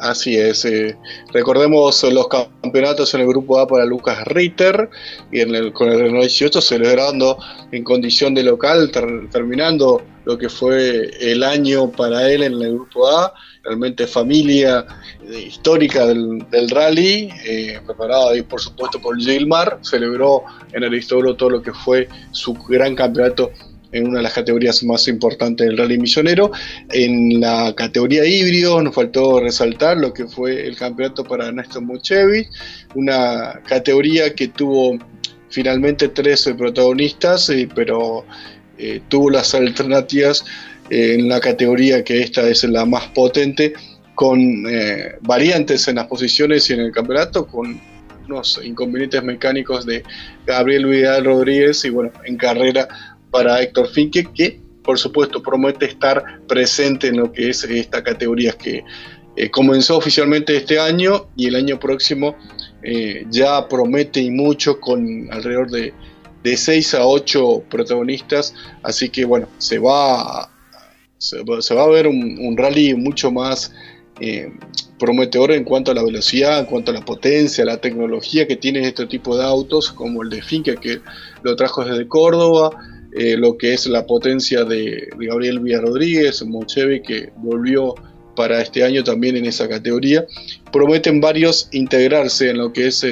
Así 0.00 0.36
es. 0.36 0.64
Eh, 0.64 0.96
recordemos 1.32 2.02
los 2.04 2.28
campeonatos 2.28 3.14
en 3.14 3.22
el 3.22 3.26
grupo 3.26 3.58
A 3.58 3.66
para 3.66 3.84
Lucas 3.84 4.24
Ritter 4.26 4.88
y 5.30 5.40
en 5.40 5.54
el, 5.54 5.72
con 5.72 5.88
el 5.88 5.98
Renault 5.98 6.22
18 6.22 6.60
celebrando 6.60 7.38
en 7.72 7.84
condición 7.84 8.34
de 8.34 8.42
local, 8.42 8.90
terminando 9.30 10.02
lo 10.24 10.36
que 10.36 10.48
fue 10.48 11.10
el 11.20 11.42
año 11.42 11.90
para 11.90 12.30
él 12.30 12.42
en 12.42 12.54
el 12.54 12.74
grupo 12.74 13.08
A. 13.08 13.32
Realmente 13.64 14.06
familia 14.06 14.86
eh, 15.22 15.40
histórica 15.48 16.06
del, 16.06 16.70
rally, 16.70 17.30
eh, 17.44 17.80
preparada 17.84 18.30
ahí 18.32 18.42
por 18.42 18.60
supuesto 18.60 19.00
por 19.00 19.18
Gilmar, 19.18 19.78
celebró 19.82 20.44
en 20.72 20.82
el 20.82 20.90
Aristoro 20.90 21.34
todo 21.34 21.50
lo 21.50 21.62
que 21.62 21.72
fue 21.72 22.08
su 22.30 22.54
gran 22.54 22.94
campeonato 22.94 23.50
en 23.92 24.08
una 24.08 24.18
de 24.18 24.22
las 24.22 24.34
categorías 24.34 24.82
más 24.84 25.08
importantes 25.08 25.66
del 25.66 25.78
rally 25.78 25.98
misionero. 25.98 26.50
En 26.90 27.40
la 27.40 27.74
categoría 27.74 28.24
híbrido 28.24 28.82
nos 28.82 28.94
faltó 28.94 29.40
resaltar 29.40 29.96
lo 29.96 30.12
que 30.12 30.26
fue 30.26 30.66
el 30.66 30.76
campeonato 30.76 31.24
para 31.24 31.48
Ernesto 31.48 31.80
Muchevich, 31.80 32.48
una 32.94 33.60
categoría 33.66 34.34
que 34.34 34.48
tuvo 34.48 34.98
finalmente 35.50 36.08
13 36.08 36.54
protagonistas, 36.54 37.48
eh, 37.50 37.68
pero 37.74 38.24
eh, 38.76 39.00
tuvo 39.08 39.30
las 39.30 39.54
alternativas 39.54 40.44
eh, 40.90 41.16
en 41.18 41.28
la 41.28 41.40
categoría 41.40 42.04
que 42.04 42.22
esta 42.22 42.48
es 42.48 42.64
la 42.64 42.84
más 42.84 43.06
potente, 43.08 43.72
con 44.14 44.64
variantes 45.20 45.86
en 45.86 45.94
las 45.94 46.08
posiciones 46.08 46.68
y 46.68 46.72
en 46.72 46.80
el 46.80 46.90
campeonato, 46.90 47.46
con 47.46 47.80
unos 48.28 48.60
inconvenientes 48.64 49.22
mecánicos 49.22 49.86
de 49.86 50.02
Gabriel 50.44 50.86
Vidal 50.86 51.24
Rodríguez 51.24 51.84
y 51.84 51.90
bueno, 51.90 52.10
en 52.24 52.36
carrera 52.36 52.88
para 53.38 53.62
Héctor 53.62 53.88
Finke, 53.88 54.24
que 54.34 54.60
por 54.82 54.98
supuesto 54.98 55.40
promete 55.40 55.86
estar 55.86 56.40
presente 56.48 57.06
en 57.06 57.18
lo 57.18 57.30
que 57.30 57.50
es 57.50 57.62
esta 57.62 58.02
categoría 58.02 58.52
que 58.52 58.82
eh, 59.36 59.48
comenzó 59.48 59.96
oficialmente 59.96 60.56
este 60.56 60.80
año 60.80 61.28
y 61.36 61.46
el 61.46 61.54
año 61.54 61.78
próximo 61.78 62.34
eh, 62.82 63.24
ya 63.30 63.68
promete 63.68 64.20
y 64.20 64.32
mucho 64.32 64.80
con 64.80 65.32
alrededor 65.32 65.70
de, 65.70 65.94
de 66.42 66.56
6 66.56 66.94
a 66.94 67.06
8 67.06 67.62
protagonistas, 67.70 68.54
así 68.82 69.08
que 69.08 69.24
bueno, 69.24 69.46
se 69.58 69.78
va 69.78 70.50
se, 71.18 71.38
a 71.78 71.86
ver 71.86 72.08
un, 72.08 72.56
rally 72.56 72.94
mucho 72.94 73.30
más 73.30 73.72
eh, 74.20 74.50
prometedor 74.98 75.52
en 75.52 75.62
cuanto 75.62 75.92
a 75.92 75.94
la 75.94 76.02
velocidad, 76.02 76.58
en 76.58 76.66
cuanto 76.66 76.90
a 76.90 76.94
la 76.94 77.04
potencia, 77.04 77.64
la 77.64 77.80
tecnología 77.80 78.48
que 78.48 78.56
tiene 78.56 78.80
este 78.80 79.06
tipo 79.06 79.38
de 79.38 79.44
autos, 79.44 79.92
como 79.92 80.24
el 80.24 80.30
de 80.30 80.42
Finca 80.42 80.74
que 80.74 80.98
lo 81.42 81.54
trajo 81.54 81.84
desde 81.84 82.08
Córdoba, 82.08 82.70
eh, 83.12 83.36
lo 83.36 83.56
que 83.56 83.74
es 83.74 83.86
la 83.86 84.06
potencia 84.06 84.64
de, 84.64 85.08
Gabriel 85.18 85.60
Villarrodríguez, 85.60 86.44
Mocheve, 86.44 87.02
que 87.02 87.30
volvió 87.36 87.94
para 88.36 88.60
este 88.60 88.84
año 88.84 89.02
también 89.02 89.36
en 89.36 89.46
esa 89.46 89.68
categoría. 89.68 90.26
Prometen 90.72 91.20
varios 91.20 91.68
integrarse 91.72 92.50
en 92.50 92.58
lo 92.58 92.72
que 92.72 92.86
es 92.86 93.04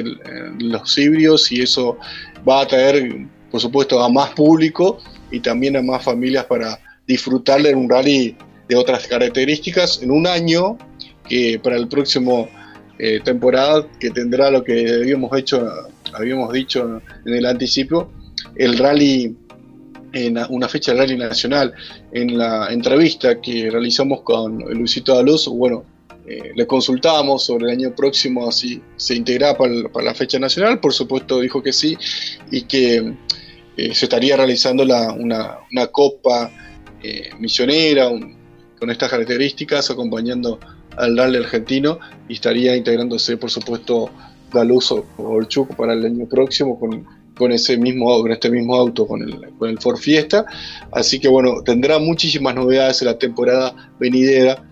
los 0.59 0.97
híbridos 0.97 1.51
y 1.51 1.61
eso 1.61 1.97
va 2.47 2.61
a 2.61 2.67
traer, 2.67 3.27
por 3.51 3.59
supuesto, 3.59 4.01
a 4.01 4.07
más 4.07 4.29
público 4.31 4.99
y 5.31 5.41
también 5.41 5.75
a 5.75 5.81
más 5.81 6.03
familias 6.03 6.45
para 6.45 6.79
disfrutarle 7.07 7.71
en 7.71 7.77
un 7.77 7.89
rally 7.89 8.35
de 8.67 8.75
otras 8.75 9.07
características 9.07 10.01
en 10.01 10.11
un 10.11 10.27
año 10.27 10.77
que 11.27 11.59
para 11.61 11.77
el 11.77 11.87
próximo 11.87 12.49
eh, 12.99 13.19
temporada 13.23 13.87
que 13.99 14.09
tendrá 14.11 14.51
lo 14.51 14.63
que 14.63 14.89
habíamos 15.01 15.35
hecho 15.37 15.69
habíamos 16.13 16.51
dicho 16.51 17.01
en 17.25 17.33
el 17.33 17.45
anticipo 17.45 18.09
el 18.55 18.77
rally 18.77 19.35
en 20.25 20.37
una 20.49 20.67
fecha 20.67 20.91
del 20.91 20.99
rally 21.01 21.17
nacional 21.17 21.73
en 22.11 22.37
la 22.37 22.67
entrevista 22.71 23.39
que 23.41 23.69
realizamos 23.69 24.21
con 24.21 24.57
Luisito 24.59 25.15
Daluz 25.15 25.47
bueno 25.47 25.83
eh, 26.27 26.51
le 26.55 26.67
consultábamos 26.67 27.45
sobre 27.45 27.65
el 27.65 27.71
año 27.71 27.95
próximo 27.95 28.51
si 28.51 28.81
se 28.97 29.15
integraba 29.15 29.57
para, 29.57 29.89
para, 29.89 30.05
la 30.05 30.13
fecha 30.13 30.39
nacional 30.39 30.79
por 30.79 30.93
supuesto 30.93 31.39
dijo 31.39 31.63
que 31.63 31.71
sí 31.71 31.97
y 32.51 32.63
que 32.63 33.13
eh, 33.77 33.93
se 33.93 34.05
estaría 34.05 34.35
realizando 34.35 34.83
la, 34.83 35.13
una, 35.13 35.59
una 35.71 35.87
copa 35.87 36.51
eh, 37.03 37.29
misionera, 37.37 38.09
con 38.79 38.89
estas 38.89 39.09
características, 39.09 39.91
acompañando 39.91 40.59
al 40.97 41.15
rally 41.15 41.37
argentino 41.37 41.99
y 42.27 42.33
estaría 42.33 42.75
integrándose, 42.75 43.37
por 43.37 43.51
supuesto, 43.51 44.09
Galuso 44.51 45.05
o 45.17 45.43
Chuco 45.43 45.75
para 45.75 45.93
el 45.93 46.05
año 46.05 46.25
próximo 46.25 46.79
con, 46.79 47.05
con 47.37 47.51
ese 47.51 47.77
mismo 47.77 48.21
con 48.21 48.31
este 48.31 48.49
mismo 48.49 48.75
auto, 48.75 49.07
con 49.07 49.21
el, 49.21 49.49
con 49.57 49.69
el 49.69 49.79
Ford 49.79 49.97
Fiesta. 49.97 50.45
Así 50.91 51.19
que 51.19 51.27
bueno, 51.27 51.61
tendrá 51.63 51.99
muchísimas 51.99 52.55
novedades 52.55 53.01
en 53.01 53.07
la 53.07 53.17
temporada 53.17 53.91
venidera 53.99 54.63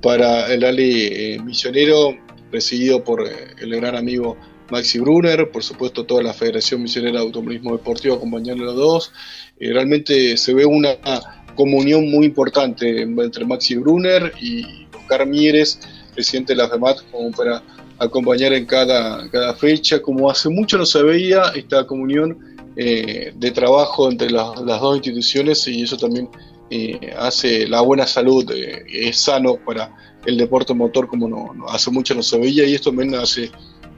para 0.00 0.52
el 0.52 0.62
rally 0.62 1.08
eh, 1.12 1.38
misionero, 1.44 2.16
presidido 2.50 3.02
por 3.02 3.26
eh, 3.26 3.32
el 3.60 3.74
gran 3.76 3.96
amigo 3.96 4.36
Maxi 4.70 4.98
Brunner, 4.98 5.50
por 5.50 5.62
supuesto 5.62 6.04
toda 6.04 6.22
la 6.22 6.32
Federación 6.32 6.82
Misionera 6.82 7.18
de 7.18 7.26
Automovilismo 7.26 7.72
Deportivo 7.72 8.14
acompañando 8.14 8.64
a 8.64 8.66
los 8.66 8.76
dos. 8.76 9.12
realmente 9.58 10.36
se 10.36 10.54
ve 10.54 10.64
una 10.64 10.96
comunión 11.54 12.10
muy 12.10 12.26
importante 12.26 13.02
entre 13.02 13.44
Maxi 13.44 13.76
Brunner 13.76 14.32
y 14.40 14.86
Oscar 14.96 15.26
Mieres, 15.26 15.80
presidente 16.14 16.54
de 16.54 16.58
la 16.58 16.68
FEMAT, 16.68 16.98
como 17.10 17.30
para 17.30 17.62
acompañar 17.98 18.52
en 18.52 18.66
cada, 18.66 19.28
cada 19.30 19.54
fecha. 19.54 20.00
Como 20.00 20.30
hace 20.30 20.48
mucho 20.48 20.78
no 20.78 20.86
se 20.86 21.02
veía 21.02 21.52
esta 21.54 21.86
comunión 21.86 22.56
eh, 22.76 23.32
de 23.36 23.50
trabajo 23.50 24.10
entre 24.10 24.30
las, 24.30 24.54
dos 24.56 24.96
instituciones 24.96 25.66
y 25.68 25.82
eso 25.82 25.96
también 25.96 26.28
eh, 26.70 27.14
hace 27.16 27.68
la 27.68 27.80
buena 27.82 28.06
salud, 28.06 28.50
eh, 28.50 28.84
es 28.88 29.18
sano 29.20 29.56
para 29.56 29.94
el 30.26 30.36
deporte 30.36 30.74
motor 30.74 31.06
como 31.06 31.28
no, 31.28 31.68
hace 31.68 31.90
mucho 31.90 32.14
no 32.14 32.22
se 32.22 32.38
veía 32.38 32.66
y 32.66 32.74
esto 32.74 32.90
también 32.90 33.14
hace, 33.14 33.50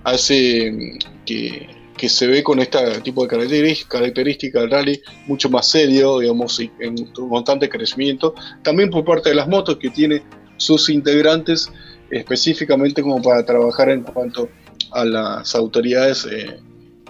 hace 0.05 0.71
mm, 0.71 0.99
que 1.25 1.77
que 1.97 2.09
se 2.09 2.27
ve 2.27 2.43
con 2.43 2.61
este 2.61 2.79
tipo 3.01 3.23
de 3.23 3.29
características 3.29 4.63
del 4.63 4.71
rally 4.71 5.01
mucho 5.27 5.49
más 5.49 5.69
serio, 5.69 6.19
digamos, 6.19 6.61
en 6.61 7.07
constante 7.07 7.69
crecimiento. 7.69 8.35
También 8.63 8.91
por 8.91 9.05
parte 9.05 9.31
de 9.31 9.35
las 9.35 9.49
motos 9.49 9.79
que 9.79 9.91
tiene 9.91 10.23
sus 10.57 10.89
integrantes 10.91 11.71
específicamente 12.11 13.03
como 13.03 13.21
para 13.21 13.45
trabajar 13.45 13.91
en 13.91 14.03
cuanto 14.03 14.49
a 14.93 15.05
las 15.05 15.55
autoridades 15.55 16.27
eh, 16.31 16.59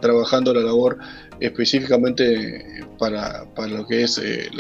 trabajando 0.01 0.55
la 0.55 0.61
labor 0.61 0.99
específicamente 1.41 2.85
para, 2.99 3.45
para 3.55 3.69
lo 3.69 3.87
que 3.87 4.05
es 4.05 4.19
eh, 4.19 4.51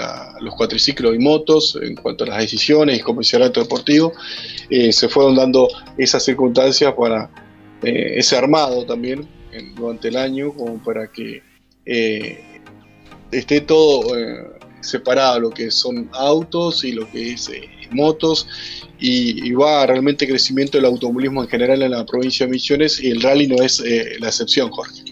los 0.40 0.55
cuatriciclos 0.55 1.14
y 1.14 1.18
motos 1.18 1.79
en 1.81 1.96
cuanto 1.96 2.25
a 2.25 2.29
las 2.29 2.38
decisiones 2.38 2.99
y 2.99 3.03
comisionamiento 3.03 3.61
deportivo 3.61 4.12
eh, 4.68 4.92
se 4.92 5.09
fueron 5.09 5.37
dando 5.37 5.68
esas 5.96 6.25
circunstancias 6.25 6.92
para 6.94 7.31
ese 7.83 8.37
armado 8.37 8.85
también 8.85 9.29
durante 9.77 10.09
el 10.09 10.16
año 10.16 10.53
como 10.53 10.83
para 10.83 11.09
que 11.09 11.42
esté 13.31 13.61
todo 13.61 14.12
separado, 14.81 15.40
lo 15.40 15.51
que 15.51 15.70
son 15.70 16.09
autos 16.12 16.85
y 16.85 16.92
lo 16.92 17.11
que 17.11 17.33
es 17.33 17.51
motos, 17.90 18.49
y, 18.99 19.53
va 19.53 19.87
realmente 19.87 20.27
crecimiento 20.27 20.79
del 20.79 20.87
automovilismo 20.87 21.42
en 21.42 21.49
general 21.49 21.83
en 21.83 21.90
la 21.90 22.05
provincia 22.07 22.46
de 22.46 22.53
Misiones 22.53 23.01
y 23.01 23.11
el 23.11 23.20
rally 23.20 23.46
no 23.46 23.62
es 23.62 23.83
la 24.20 24.29
excepción, 24.29 24.70
Jorge. 24.70 25.03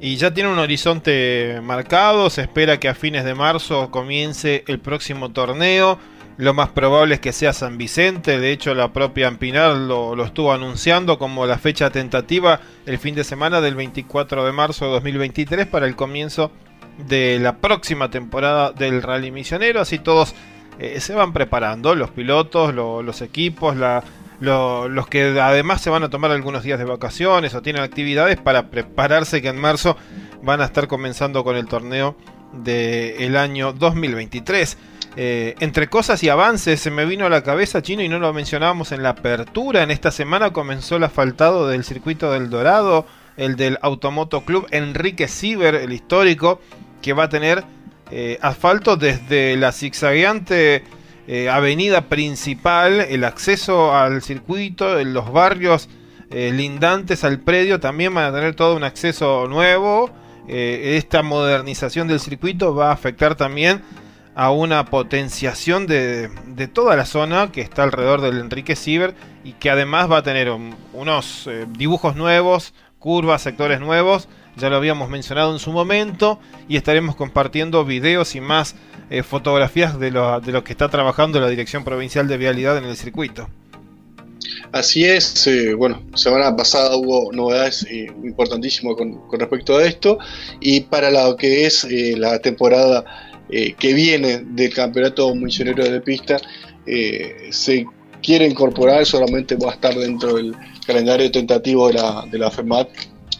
Y 0.00 0.16
ya 0.16 0.32
tiene 0.32 0.50
un 0.50 0.58
horizonte 0.58 1.60
marcado, 1.62 2.30
se 2.30 2.42
espera 2.42 2.80
que 2.80 2.88
a 2.88 2.94
fines 2.94 3.24
de 3.24 3.34
marzo 3.34 3.90
comience 3.90 4.64
el 4.66 4.78
próximo 4.78 5.30
torneo. 5.30 5.98
Lo 6.38 6.54
más 6.54 6.70
probable 6.70 7.16
es 7.16 7.20
que 7.20 7.32
sea 7.32 7.52
San 7.52 7.76
Vicente, 7.76 8.40
de 8.40 8.50
hecho 8.50 8.74
la 8.74 8.94
propia 8.94 9.28
Ampinar 9.28 9.76
lo, 9.76 10.16
lo, 10.16 10.24
estuvo 10.24 10.54
anunciando 10.54 11.18
como 11.18 11.44
la 11.44 11.58
fecha 11.58 11.90
tentativa 11.90 12.62
el 12.86 12.96
fin 12.96 13.14
de 13.14 13.24
semana 13.24 13.60
del 13.60 13.74
24 13.74 14.46
de 14.46 14.52
marzo 14.52 14.86
de 14.86 14.92
2023 14.92 15.66
para 15.66 15.86
el 15.86 15.96
comienzo 15.96 16.50
de 17.06 17.38
la 17.38 17.58
próxima 17.58 18.10
temporada 18.10 18.72
del 18.72 19.02
Rally 19.02 19.30
Misionero, 19.30 19.82
así 19.82 19.98
todos 19.98 20.34
eh, 20.78 21.00
se 21.00 21.14
van 21.14 21.32
preparando, 21.32 21.94
los 21.94 22.10
pilotos, 22.10 22.74
los 22.74 23.22
equipos, 23.22 23.76
los 24.40 25.08
que 25.08 25.40
además 25.40 25.80
se 25.80 25.90
van 25.90 26.02
a 26.02 26.10
tomar 26.10 26.30
algunos 26.30 26.62
días 26.62 26.78
de 26.78 26.84
vacaciones 26.84 27.54
o 27.54 27.62
tienen 27.62 27.82
actividades 27.82 28.38
para 28.38 28.70
prepararse 28.70 29.42
que 29.42 29.48
en 29.48 29.58
marzo 29.58 29.96
van 30.42 30.60
a 30.60 30.64
estar 30.64 30.88
comenzando 30.88 31.44
con 31.44 31.56
el 31.56 31.66
torneo 31.66 32.16
del 32.52 33.36
año 33.36 33.72
2023. 33.72 34.78
Eh, 35.16 35.56
entre 35.58 35.88
cosas 35.88 36.22
y 36.22 36.28
avances 36.28 36.80
se 36.80 36.90
me 36.90 37.04
vino 37.04 37.26
a 37.26 37.30
la 37.30 37.42
cabeza 37.42 37.82
chino 37.82 38.02
y 38.02 38.08
no 38.08 38.20
lo 38.20 38.32
mencionábamos 38.32 38.92
en 38.92 39.02
la 39.02 39.10
apertura. 39.10 39.82
En 39.82 39.90
esta 39.90 40.10
semana 40.10 40.52
comenzó 40.52 40.96
el 40.96 41.04
asfaltado 41.04 41.68
del 41.68 41.84
circuito 41.84 42.32
del 42.32 42.48
Dorado, 42.48 43.06
el 43.36 43.56
del 43.56 43.78
Automoto 43.82 44.44
Club 44.44 44.66
Enrique 44.70 45.26
Sieber, 45.26 45.74
el 45.74 45.92
histórico, 45.92 46.60
que 47.02 47.12
va 47.12 47.24
a 47.24 47.28
tener 47.28 47.64
eh, 48.10 48.38
asfalto 48.40 48.96
desde 48.96 49.56
la 49.56 49.72
zigzagueante 49.72 50.84
eh, 51.26 51.48
avenida 51.48 52.02
principal, 52.02 53.00
el 53.00 53.24
acceso 53.24 53.94
al 53.94 54.22
circuito, 54.22 54.98
en 54.98 55.14
los 55.14 55.32
barrios 55.32 55.88
lindantes 56.32 57.24
al 57.24 57.40
predio 57.40 57.80
también 57.80 58.14
van 58.14 58.26
a 58.26 58.32
tener 58.32 58.54
todo 58.54 58.76
un 58.76 58.84
acceso 58.84 59.48
nuevo. 59.48 60.10
esta 60.46 61.24
modernización 61.24 62.06
del 62.06 62.20
circuito 62.20 62.72
va 62.72 62.90
a 62.90 62.92
afectar 62.92 63.34
también 63.34 63.82
a 64.34 64.50
una 64.50 64.86
potenciación 64.86 65.86
de, 65.86 66.30
toda 66.72 66.96
la 66.96 67.04
zona 67.04 67.52
que 67.52 67.60
está 67.60 67.82
alrededor 67.82 68.20
del 68.20 68.38
Enrique 68.38 68.76
Ciber 68.76 69.14
y 69.44 69.52
que 69.52 69.70
además 69.70 70.10
va 70.10 70.18
a 70.18 70.22
tener 70.22 70.50
unos 70.92 71.46
eh, 71.46 71.66
dibujos 71.68 72.16
nuevos, 72.16 72.72
curvas, 72.98 73.42
sectores 73.42 73.80
nuevos, 73.80 74.28
ya 74.60 74.68
lo 74.68 74.76
habíamos 74.76 75.08
mencionado 75.08 75.52
en 75.52 75.58
su 75.58 75.72
momento 75.72 76.38
y 76.68 76.76
estaremos 76.76 77.16
compartiendo 77.16 77.84
videos 77.84 78.34
y 78.34 78.40
más 78.40 78.76
eh, 79.10 79.22
fotografías 79.22 79.98
de 79.98 80.10
lo, 80.10 80.40
de 80.40 80.52
lo 80.52 80.62
que 80.62 80.72
está 80.72 80.88
trabajando 80.88 81.40
la 81.40 81.48
Dirección 81.48 81.84
Provincial 81.84 82.28
de 82.28 82.36
Vialidad 82.36 82.78
en 82.78 82.84
el 82.84 82.96
circuito. 82.96 83.48
Así 84.72 85.04
es, 85.04 85.46
eh, 85.46 85.74
bueno, 85.74 86.02
semana 86.14 86.54
pasada 86.54 86.96
hubo 86.96 87.32
novedades 87.32 87.86
importantísimas 87.90 88.94
con, 88.96 89.20
respecto 89.38 89.76
a 89.76 89.84
esto 89.84 90.18
y 90.60 90.80
para 90.82 91.10
lo 91.10 91.36
que 91.36 91.66
es 91.66 91.86
la 92.16 92.38
temporada 92.38 93.04
eh, 93.52 93.74
que 93.76 93.94
viene 93.94 94.44
del 94.44 94.72
campeonato 94.72 95.34
misionero 95.34 95.82
de 95.82 96.00
pista 96.00 96.36
eh, 96.86 97.48
se 97.50 97.84
quiere 98.22 98.46
incorporar, 98.46 99.04
solamente 99.04 99.56
va 99.56 99.70
a 99.70 99.74
estar 99.74 99.92
dentro 99.92 100.36
del 100.36 100.54
calendario 100.86 101.28
tentativo 101.32 101.88
de 101.88 101.94
la, 101.94 102.24
de 102.30 102.38
la 102.38 102.48
FEMAT, 102.48 102.88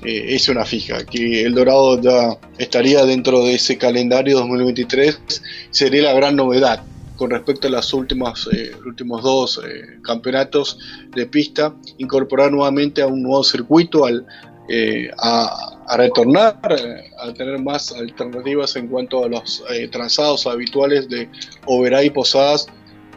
eh, 0.04 0.34
es 0.34 0.48
una 0.48 0.64
fija, 0.64 1.04
que 1.04 1.42
el 1.42 1.54
Dorado 1.54 2.00
ya 2.00 2.38
estaría 2.58 3.04
dentro 3.04 3.44
de 3.44 3.54
ese 3.54 3.78
calendario 3.78 4.38
2023, 4.38 5.42
sería 5.70 6.02
la 6.02 6.12
gran 6.12 6.36
novedad 6.36 6.82
con 7.16 7.30
respecto 7.30 7.68
a 7.68 7.70
los 7.70 7.92
últimos, 7.92 8.48
últimos 8.86 9.22
dos 9.22 9.60
campeonatos 10.02 10.78
de 11.14 11.26
pista, 11.26 11.74
incorporar 11.98 12.50
nuevamente 12.50 13.02
a 13.02 13.06
un 13.06 13.22
nuevo 13.22 13.44
circuito, 13.44 14.06
al 14.06 14.26
eh, 14.72 15.10
a, 15.18 15.96
retornar, 15.98 16.60
a 16.62 17.32
tener 17.34 17.58
más 17.58 17.92
alternativas 17.92 18.76
en 18.76 18.86
cuanto 18.86 19.24
a 19.24 19.28
los 19.28 19.62
trazados 19.90 20.46
habituales 20.46 21.08
de 21.08 21.28
Oberá 21.66 22.04
y 22.04 22.10
Posadas, 22.10 22.68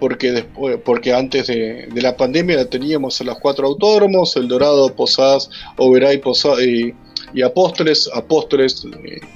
porque, 0.04 0.34
después, 0.34 0.78
porque 0.84 1.14
antes 1.14 1.48
de, 1.48 1.88
la 1.96 2.18
pandemia 2.18 2.70
teníamos 2.70 3.22
a 3.22 3.24
los 3.24 3.40
cuatro 3.40 3.68
autódromos, 3.68 4.36
El 4.36 4.50
Dorado, 4.50 4.94
Posadas, 4.94 5.50
Oberá 5.78 6.14
y, 6.14 6.22
y, 7.34 7.42
Apóstoles. 7.42 8.10
Apóstoles 8.14 8.86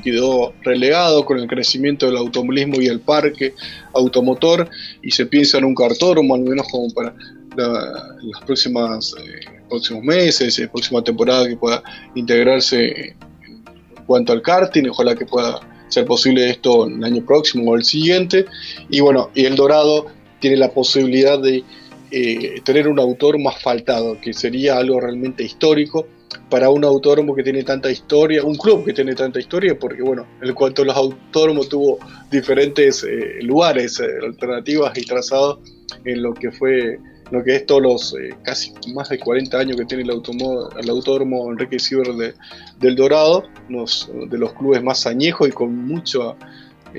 quedó 0.03 0.51
relegado 0.63 1.23
con 1.23 1.39
el 1.39 1.47
crecimiento 1.47 2.07
del 2.07 2.17
automovilismo 2.17 2.81
y 2.81 2.87
el 2.87 2.99
parque 2.99 3.53
automotor 3.93 4.69
y 5.01 5.11
se 5.11 5.25
piensa 5.25 5.57
en 5.57 5.63
un 5.63 5.73
cartódromo, 5.73 6.35
al 6.35 6.41
menos 6.41 6.67
como 6.69 6.93
para 6.93 7.15
las 7.55 8.41
próximas 8.45 9.15
eh, 9.23 9.45
próximos 9.69 10.03
meses, 10.03 10.59
eh, 10.59 10.67
próxima 10.67 11.01
temporada 11.01 11.47
que 11.47 11.55
pueda 11.55 11.81
integrarse 12.13 13.15
en 13.47 13.63
cuanto 14.05 14.33
al 14.33 14.41
karting, 14.41 14.89
ojalá 14.89 15.15
que 15.15 15.25
pueda 15.25 15.61
ser 15.87 16.05
posible 16.05 16.49
esto 16.49 16.87
el 16.87 17.01
año 17.05 17.23
próximo 17.25 17.71
o 17.71 17.77
el 17.77 17.85
siguiente. 17.85 18.45
Y 18.89 18.99
bueno, 18.99 19.29
y 19.33 19.45
el 19.45 19.55
Dorado 19.55 20.16
tiene 20.39 20.57
la 20.57 20.69
posibilidad 20.69 21.39
de 21.39 21.63
eh, 22.11 22.61
tener 22.63 22.87
un 22.87 22.99
autódromo 22.99 23.49
asfaltado, 23.49 24.19
que 24.21 24.33
sería 24.33 24.77
algo 24.77 24.99
realmente 24.99 25.43
histórico 25.43 26.07
para 26.49 26.69
un 26.69 26.83
autódromo 26.83 27.35
que 27.35 27.43
tiene 27.43 27.63
tanta 27.63 27.91
historia, 27.91 28.43
un 28.43 28.55
club 28.55 28.85
que 28.85 28.93
tiene 28.93 29.15
tanta 29.15 29.39
historia, 29.39 29.77
porque 29.77 30.01
bueno, 30.01 30.25
en 30.41 30.53
cuanto 30.53 30.81
a 30.81 30.85
los 30.85 30.95
autódromos 30.95 31.67
tuvo 31.69 31.99
diferentes 32.31 33.05
lugares, 33.41 33.99
alternativas 33.99 34.97
y 34.97 35.05
trazados 35.05 35.59
en 36.05 36.21
lo 36.21 36.33
que 36.33 36.51
fue 36.51 36.99
lo 37.31 37.43
que 37.43 37.55
es 37.55 37.65
todos 37.65 37.81
los 37.81 38.15
eh, 38.15 38.35
casi 38.43 38.73
más 38.93 39.09
de 39.09 39.19
40 39.19 39.57
años 39.57 39.77
que 39.77 39.85
tiene 39.85 40.03
el, 40.03 40.09
el 40.09 40.89
autódromo 40.89 41.51
Enrique 41.51 41.79
Ciber 41.79 42.07
de, 42.13 42.33
del 42.79 42.95
Dorado, 42.95 43.43
de 43.67 44.37
los 44.37 44.53
clubes 44.53 44.81
más 44.81 45.05
añejos 45.05 45.47
y 45.47 45.51
con 45.51 45.75
mucho, 45.75 46.37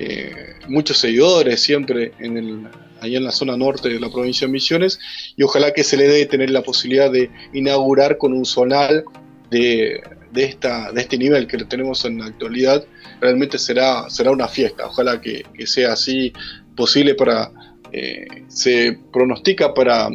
eh, 0.01 0.53
muchos 0.67 0.97
seguidores 0.97 1.61
siempre 1.61 2.13
en 2.19 2.69
en 3.01 3.23
la 3.23 3.31
zona 3.31 3.57
norte 3.57 3.89
de 3.89 3.99
la 3.99 4.09
provincia 4.09 4.47
de 4.47 4.53
Misiones, 4.53 4.99
y 5.35 5.43
ojalá 5.43 5.71
que 5.71 5.83
se 5.83 5.97
le 5.97 6.07
dé 6.07 6.25
tener 6.25 6.49
la 6.49 6.61
posibilidad 6.61 7.11
de 7.11 7.29
inaugurar 7.53 8.17
con 8.17 8.33
un 8.33 8.45
zonal 8.45 9.03
de, 9.49 10.01
de, 10.31 10.43
esta, 10.43 10.91
de 10.91 11.01
este 11.01 11.17
nivel 11.17 11.47
que 11.47 11.57
tenemos 11.65 12.05
en 12.05 12.19
la 12.19 12.25
actualidad, 12.27 12.83
realmente 13.21 13.57
será, 13.57 14.09
será 14.09 14.31
una 14.31 14.47
fiesta, 14.47 14.87
ojalá 14.87 15.19
que, 15.21 15.43
sea 15.65 15.93
así 15.93 16.33
posible 16.75 17.15
para 17.15 17.51
eh, 17.91 18.27
se 18.47 18.99
pronostica 19.11 19.73
para, 19.73 20.09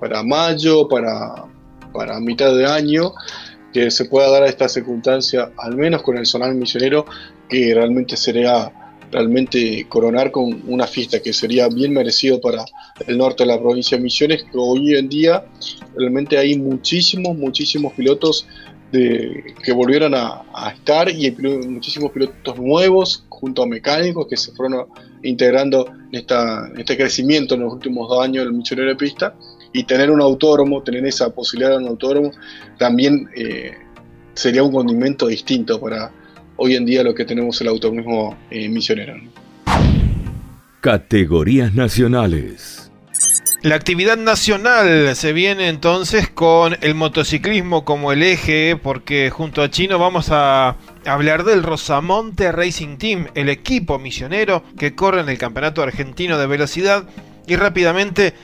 para 0.00 0.22
mayo, 0.22 0.88
para, 0.88 1.44
para 1.92 2.20
mitad 2.20 2.54
de 2.54 2.66
año, 2.66 3.12
que 3.72 3.90
se 3.90 4.06
pueda 4.06 4.30
dar 4.30 4.44
esta 4.44 4.68
circunstancia, 4.68 5.50
al 5.58 5.76
menos 5.76 6.02
con 6.02 6.16
el 6.16 6.24
zonal 6.24 6.54
misionero, 6.54 7.04
que 7.48 7.74
realmente 7.74 8.16
sería 8.16 8.72
realmente 9.10 9.86
coronar 9.88 10.30
con 10.30 10.62
una 10.66 10.86
fiesta 10.86 11.20
que 11.20 11.32
sería 11.32 11.68
bien 11.68 11.92
merecido 11.92 12.40
para 12.40 12.64
el 13.06 13.16
norte 13.16 13.44
de 13.44 13.48
la 13.48 13.58
provincia 13.60 13.96
de 13.96 14.02
Misiones, 14.02 14.42
que 14.44 14.58
hoy 14.58 14.96
en 14.96 15.08
día 15.08 15.44
realmente 15.96 16.36
hay 16.36 16.58
muchísimos, 16.58 17.36
muchísimos 17.36 17.92
pilotos 17.92 18.46
que 18.92 19.72
volvieron 19.72 20.14
a, 20.14 20.42
estar 20.74 21.08
y 21.10 21.30
muchísimos 21.30 22.12
pilotos 22.12 22.58
nuevos 22.58 23.24
junto 23.28 23.62
a 23.62 23.66
mecánicos 23.66 24.26
que 24.28 24.36
se 24.36 24.52
fueron 24.52 24.86
integrando 25.22 25.86
en, 26.12 26.24
este 26.78 26.96
crecimiento 26.96 27.54
en 27.54 27.62
los 27.62 27.72
últimos 27.72 28.08
dos 28.08 28.24
años 28.24 28.44
del 28.44 28.54
misionero 28.54 28.88
de 28.88 28.96
pista. 28.96 29.34
Y 29.72 29.84
tener 29.84 30.10
un 30.10 30.22
autódromo, 30.22 30.82
tener 30.82 31.04
esa 31.04 31.28
posibilidad 31.28 31.72
de 31.72 31.78
un 31.78 31.88
autódromo, 31.88 32.30
también 32.78 33.28
eh, 33.36 33.72
sería 34.32 34.62
un 34.62 34.72
condimento 34.72 35.26
distinto 35.26 35.78
para 35.78 36.10
hoy 36.56 36.76
en 36.76 36.84
día 36.84 37.02
lo 37.02 37.14
que 37.14 37.24
tenemos 37.24 37.60
el 37.60 37.68
automovilismo 37.68 38.36
eh, 38.50 38.68
misionero. 38.68 39.14
Categorías 40.80 41.74
nacionales. 41.74 42.90
La 43.62 43.74
actividad 43.74 44.16
nacional 44.16 45.16
se 45.16 45.32
viene 45.32 45.68
entonces 45.68 46.28
con 46.28 46.76
el 46.82 46.94
motociclismo 46.94 47.84
como 47.84 48.12
el 48.12 48.22
eje, 48.22 48.78
porque 48.80 49.30
junto 49.30 49.62
a 49.62 49.70
Chino 49.70 49.98
vamos 49.98 50.28
a 50.30 50.76
hablar 51.04 51.42
del 51.42 51.62
Rosamonte 51.62 52.52
Racing 52.52 52.96
Team, 52.98 53.26
el 53.34 53.48
equipo 53.48 53.98
misionero 53.98 54.62
que 54.78 54.94
corre 54.94 55.22
en 55.22 55.28
el 55.28 55.38
Campeonato 55.38 55.82
Argentino 55.82 56.38
de 56.38 56.46
Velocidad. 56.46 57.08
Y 57.48 57.56
rápidamente 57.56 58.34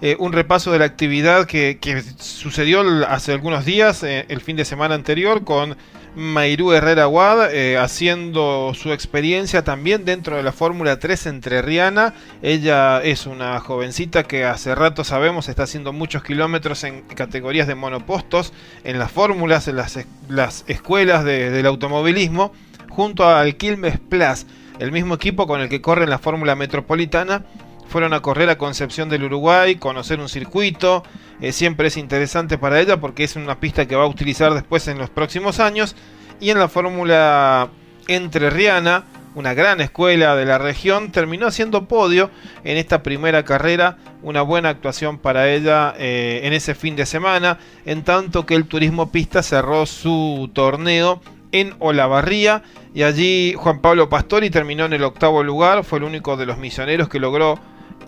eh, 0.00 0.14
un 0.20 0.32
repaso 0.32 0.70
de 0.70 0.78
la 0.78 0.84
actividad 0.84 1.46
que, 1.46 1.76
sucedió 2.18 2.82
hace 3.08 3.32
algunos 3.32 3.64
días, 3.64 4.04
eh, 4.04 4.26
el 4.28 4.40
fin 4.40 4.56
de 4.56 4.64
semana 4.64 4.94
anterior, 4.94 5.42
con 5.42 5.76
Mairú 6.16 6.72
Herrera 6.72 7.08
Wad 7.08 7.54
eh, 7.54 7.78
haciendo 7.78 8.72
su 8.74 8.92
experiencia 8.92 9.64
también 9.64 10.04
dentro 10.04 10.36
de 10.36 10.42
la 10.42 10.52
Fórmula 10.52 10.98
3 10.98 11.26
entre 11.26 11.62
Riana. 11.62 12.14
Ella 12.42 13.00
es 13.02 13.26
una 13.26 13.60
jovencita 13.60 14.24
que 14.24 14.44
hace 14.44 14.74
rato 14.74 15.04
sabemos 15.04 15.48
está 15.48 15.64
haciendo 15.64 15.92
muchos 15.92 16.22
kilómetros 16.22 16.84
en 16.84 17.02
categorías 17.02 17.66
de 17.66 17.74
monopostos, 17.74 18.52
en 18.84 18.98
las 18.98 19.12
fórmulas, 19.12 19.68
en 19.68 19.76
las, 19.76 19.98
las 20.28 20.64
escuelas 20.66 21.24
del 21.24 21.66
automovilismo, 21.66 22.52
junto 22.88 23.28
al 23.28 23.56
Quilmes 23.56 23.98
Plus, 23.98 24.46
el 24.78 24.92
mismo 24.92 25.14
equipo 25.14 25.46
con 25.46 25.60
el 25.60 25.68
que 25.68 25.80
corre 25.80 26.04
en 26.04 26.10
la 26.10 26.18
Fórmula 26.18 26.54
Metropolitana 26.54 27.44
fueron 27.88 28.12
a 28.12 28.20
correr 28.20 28.50
a 28.50 28.58
Concepción 28.58 29.08
del 29.08 29.24
Uruguay, 29.24 29.76
conocer 29.76 30.20
un 30.20 30.28
circuito, 30.28 31.02
eh, 31.40 31.52
siempre 31.52 31.88
es 31.88 31.96
interesante 31.96 32.58
para 32.58 32.80
ella 32.80 33.00
porque 33.00 33.24
es 33.24 33.36
una 33.36 33.58
pista 33.60 33.86
que 33.86 33.96
va 33.96 34.04
a 34.04 34.08
utilizar 34.08 34.54
después 34.54 34.86
en 34.88 34.98
los 34.98 35.10
próximos 35.10 35.60
años. 35.60 35.96
Y 36.40 36.50
en 36.50 36.58
la 36.58 36.68
Fórmula 36.68 37.68
Entrerriana, 38.06 39.04
una 39.34 39.54
gran 39.54 39.80
escuela 39.80 40.36
de 40.36 40.44
la 40.44 40.58
región, 40.58 41.10
terminó 41.12 41.46
haciendo 41.46 41.86
podio 41.86 42.30
en 42.64 42.76
esta 42.76 43.02
primera 43.02 43.44
carrera, 43.44 43.96
una 44.22 44.42
buena 44.42 44.68
actuación 44.68 45.18
para 45.18 45.48
ella 45.48 45.94
eh, 45.98 46.40
en 46.44 46.52
ese 46.52 46.74
fin 46.74 46.96
de 46.96 47.06
semana, 47.06 47.58
en 47.86 48.02
tanto 48.04 48.46
que 48.46 48.54
el 48.54 48.66
Turismo 48.66 49.10
Pista 49.10 49.42
cerró 49.42 49.86
su 49.86 50.50
torneo 50.52 51.20
en 51.52 51.74
Olavarría 51.78 52.62
y 52.94 53.02
allí 53.02 53.54
Juan 53.56 53.80
Pablo 53.80 54.08
Pastori 54.08 54.50
terminó 54.50 54.84
en 54.84 54.92
el 54.92 55.04
octavo 55.04 55.42
lugar, 55.42 55.84
fue 55.84 55.98
el 55.98 56.04
único 56.04 56.36
de 56.36 56.46
los 56.46 56.58
misioneros 56.58 57.08
que 57.08 57.20
logró 57.20 57.58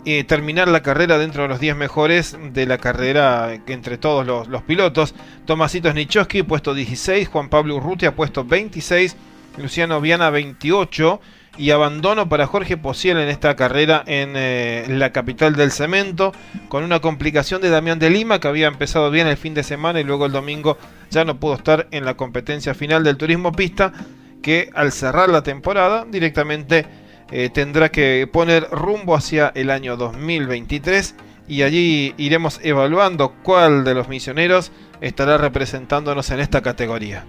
eh, 0.05 0.23
terminar 0.23 0.67
la 0.67 0.81
carrera 0.81 1.17
dentro 1.17 1.43
de 1.43 1.49
los 1.49 1.59
10 1.59 1.75
mejores 1.75 2.37
de 2.53 2.65
la 2.65 2.79
carrera 2.79 3.53
entre 3.67 3.97
todos 3.97 4.47
los, 4.47 4.63
pilotos. 4.63 5.13
Tomasito 5.45 5.91
Snichowski, 5.91 6.43
puesto 6.43 6.73
16, 6.73 7.27
Juan 7.27 7.49
Pablo 7.49 7.75
Urrutia, 7.75 8.15
puesto 8.15 8.43
26, 8.43 9.15
Luciano 9.57 10.01
Viana, 10.01 10.29
28, 10.29 11.21
y 11.57 11.71
abandono 11.71 12.29
para 12.29 12.47
Jorge 12.47 12.77
Posiel 12.77 13.17
en 13.17 13.29
esta 13.29 13.55
carrera 13.55 14.03
en 14.07 14.33
eh, 14.35 14.85
la 14.89 15.11
capital 15.11 15.55
del 15.55 15.71
cemento, 15.71 16.33
con 16.69 16.83
una 16.83 16.99
complicación 16.99 17.61
de 17.61 17.69
Damián 17.69 17.99
de 17.99 18.09
Lima, 18.09 18.39
que 18.39 18.47
había 18.47 18.67
empezado 18.67 19.11
bien 19.11 19.27
el 19.27 19.37
fin 19.37 19.53
de 19.53 19.63
semana 19.63 19.99
y 19.99 20.03
luego 20.03 20.25
el 20.25 20.31
domingo 20.31 20.77
ya 21.09 21.25
no 21.25 21.39
pudo 21.39 21.55
estar 21.55 21.87
en 21.91 22.05
la 22.05 22.15
competencia 22.15 22.73
final 22.73 23.03
del 23.03 23.17
turismo 23.17 23.51
pista, 23.51 23.93
que 24.41 24.71
al 24.73 24.91
cerrar 24.91 25.29
la 25.29 25.43
temporada 25.43 26.05
directamente 26.09 26.87
eh, 27.31 27.49
tendrá 27.49 27.89
que 27.89 28.27
poner 28.31 28.67
rumbo 28.71 29.15
hacia 29.15 29.51
el 29.55 29.69
año 29.69 29.95
2023 29.95 31.15
y 31.47 31.63
allí 31.63 32.13
iremos 32.17 32.59
evaluando 32.63 33.33
cuál 33.43 33.83
de 33.83 33.93
los 33.93 34.09
misioneros 34.09 34.71
estará 34.99 35.37
representándonos 35.37 36.29
en 36.31 36.41
esta 36.41 36.61
categoría. 36.61 37.25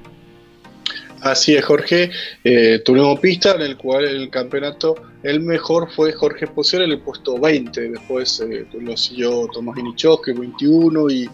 Así 1.21 1.55
es, 1.55 1.65
Jorge. 1.65 2.11
Eh, 2.43 2.81
tuvimos 2.85 3.21
pista 3.21 3.53
en 3.53 3.63
el 3.63 3.77
cual 3.77 4.05
el 4.05 4.29
campeonato, 4.29 4.97
el 5.23 5.41
mejor 5.41 5.89
fue 5.93 6.13
Jorge 6.13 6.49
Posel 6.49 6.83
en 6.83 6.91
el 6.91 6.99
puesto 6.99 7.39
20. 7.39 7.91
Después 7.91 8.41
eh, 8.41 8.67
lo 8.81 8.97
siguió 8.97 9.47
Tomás 9.53 9.79
Inichowski, 9.79 10.33
21. 10.33 11.11
Y, 11.11 11.31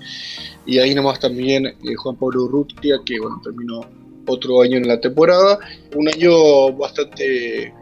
y 0.67 0.79
ahí 0.79 0.95
nomás 0.95 1.21
también 1.21 1.75
Juan 1.97 2.17
Pablo 2.17 2.45
Urrutia, 2.45 2.97
que 3.07 3.19
bueno, 3.19 3.41
terminó 3.43 3.81
otro 4.27 4.61
año 4.61 4.77
en 4.77 4.87
la 4.87 5.01
temporada. 5.01 5.59
Un 5.95 6.07
año 6.07 6.71
bastante 6.75 7.73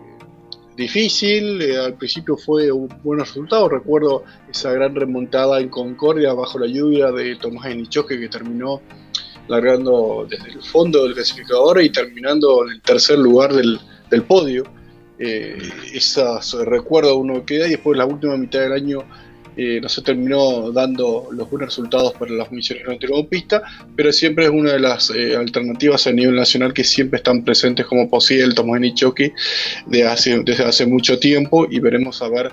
difícil, 0.76 1.60
eh, 1.62 1.76
al 1.78 1.94
principio 1.94 2.36
fue 2.36 2.70
un 2.70 2.88
buen 3.02 3.20
resultado, 3.20 3.68
recuerdo 3.68 4.24
esa 4.50 4.72
gran 4.72 4.94
remontada 4.94 5.60
en 5.60 5.68
Concordia 5.68 6.34
bajo 6.34 6.58
la 6.58 6.66
lluvia 6.66 7.10
de 7.10 7.36
Tomás 7.36 7.66
Enichoque 7.66 8.20
que 8.20 8.28
terminó 8.28 8.82
largando 9.48 10.26
desde 10.28 10.50
el 10.50 10.62
fondo 10.62 11.04
del 11.04 11.14
clasificador 11.14 11.80
y 11.82 11.90
terminando 11.90 12.64
en 12.66 12.72
el 12.72 12.82
tercer 12.82 13.18
lugar 13.18 13.52
del, 13.52 13.80
podio. 14.26 14.64
Eh, 15.18 15.56
esas 15.94 16.52
recuerdo 16.52 17.16
uno 17.16 17.46
queda 17.46 17.66
y 17.66 17.70
después 17.70 17.96
la 17.96 18.04
última 18.04 18.36
mitad 18.36 18.60
del 18.60 18.72
año 18.72 18.98
eh, 19.56 19.80
no 19.80 19.88
se 19.88 20.02
terminó 20.02 20.70
dando 20.70 21.28
los 21.32 21.50
buenos 21.50 21.70
resultados 21.70 22.12
para 22.14 22.32
las 22.32 22.52
misioneros 22.52 22.98
de 22.98 23.24
pista, 23.24 23.62
pero 23.94 24.12
siempre 24.12 24.44
es 24.44 24.50
una 24.50 24.72
de 24.72 24.80
las 24.80 25.10
eh, 25.10 25.36
alternativas 25.36 26.06
a 26.06 26.12
nivel 26.12 26.36
nacional 26.36 26.74
que 26.74 26.84
siempre 26.84 27.18
están 27.18 27.44
presentes 27.44 27.86
como 27.86 28.08
posible 28.10 28.54
Tomás 28.54 28.80
Nichoki 28.80 29.32
de 29.86 30.04
hace, 30.06 30.42
desde 30.44 30.64
hace 30.64 30.86
mucho 30.86 31.18
tiempo 31.18 31.66
y 31.70 31.80
veremos 31.80 32.20
a 32.22 32.28
ver 32.28 32.52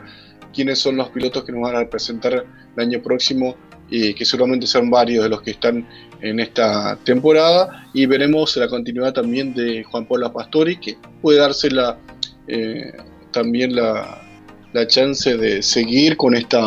quiénes 0.53 0.79
son 0.79 0.97
los 0.97 1.09
pilotos 1.09 1.43
que 1.43 1.51
nos 1.51 1.61
van 1.61 1.75
a 1.75 1.79
representar 1.79 2.45
el 2.75 2.81
año 2.81 3.01
próximo 3.01 3.55
que 3.89 4.25
seguramente 4.25 4.65
son 4.65 4.89
varios 4.89 5.23
de 5.23 5.29
los 5.29 5.43
que 5.43 5.51
están 5.51 5.87
en 6.21 6.39
esta 6.39 6.97
temporada 7.03 7.87
y 7.93 8.05
veremos 8.05 8.57
la 8.57 8.67
continuidad 8.67 9.13
también 9.13 9.53
de 9.53 9.83
Juan 9.83 10.07
Pablo 10.07 10.33
Pastori 10.33 10.77
que 10.77 10.97
puede 11.21 11.39
darse 11.39 11.69
eh, 12.47 12.93
también 13.31 13.75
la, 13.75 14.22
la, 14.73 14.87
chance 14.87 15.37
de 15.37 15.61
seguir 15.61 16.17
con 16.17 16.35
esta 16.35 16.65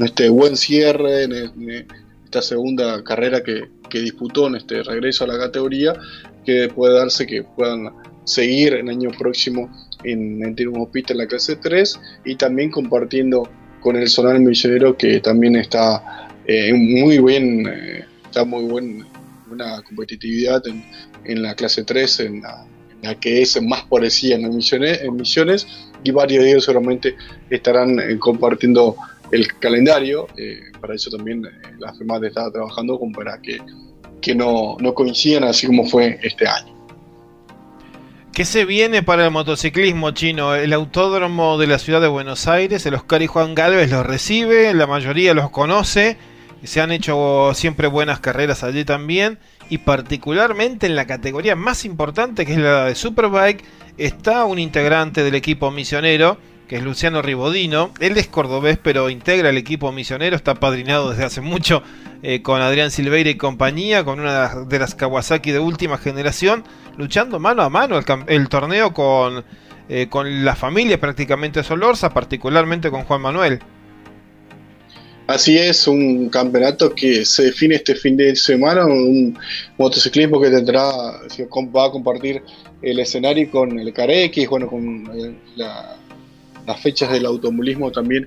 este 0.00 0.28
buen 0.28 0.56
cierre 0.56 1.24
en, 1.24 1.86
esta 2.24 2.42
segunda 2.42 3.02
carrera 3.04 3.42
que, 3.42 3.68
que, 3.88 4.00
disputó 4.00 4.48
en 4.48 4.56
este 4.56 4.82
regreso 4.82 5.24
a 5.24 5.28
la 5.28 5.38
categoría 5.38 5.94
que 6.44 6.68
puede 6.68 6.94
darse 6.94 7.26
que 7.26 7.44
puedan 7.44 7.90
seguir 8.24 8.74
el 8.74 8.88
año 8.88 9.10
próximo 9.16 9.70
en, 10.02 10.42
en 10.42 10.86
Pista 10.92 11.12
en 11.12 11.18
la 11.18 11.26
clase 11.26 11.56
3 11.56 12.00
y 12.24 12.36
también 12.36 12.70
compartiendo 12.70 13.48
con 13.80 13.96
el 13.96 14.08
Zonal 14.08 14.40
Millonero 14.40 14.96
que 14.96 15.20
también 15.20 15.56
está 15.56 16.28
eh, 16.46 16.72
muy 16.72 17.18
bien, 17.20 17.66
eh, 17.66 18.04
está 18.24 18.44
muy 18.44 18.64
buena 18.64 19.82
competitividad 19.82 20.62
en, 20.66 21.42
la 21.42 21.54
clase 21.54 21.84
3, 21.84 22.20
en 22.20 22.42
la, 22.42 23.14
que 23.20 23.42
es 23.42 23.60
más 23.62 23.84
parecida 23.84 24.36
en 24.36 24.54
misiones, 24.54 25.00
en 25.02 25.16
misiones 25.16 25.66
y 26.04 26.10
varios 26.12 26.44
de 26.44 26.50
ellos 26.50 26.64
seguramente 26.64 27.16
estarán 27.50 27.98
eh, 27.98 28.18
compartiendo 28.18 28.96
el 29.32 29.48
calendario, 29.58 30.28
para 30.80 30.94
eso 30.94 31.10
también 31.10 31.42
la 31.78 31.92
FEMAT 31.94 32.24
está 32.24 32.52
trabajando 32.52 32.98
como 32.98 33.12
para 33.12 33.40
que, 33.40 33.58
que 34.20 34.34
no, 34.34 34.76
no 34.78 34.94
coincidan 34.94 35.44
así 35.44 35.66
como 35.66 35.86
fue 35.86 36.20
este 36.22 36.46
año. 36.46 36.74
¿Qué 38.34 38.44
se 38.44 38.64
viene 38.64 39.04
para 39.04 39.26
el 39.26 39.30
motociclismo 39.30 40.10
chino? 40.10 40.56
El 40.56 40.72
autódromo 40.72 41.56
de 41.56 41.68
la 41.68 41.78
ciudad 41.78 42.00
de 42.00 42.08
Buenos 42.08 42.48
Aires, 42.48 42.84
el 42.84 42.94
Oscar 42.94 43.22
y 43.22 43.28
Juan 43.28 43.54
Galvez 43.54 43.90
los 43.90 44.04
recibe, 44.04 44.74
la 44.74 44.88
mayoría 44.88 45.34
los 45.34 45.50
conoce, 45.50 46.16
se 46.64 46.80
han 46.80 46.90
hecho 46.90 47.52
siempre 47.54 47.86
buenas 47.86 48.18
carreras 48.18 48.64
allí 48.64 48.84
también, 48.84 49.38
y 49.68 49.78
particularmente 49.78 50.86
en 50.86 50.96
la 50.96 51.06
categoría 51.06 51.56
más 51.56 51.84
importante 51.84 52.44
que 52.44 52.52
es 52.52 52.58
la 52.58 52.86
de 52.86 52.94
Superbike, 52.94 53.64
está 53.96 54.44
un 54.44 54.58
integrante 54.58 55.22
del 55.22 55.34
equipo 55.34 55.70
misionero, 55.70 56.38
que 56.68 56.76
es 56.76 56.82
Luciano 56.82 57.22
Ribodino. 57.22 57.90
Él 58.00 58.16
es 58.16 58.26
cordobés, 58.26 58.78
pero 58.82 59.10
integra 59.10 59.50
el 59.50 59.56
equipo 59.56 59.92
misionero, 59.92 60.36
está 60.36 60.54
padrinado 60.54 61.10
desde 61.10 61.24
hace 61.24 61.40
mucho 61.40 61.82
eh, 62.22 62.42
con 62.42 62.60
Adrián 62.60 62.90
Silveira 62.90 63.30
y 63.30 63.36
compañía, 63.36 64.04
con 64.04 64.20
una 64.20 64.48
de 64.48 64.78
las 64.78 64.94
Kawasaki 64.94 65.52
de 65.52 65.58
última 65.58 65.98
generación, 65.98 66.64
luchando 66.96 67.38
mano 67.38 67.62
a 67.62 67.70
mano 67.70 67.98
el, 68.26 68.48
torneo 68.48 68.94
con, 68.94 69.44
eh, 69.88 70.08
con 70.08 70.44
la 70.44 70.56
familia 70.56 70.98
prácticamente 70.98 71.62
Solorza, 71.62 72.10
particularmente 72.10 72.90
con 72.90 73.04
Juan 73.04 73.20
Manuel. 73.20 73.60
Así 75.26 75.56
es, 75.56 75.88
un 75.88 76.28
campeonato 76.28 76.94
que 76.94 77.24
se 77.24 77.44
define 77.44 77.76
este 77.76 77.94
fin 77.94 78.16
de 78.16 78.36
semana, 78.36 78.84
un 78.84 79.38
motociclismo 79.78 80.38
que 80.40 80.50
tendrá, 80.50 80.84
va 80.84 81.86
a 81.86 81.90
compartir 81.90 82.42
el 82.82 82.98
escenario 82.98 83.50
con 83.50 83.78
el 83.78 83.92
Carex, 83.92 84.48
bueno, 84.48 84.68
con 84.68 85.06
eh, 85.14 85.34
la 85.56 85.96
las 86.66 86.80
fechas 86.80 87.10
del 87.12 87.26
automovilismo 87.26 87.90
también 87.90 88.26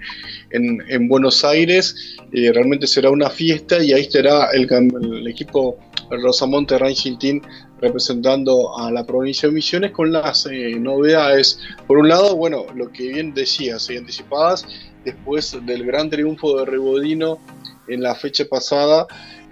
en, 0.52 1.08
Buenos 1.08 1.44
Aires. 1.44 2.18
Eh, 2.32 2.52
realmente 2.54 2.88
será 2.88 3.10
una 3.10 3.30
fiesta 3.30 3.84
y 3.84 3.94
ahí 3.94 4.02
estará 4.02 4.50
el, 4.52 5.28
equipo 5.28 5.78
Rosamonte 6.10 6.78
Racing 6.78 7.18
Team 7.18 7.42
representando 7.82 8.78
a 8.78 8.92
la 8.92 9.06
provincia 9.06 9.48
de 9.48 9.56
Misiones 9.56 9.92
con 9.92 10.12
las 10.12 10.46
eh, 10.48 10.76
novedades. 10.80 11.60
Por 11.86 11.98
un 11.98 12.10
lado, 12.10 12.36
bueno, 12.36 12.66
lo 12.76 12.92
que 12.92 13.10
bien 13.10 13.34
decía, 13.34 13.80
se 13.80 13.98
anticipadas 13.98 14.66
después 15.08 15.58
del 15.66 15.86
gran 15.86 16.10
triunfo 16.10 16.60
de 16.60 16.66
Rebodino 16.66 17.40
en 17.88 18.02
la 18.02 18.14
fecha 18.14 18.46
pasada. 18.46 19.08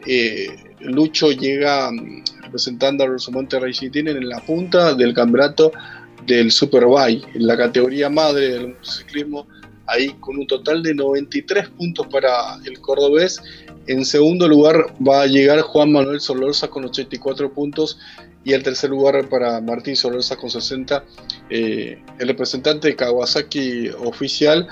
Eh, 0.06 0.48
Lucho 0.82 1.32
llega 1.32 1.92
mm, 1.92 2.24
representando 2.44 3.04
a 3.04 3.08
Rosamonte 3.08 3.58
Team 3.90 4.08
en 4.10 4.28
la 4.28 4.40
punta 4.42 4.94
del 4.94 5.14
campeonato 5.14 5.72
del 6.26 6.52
Superbike, 6.52 7.36
en 7.36 7.48
la 7.48 7.56
categoría 7.56 8.10
madre 8.10 8.50
del 8.50 8.68
motociclismo, 8.70 9.48
ahí 9.88 10.10
con 10.20 10.38
un 10.38 10.48
total 10.48 10.84
de 10.84 10.94
93 10.94 11.70
puntos 11.70 12.08
para 12.08 12.58
el 12.66 12.80
cordobés. 12.82 13.42
En 13.88 14.04
segundo 14.04 14.48
lugar 14.48 14.94
va 15.08 15.22
a 15.22 15.28
llegar 15.28 15.62
Juan 15.62 15.92
Manuel 15.92 16.20
Solorza 16.20 16.68
con 16.68 16.84
84 16.86 17.54
puntos 17.54 18.00
y 18.46 18.54
el 18.54 18.64
tercer 18.64 18.90
lugar 18.90 19.28
para 19.28 19.60
Martín 19.60 19.98
Solorza 19.98 20.38
con 20.38 20.50
60. 20.50 21.04
Eh, 21.50 22.02
el 22.18 22.28
representante 22.30 22.88
de 22.88 22.96
Kawasaki 22.96 23.90
oficial, 23.90 24.68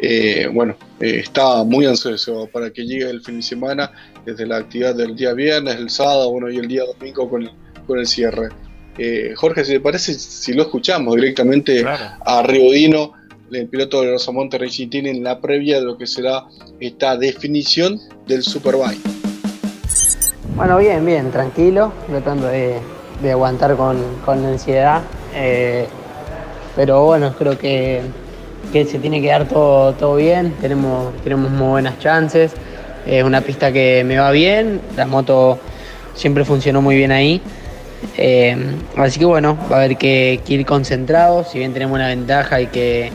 eh, 0.00 0.48
bueno, 0.52 0.76
eh, 0.98 1.20
está 1.20 1.62
muy 1.62 1.86
ansioso 1.86 2.48
para 2.52 2.70
que 2.70 2.84
llegue 2.84 3.08
el 3.08 3.22
fin 3.22 3.36
de 3.36 3.42
semana, 3.42 3.92
desde 4.24 4.46
la 4.46 4.56
actividad 4.56 4.96
del 4.96 5.14
día 5.14 5.32
viernes, 5.34 5.76
el 5.76 5.90
sábado, 5.90 6.30
bueno, 6.32 6.50
y 6.50 6.56
el 6.56 6.66
día 6.66 6.82
domingo 6.84 7.30
con 7.30 7.48
con 7.88 7.98
el 7.98 8.06
cierre. 8.06 8.50
Eh, 8.98 9.32
Jorge, 9.34 9.64
si 9.64 9.72
te 9.72 9.80
parece, 9.80 10.14
si 10.14 10.52
lo 10.52 10.62
escuchamos 10.62 11.16
directamente 11.16 11.84
a 11.84 12.42
Riodino, 12.42 13.14
el 13.50 13.66
piloto 13.66 14.02
de 14.02 14.10
Rosamonte 14.12 14.58
Racing 14.58 14.90
Team, 14.90 15.06
en 15.06 15.24
la 15.24 15.40
previa 15.40 15.80
de 15.80 15.86
lo 15.86 15.96
que 15.96 16.06
será 16.06 16.44
esta 16.78 17.16
definición 17.16 17.98
del 18.26 18.42
Superbike. 18.42 19.00
Bueno, 20.54 20.78
bien, 20.78 21.04
bien, 21.06 21.30
tranquilo, 21.30 21.92
tratando 22.08 22.48
de, 22.48 22.78
aguantar 23.24 23.76
con, 23.76 23.98
ansiedad. 24.26 25.02
Eh, 25.34 25.86
pero 26.76 27.04
bueno, 27.04 27.34
creo 27.36 27.58
que, 27.58 28.02
se 28.72 28.98
tiene 28.98 29.20
que 29.20 29.28
dar 29.28 29.46
todo, 29.46 29.92
todo 29.94 30.16
bien, 30.16 30.54
tenemos, 30.60 31.12
tenemos 31.22 31.50
muy 31.50 31.68
buenas 31.68 31.98
chances. 31.98 32.52
Es 33.06 33.24
una 33.24 33.40
pista 33.40 33.72
que 33.72 34.04
me 34.04 34.18
va 34.18 34.30
bien, 34.30 34.80
la 34.96 35.06
moto 35.06 35.58
siempre 36.14 36.44
funcionó 36.44 36.82
muy 36.82 36.96
bien 36.96 37.12
ahí. 37.12 37.40
Eh, 38.16 38.56
así 38.96 39.18
que 39.18 39.24
bueno, 39.24 39.58
va 39.70 39.76
a 39.76 39.78
haber 39.80 39.96
que, 39.96 40.40
ir 40.46 40.66
concentrados, 40.66 41.48
si 41.50 41.58
bien 41.58 41.72
tenemos 41.72 41.96
una 41.96 42.08
ventaja 42.08 42.56
hay 42.56 42.66
que, 42.66 43.10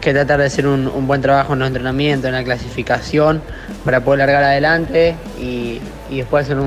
tratar 0.00 0.40
de 0.40 0.46
hacer 0.46 0.66
un, 0.66 1.06
buen 1.06 1.20
trabajo 1.20 1.52
en 1.52 1.60
los 1.60 1.68
entrenamientos, 1.68 2.28
en 2.28 2.34
la 2.34 2.44
clasificación, 2.44 3.40
para 3.84 4.00
poder 4.00 4.18
largar 4.20 4.44
adelante 4.44 5.14
y, 5.40 5.80
después 6.10 6.44
hacer 6.44 6.58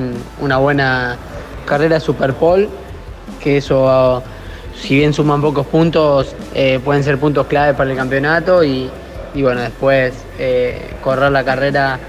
una 0.42 0.58
buena 0.58 1.18
carrera 1.66 2.00
Super 2.00 2.34
Pole, 2.34 2.70
que 3.40 3.58
eso, 3.58 4.24
si 4.80 4.96
bien 4.96 5.14
suman 5.14 5.42
pocos 5.42 5.66
puntos, 5.68 6.36
eh, 6.54 6.80
pueden 6.84 7.04
ser 7.04 7.18
puntos 7.18 7.48
clave 7.48 7.74
para 7.74 7.92
el 7.92 7.98
campeonato 7.98 8.64
y, 8.64 8.90
bueno, 9.36 9.62
después 9.62 10.14
eh, 10.40 10.94
correr 11.04 11.32
la 11.32 11.44
carrera 11.44 12.00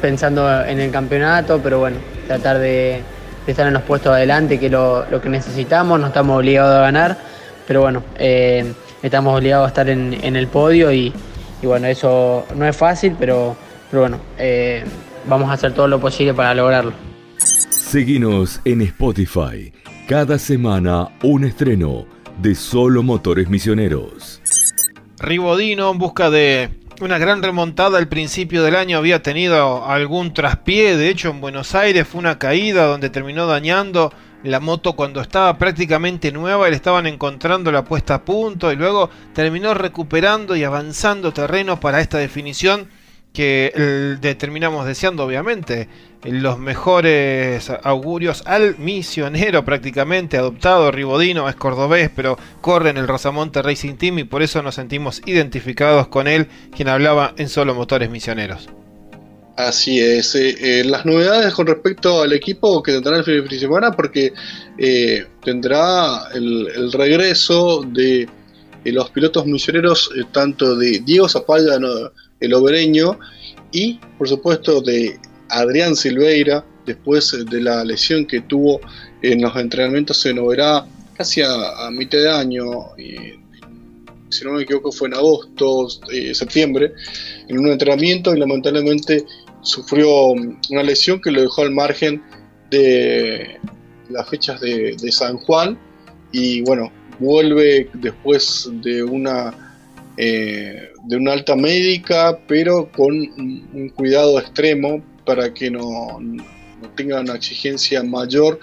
pensando 0.00 0.64
en 0.64 0.78
el 0.78 0.90
campeonato, 0.90 1.60
pero 1.62 1.80
bueno, 1.80 1.96
tratar 2.26 2.58
de 2.58 3.02
estar 3.46 3.66
en 3.66 3.74
los 3.74 3.82
puestos 3.82 4.12
adelante, 4.12 4.58
que 4.58 4.66
es 4.66 4.72
lo, 4.72 5.06
que 5.22 5.28
necesitamos, 5.28 5.98
no 5.98 6.08
estamos 6.08 6.38
obligados 6.38 6.76
a 6.76 6.80
ganar, 6.80 7.16
pero 7.66 7.80
bueno, 7.82 8.02
eh, 8.16 8.72
estamos 9.02 9.36
obligados 9.36 9.64
a 9.66 9.68
estar 9.68 9.88
en, 9.88 10.36
el 10.36 10.46
podio 10.48 10.92
y, 10.92 11.12
bueno, 11.62 11.86
eso 11.86 12.44
no 12.54 12.66
es 12.66 12.76
fácil, 12.76 13.16
pero, 13.18 13.56
pero 13.90 14.02
bueno, 14.02 14.18
eh, 14.38 14.84
vamos 15.26 15.50
a 15.50 15.54
hacer 15.54 15.72
todo 15.72 15.88
lo 15.88 15.98
posible 15.98 16.34
para 16.34 16.54
lograrlo. 16.54 17.07
Seguimos 17.88 18.60
en 18.66 18.82
Spotify, 18.82 19.72
cada 20.06 20.38
semana 20.38 21.08
un 21.22 21.44
estreno 21.44 22.04
de 22.36 22.54
Solo 22.54 23.02
Motores 23.02 23.48
Misioneros. 23.48 24.42
Ribodino 25.18 25.90
en 25.90 25.96
busca 25.96 26.28
de 26.28 26.68
una 27.00 27.16
gran 27.16 27.42
remontada 27.42 27.96
al 27.96 28.06
principio 28.06 28.62
del 28.62 28.76
año, 28.76 28.98
había 28.98 29.22
tenido 29.22 29.86
algún 29.86 30.34
traspié, 30.34 30.98
de 30.98 31.08
hecho 31.08 31.30
en 31.30 31.40
Buenos 31.40 31.74
Aires 31.74 32.06
fue 32.06 32.18
una 32.18 32.38
caída 32.38 32.84
donde 32.84 33.08
terminó 33.08 33.46
dañando 33.46 34.12
la 34.42 34.60
moto 34.60 34.94
cuando 34.94 35.22
estaba 35.22 35.56
prácticamente 35.56 36.30
nueva 36.30 36.68
le 36.68 36.76
estaban 36.76 37.06
encontrando 37.06 37.72
la 37.72 37.84
puesta 37.84 38.16
a 38.16 38.22
punto 38.22 38.70
y 38.70 38.76
luego 38.76 39.08
terminó 39.32 39.72
recuperando 39.72 40.54
y 40.56 40.62
avanzando 40.62 41.32
terreno 41.32 41.80
para 41.80 42.02
esta 42.02 42.18
definición 42.18 42.86
que 43.32 44.18
determinamos 44.20 44.84
deseando 44.84 45.24
obviamente 45.24 45.88
los 46.24 46.58
mejores 46.58 47.70
augurios 47.82 48.42
al 48.46 48.76
misionero 48.78 49.64
prácticamente 49.64 50.36
adoptado. 50.36 50.90
Ribodino 50.90 51.48
es 51.48 51.54
cordobés, 51.54 52.10
pero 52.14 52.38
corre 52.60 52.90
en 52.90 52.96
el 52.96 53.08
Rosamonte 53.08 53.62
Racing 53.62 53.94
Team 53.94 54.18
y 54.18 54.24
por 54.24 54.42
eso 54.42 54.62
nos 54.62 54.74
sentimos 54.74 55.22
identificados 55.26 56.08
con 56.08 56.26
él, 56.26 56.48
quien 56.74 56.88
hablaba 56.88 57.34
en 57.36 57.48
solo 57.48 57.74
motores 57.74 58.10
misioneros. 58.10 58.68
Así 59.56 59.98
es. 59.98 60.36
Eh, 60.36 60.56
eh, 60.60 60.84
las 60.84 61.04
novedades 61.04 61.52
con 61.52 61.66
respecto 61.66 62.22
al 62.22 62.32
equipo 62.32 62.80
que 62.80 62.92
tendrá 62.92 63.16
el 63.16 63.24
fin 63.24 63.44
de 63.44 63.58
semana, 63.58 63.90
porque 63.90 64.32
eh, 64.78 65.26
tendrá 65.42 66.28
el, 66.32 66.92
regreso 66.92 67.82
de, 67.84 68.28
los 68.84 69.10
pilotos 69.10 69.46
misioneros, 69.46 70.10
tanto 70.30 70.76
de 70.76 71.00
Diego 71.00 71.28
Zapalla, 71.28 71.76
el 72.40 72.54
obereño, 72.54 73.18
y 73.72 73.98
por 74.16 74.28
supuesto 74.28 74.80
de 74.80 75.18
Adrián 75.50 75.96
Silveira, 75.96 76.64
después 76.86 77.36
de 77.50 77.60
la 77.60 77.84
lesión 77.84 78.26
que 78.26 78.40
tuvo 78.40 78.80
en 79.22 79.42
los 79.42 79.54
entrenamientos 79.56 80.24
en 80.26 80.38
Oberá 80.38 80.86
casi 81.16 81.42
a, 81.42 81.90
mitad 81.90 82.18
de 82.18 82.30
año, 82.30 82.64
si 84.30 84.44
no 84.44 84.52
me 84.52 84.62
equivoco 84.62 84.92
fue 84.92 85.08
en 85.08 85.14
agosto, 85.14 85.88
eh, 86.12 86.34
septiembre, 86.34 86.92
en 87.48 87.58
un 87.58 87.68
entrenamiento 87.68 88.34
y 88.34 88.38
lamentablemente 88.38 89.24
sufrió 89.62 90.28
una 90.32 90.82
lesión 90.82 91.20
que 91.20 91.30
lo 91.30 91.42
dejó 91.42 91.62
al 91.62 91.72
margen 91.72 92.22
de 92.70 93.58
las 94.10 94.28
fechas 94.28 94.60
de, 94.60 94.96
San 95.10 95.36
Juan 95.38 95.78
y 96.32 96.62
bueno, 96.62 96.92
vuelve 97.18 97.90
después 97.94 98.70
de 98.82 99.02
una, 99.02 99.76
eh, 100.16 100.90
de 101.04 101.16
una 101.16 101.32
alta 101.32 101.56
médica, 101.56 102.38
pero 102.46 102.90
con 102.92 103.14
un, 103.14 103.92
cuidado 103.94 104.38
extremo 104.38 105.02
para 105.28 105.52
que 105.52 105.70
no, 105.70 106.18
no 106.18 106.90
tenga 106.96 107.20
una 107.20 107.34
exigencia 107.34 108.02
mayor 108.02 108.58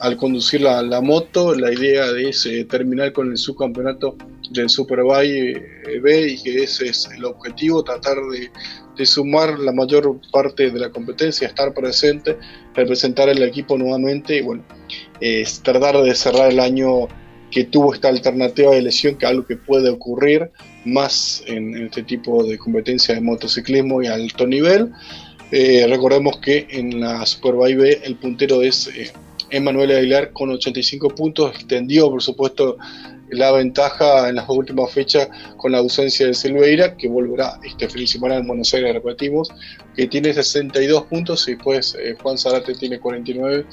al 0.00 0.16
conducir 0.16 0.62
la, 0.62 1.00
moto. 1.02 1.54
La 1.54 1.70
idea 1.70 2.06
es 2.16 2.46
eh, 2.46 2.64
terminar 2.64 3.12
con 3.12 3.30
el 3.30 3.36
subcampeonato 3.36 4.16
del 4.50 4.70
Superbike 4.70 5.56
eh, 5.86 6.00
B 6.02 6.28
y 6.28 6.42
que 6.42 6.62
ese 6.62 6.86
es 6.86 7.10
el 7.14 7.26
objetivo, 7.26 7.84
tratar 7.84 8.16
de, 8.96 9.04
sumar 9.04 9.58
la 9.58 9.72
mayor 9.72 10.18
parte 10.32 10.70
de 10.70 10.78
la 10.78 10.88
competencia, 10.88 11.48
estar 11.48 11.74
presente, 11.74 12.38
representar 12.74 13.28
el 13.28 13.42
equipo 13.42 13.76
nuevamente 13.76 14.38
y 14.38 14.40
bueno, 14.40 14.64
tratar 15.62 16.00
de 16.00 16.14
cerrar 16.14 16.52
el 16.52 16.60
año 16.60 17.08
que 17.50 17.64
tuvo 17.64 17.92
esta 17.92 18.08
alternativa 18.08 18.72
de 18.72 18.80
lesión, 18.80 19.16
que 19.16 19.26
es 19.26 19.30
algo 19.30 19.46
que 19.46 19.56
puede 19.56 19.90
ocurrir 19.90 20.50
más 20.84 21.42
en, 21.46 21.76
en 21.76 21.86
este 21.86 22.02
tipo 22.02 22.44
de 22.44 22.56
competencia 22.56 23.14
de 23.14 23.20
motociclismo 23.20 24.02
y 24.02 24.06
alto 24.06 24.46
nivel. 24.46 24.92
Eh, 25.56 25.86
recordemos 25.88 26.38
que 26.38 26.66
en 26.68 27.00
la 27.00 27.24
Superbike 27.24 27.76
B 27.78 28.00
el 28.02 28.16
puntero 28.16 28.60
es 28.60 28.88
eh, 28.88 29.12
Emanuel 29.50 29.92
Aguilar 29.92 30.32
con 30.32 30.50
85 30.50 31.10
puntos, 31.10 31.54
extendió 31.54 32.10
por 32.10 32.20
supuesto 32.20 32.76
la 33.28 33.52
ventaja 33.52 34.28
en 34.28 34.34
las 34.34 34.48
últimas 34.48 34.90
fechas 34.90 35.28
con 35.56 35.70
la 35.70 35.78
ausencia 35.78 36.26
de 36.26 36.34
Silveira, 36.34 36.96
que 36.96 37.06
volverá 37.06 37.60
este 37.62 37.88
fin 37.88 38.00
de 38.00 38.08
semana 38.08 38.34
en 38.34 38.48
Buenos 38.48 38.74
Aires, 38.74 38.94
repetimos, 38.94 39.48
que 39.94 40.08
tiene 40.08 40.34
62 40.34 41.04
puntos 41.04 41.46
y 41.46 41.52
después 41.52 41.96
eh, 42.00 42.16
Juan 42.20 42.36
Zarate 42.36 42.74
tiene 42.74 42.98
49 42.98 43.64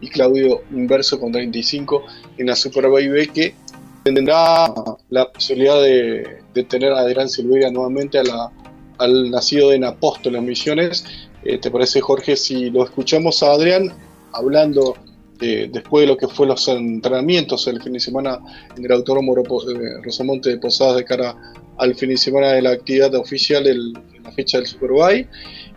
y 0.00 0.08
Claudio 0.08 0.62
Inverso 0.72 1.20
con 1.20 1.30
35 1.30 2.02
en 2.38 2.46
la 2.48 2.56
Superbike 2.56 3.10
B 3.12 3.28
que 3.28 3.54
tendrá 4.02 4.74
la 5.08 5.30
posibilidad 5.30 5.80
de, 5.80 6.42
tener 6.68 6.90
a 6.90 6.98
Adrián 6.98 7.28
Silveira 7.28 7.70
nuevamente 7.70 8.18
al 8.18 9.30
nacido 9.30 9.72
en 9.72 9.84
Apóstoles 9.84 10.42
Misiones 10.42 11.04
eh, 11.04 11.27
¿Te 11.42 11.70
parece, 11.70 12.00
Jorge, 12.00 12.36
si 12.36 12.70
lo 12.70 12.84
escuchamos 12.84 13.42
a 13.42 13.52
Adrián 13.52 13.92
hablando 14.32 14.96
después 15.38 16.02
de 16.02 16.06
lo 16.08 16.16
que 16.16 16.26
fue 16.26 16.46
los 16.46 16.66
entrenamientos 16.68 17.66
el 17.68 17.80
fin 17.80 17.92
de 17.92 18.00
semana 18.00 18.38
en 18.76 18.84
el 18.84 18.92
Autódromo 18.92 19.36
eh, 19.38 20.02
Rosamonte 20.02 20.50
de 20.50 20.58
Posadas 20.58 20.96
de 20.96 21.04
cara 21.04 21.36
al 21.78 21.94
fin 21.94 22.10
de 22.10 22.16
semana 22.16 22.52
de 22.52 22.62
la 22.62 22.70
actividad 22.70 23.14
oficial 23.14 23.64
de 23.64 23.74
la 23.74 24.32
fecha 24.32 24.58
del 24.58 24.66
Superbike 24.66 25.28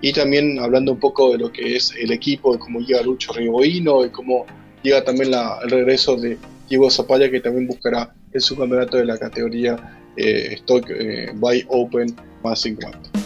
y 0.02 0.14
también 0.14 0.60
hablando 0.60 0.94
un 0.94 1.00
poco 1.00 1.32
de 1.32 1.38
lo 1.38 1.52
que 1.52 1.76
es 1.76 1.94
el 2.00 2.12
equipo, 2.12 2.54
de 2.54 2.60
cómo 2.60 2.80
llega 2.80 3.04
Lucho 3.04 3.34
Riboino 3.34 4.04
y 4.04 4.10
cómo 4.10 4.46
llega 4.82 5.04
también 5.04 5.32
el 5.64 5.70
regreso 5.70 6.16
de 6.16 6.38
Diego 6.68 6.90
Zapalla 6.90 7.30
que 7.30 7.40
también 7.40 7.68
buscará 7.68 8.14
el 8.34 8.42
subcampeonato 8.42 8.98
de 8.98 9.06
la 9.06 9.18
categoría 9.18 10.00
eh, 10.18 10.54
Stock 10.54 10.90
eh, 10.90 11.32
by 11.36 11.66
Open 11.70 12.16
más 12.44 12.62
50. 12.62 13.21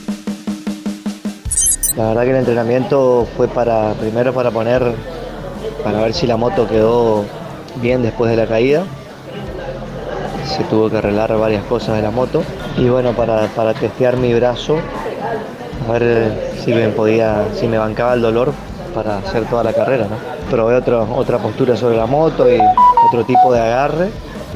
La 1.98 2.08
verdad 2.10 2.24
que 2.24 2.32
el 2.32 2.36
entrenamiento 2.36 3.26
fue 3.38 3.48
para 3.48 3.93
primero 3.93 4.34
para 4.34 4.52
poner, 4.52 4.84
para 5.82 6.02
ver 6.02 6.14
si 6.14 6.28
la 6.28 6.36
moto 6.36 6.68
quedó 6.68 7.24
bien 7.82 8.04
después 8.04 8.30
de 8.30 8.36
la 8.36 8.46
caída. 8.46 8.84
Se 10.46 10.66
tuvo 10.66 10.89
que 10.89 10.98
arreglar 10.98 11.38
varias 11.38 11.64
cosas 11.64 11.96
de 11.96 12.02
la 12.02 12.12
moto. 12.12 12.43
Y 12.78 12.89
bueno, 12.89 13.14
para, 13.14 13.74
testear 13.74 14.18
mi 14.18 14.34
brazo, 14.34 14.78
a 15.88 15.91
ver 15.93 16.52
si 16.66 16.74
me 16.74 16.89
podía, 16.89 17.46
si 17.54 17.66
me 17.68 17.78
bancaba 17.78 18.14
el 18.14 18.22
dolor 18.22 18.52
para 18.93 19.20
hacer 19.20 19.46
toda 19.46 19.64
la 19.64 19.72
carrera, 19.72 20.06
¿no? 20.06 20.18
Probé 20.52 20.76
otra 20.76 21.38
postura 21.38 21.78
sobre 21.78 21.96
la 21.96 22.06
moto 22.06 22.52
y 22.52 22.60
otro 23.08 23.24
tipo 23.24 23.54
de 23.54 23.62
agarre. 23.62 24.10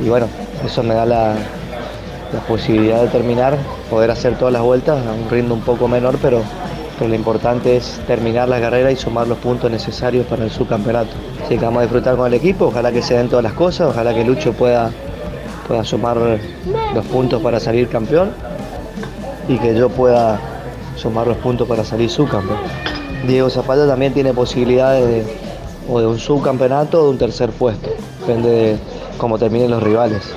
Y 0.03 0.09
bueno, 0.09 0.27
eso 0.65 0.83
me 0.83 0.93
da 0.93 1.05
la, 1.05 1.35
la 2.33 2.39
posibilidad 2.47 3.01
de 3.01 3.07
terminar, 3.07 3.57
poder 3.89 4.11
hacer 4.11 4.37
todas 4.37 4.53
las 4.53 4.61
vueltas 4.61 4.97
a 5.07 5.11
un 5.13 5.29
ritmo 5.29 5.55
un 5.55 5.61
poco 5.61 5.87
menor, 5.87 6.17
pero 6.21 6.41
lo 7.07 7.15
importante 7.15 7.77
es 7.77 8.01
terminar 8.07 8.49
la 8.49 8.59
carrera 8.59 8.91
y 8.91 8.95
sumar 8.95 9.27
los 9.27 9.37
puntos 9.37 9.71
necesarios 9.71 10.25
para 10.25 10.43
el 10.43 10.51
subcampeonato. 10.51 11.11
Así 11.43 11.57
que 11.57 11.65
vamos 11.65 11.79
a 11.79 11.81
disfrutar 11.83 12.15
con 12.15 12.27
el 12.27 12.33
equipo, 12.33 12.65
ojalá 12.65 12.91
que 12.91 13.01
se 13.01 13.15
den 13.15 13.29
todas 13.29 13.43
las 13.43 13.53
cosas, 13.53 13.89
ojalá 13.89 14.13
que 14.13 14.23
Lucho 14.23 14.53
pueda, 14.53 14.91
pueda 15.67 15.83
sumar 15.83 16.17
los 16.93 17.05
puntos 17.05 17.41
para 17.41 17.59
salir 17.59 17.87
campeón 17.87 18.31
y 19.47 19.57
que 19.57 19.75
yo 19.75 19.89
pueda 19.89 20.39
sumar 20.95 21.27
los 21.27 21.37
puntos 21.37 21.67
para 21.67 21.83
salir 21.83 22.09
subcampeón. 22.09 22.59
Diego 23.27 23.49
Zapata 23.49 23.87
también 23.87 24.13
tiene 24.13 24.33
posibilidades 24.33 25.07
de, 25.07 25.33
o 25.89 25.99
de 25.99 26.07
un 26.07 26.19
subcampeonato 26.19 27.01
o 27.01 27.03
de 27.05 27.09
un 27.11 27.17
tercer 27.17 27.49
puesto, 27.51 27.89
depende 28.19 28.49
de 28.49 28.77
cómo 29.17 29.37
terminen 29.37 29.71
los 29.71 29.81
rivales. 29.81 30.33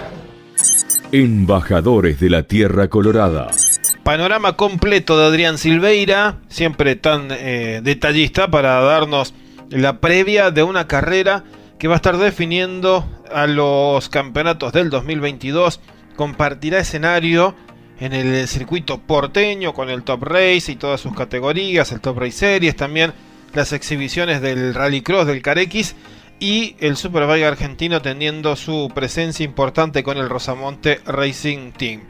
Embajadores 1.12 2.18
de 2.20 2.30
la 2.30 2.42
Tierra 2.42 2.88
Colorada. 2.88 3.48
Panorama 4.03 4.57
completo 4.57 5.16
de 5.16 5.26
Adrián 5.26 5.59
Silveira, 5.59 6.38
siempre 6.48 6.96
tan 6.96 7.28
eh, 7.30 7.80
detallista 7.84 8.50
para 8.50 8.80
darnos 8.80 9.32
la 9.70 10.00
previa 10.00 10.50
de 10.50 10.64
una 10.64 10.88
carrera 10.88 11.44
que 11.78 11.86
va 11.86 11.94
a 11.94 11.96
estar 11.96 12.16
definiendo 12.18 13.09
a 13.32 13.46
los 13.46 14.09
campeonatos 14.09 14.72
del 14.72 14.90
2022. 14.90 15.80
Compartirá 16.16 16.80
escenario 16.80 17.55
en 18.00 18.12
el 18.12 18.48
circuito 18.48 18.98
porteño 18.98 19.72
con 19.72 19.88
el 19.88 20.03
Top 20.03 20.24
Race 20.24 20.72
y 20.72 20.76
todas 20.76 21.00
sus 21.00 21.14
categorías, 21.14 21.92
el 21.92 22.00
Top 22.00 22.18
Race 22.18 22.32
Series, 22.32 22.74
también 22.74 23.12
las 23.55 23.72
exhibiciones 23.72 24.40
del 24.40 24.74
Rally 24.74 25.03
Cross 25.03 25.28
del 25.28 25.42
Carex 25.42 25.94
y 26.40 26.74
el 26.80 26.96
Superbike 26.96 27.44
argentino 27.44 28.03
teniendo 28.03 28.57
su 28.57 28.90
presencia 28.92 29.44
importante 29.44 30.03
con 30.03 30.18
el 30.18 30.28
Rosamonte 30.28 31.00
Racing 31.07 31.70
Team. 31.70 32.00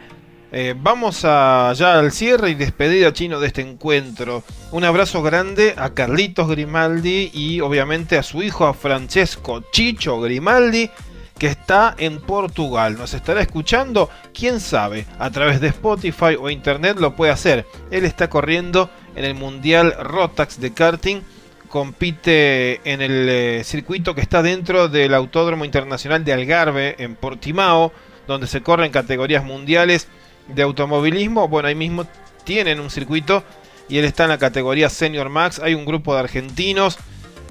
Eh, 0.54 0.74
vamos 0.76 1.24
allá 1.24 1.98
al 1.98 2.12
cierre 2.12 2.50
y 2.50 2.54
despedida 2.54 3.14
chino 3.14 3.40
de 3.40 3.46
este 3.46 3.62
encuentro. 3.62 4.44
Un 4.70 4.84
abrazo 4.84 5.22
grande 5.22 5.74
a 5.78 5.94
Carlitos 5.94 6.46
Grimaldi 6.46 7.30
y 7.32 7.60
obviamente 7.62 8.18
a 8.18 8.22
su 8.22 8.42
hijo 8.42 8.66
a 8.66 8.74
Francesco 8.74 9.64
Chicho 9.72 10.20
Grimaldi 10.20 10.90
que 11.38 11.46
está 11.46 11.94
en 11.96 12.20
Portugal. 12.20 12.98
Nos 12.98 13.14
estará 13.14 13.40
escuchando, 13.40 14.10
quién 14.34 14.60
sabe, 14.60 15.06
a 15.18 15.30
través 15.30 15.58
de 15.62 15.68
Spotify 15.68 16.36
o 16.38 16.50
internet 16.50 16.98
lo 16.98 17.16
puede 17.16 17.32
hacer. 17.32 17.64
Él 17.90 18.04
está 18.04 18.28
corriendo 18.28 18.90
en 19.16 19.24
el 19.24 19.34
Mundial 19.34 19.94
Rotax 19.98 20.60
de 20.60 20.74
karting. 20.74 21.22
Compite 21.68 22.82
en 22.84 23.00
el 23.00 23.26
eh, 23.30 23.64
circuito 23.64 24.14
que 24.14 24.20
está 24.20 24.42
dentro 24.42 24.88
del 24.88 25.14
Autódromo 25.14 25.64
Internacional 25.64 26.22
de 26.26 26.34
Algarve 26.34 26.96
en 26.98 27.16
Portimao, 27.16 27.90
donde 28.26 28.46
se 28.46 28.62
corren 28.62 28.92
categorías 28.92 29.42
mundiales 29.44 30.08
de 30.48 30.62
automovilismo, 30.62 31.48
bueno, 31.48 31.68
ahí 31.68 31.74
mismo 31.74 32.06
tienen 32.44 32.80
un 32.80 32.90
circuito 32.90 33.44
y 33.88 33.98
él 33.98 34.04
está 34.04 34.24
en 34.24 34.30
la 34.30 34.38
categoría 34.38 34.88
Senior 34.88 35.28
Max. 35.28 35.60
Hay 35.62 35.74
un 35.74 35.84
grupo 35.84 36.14
de 36.14 36.20
argentinos 36.20 36.98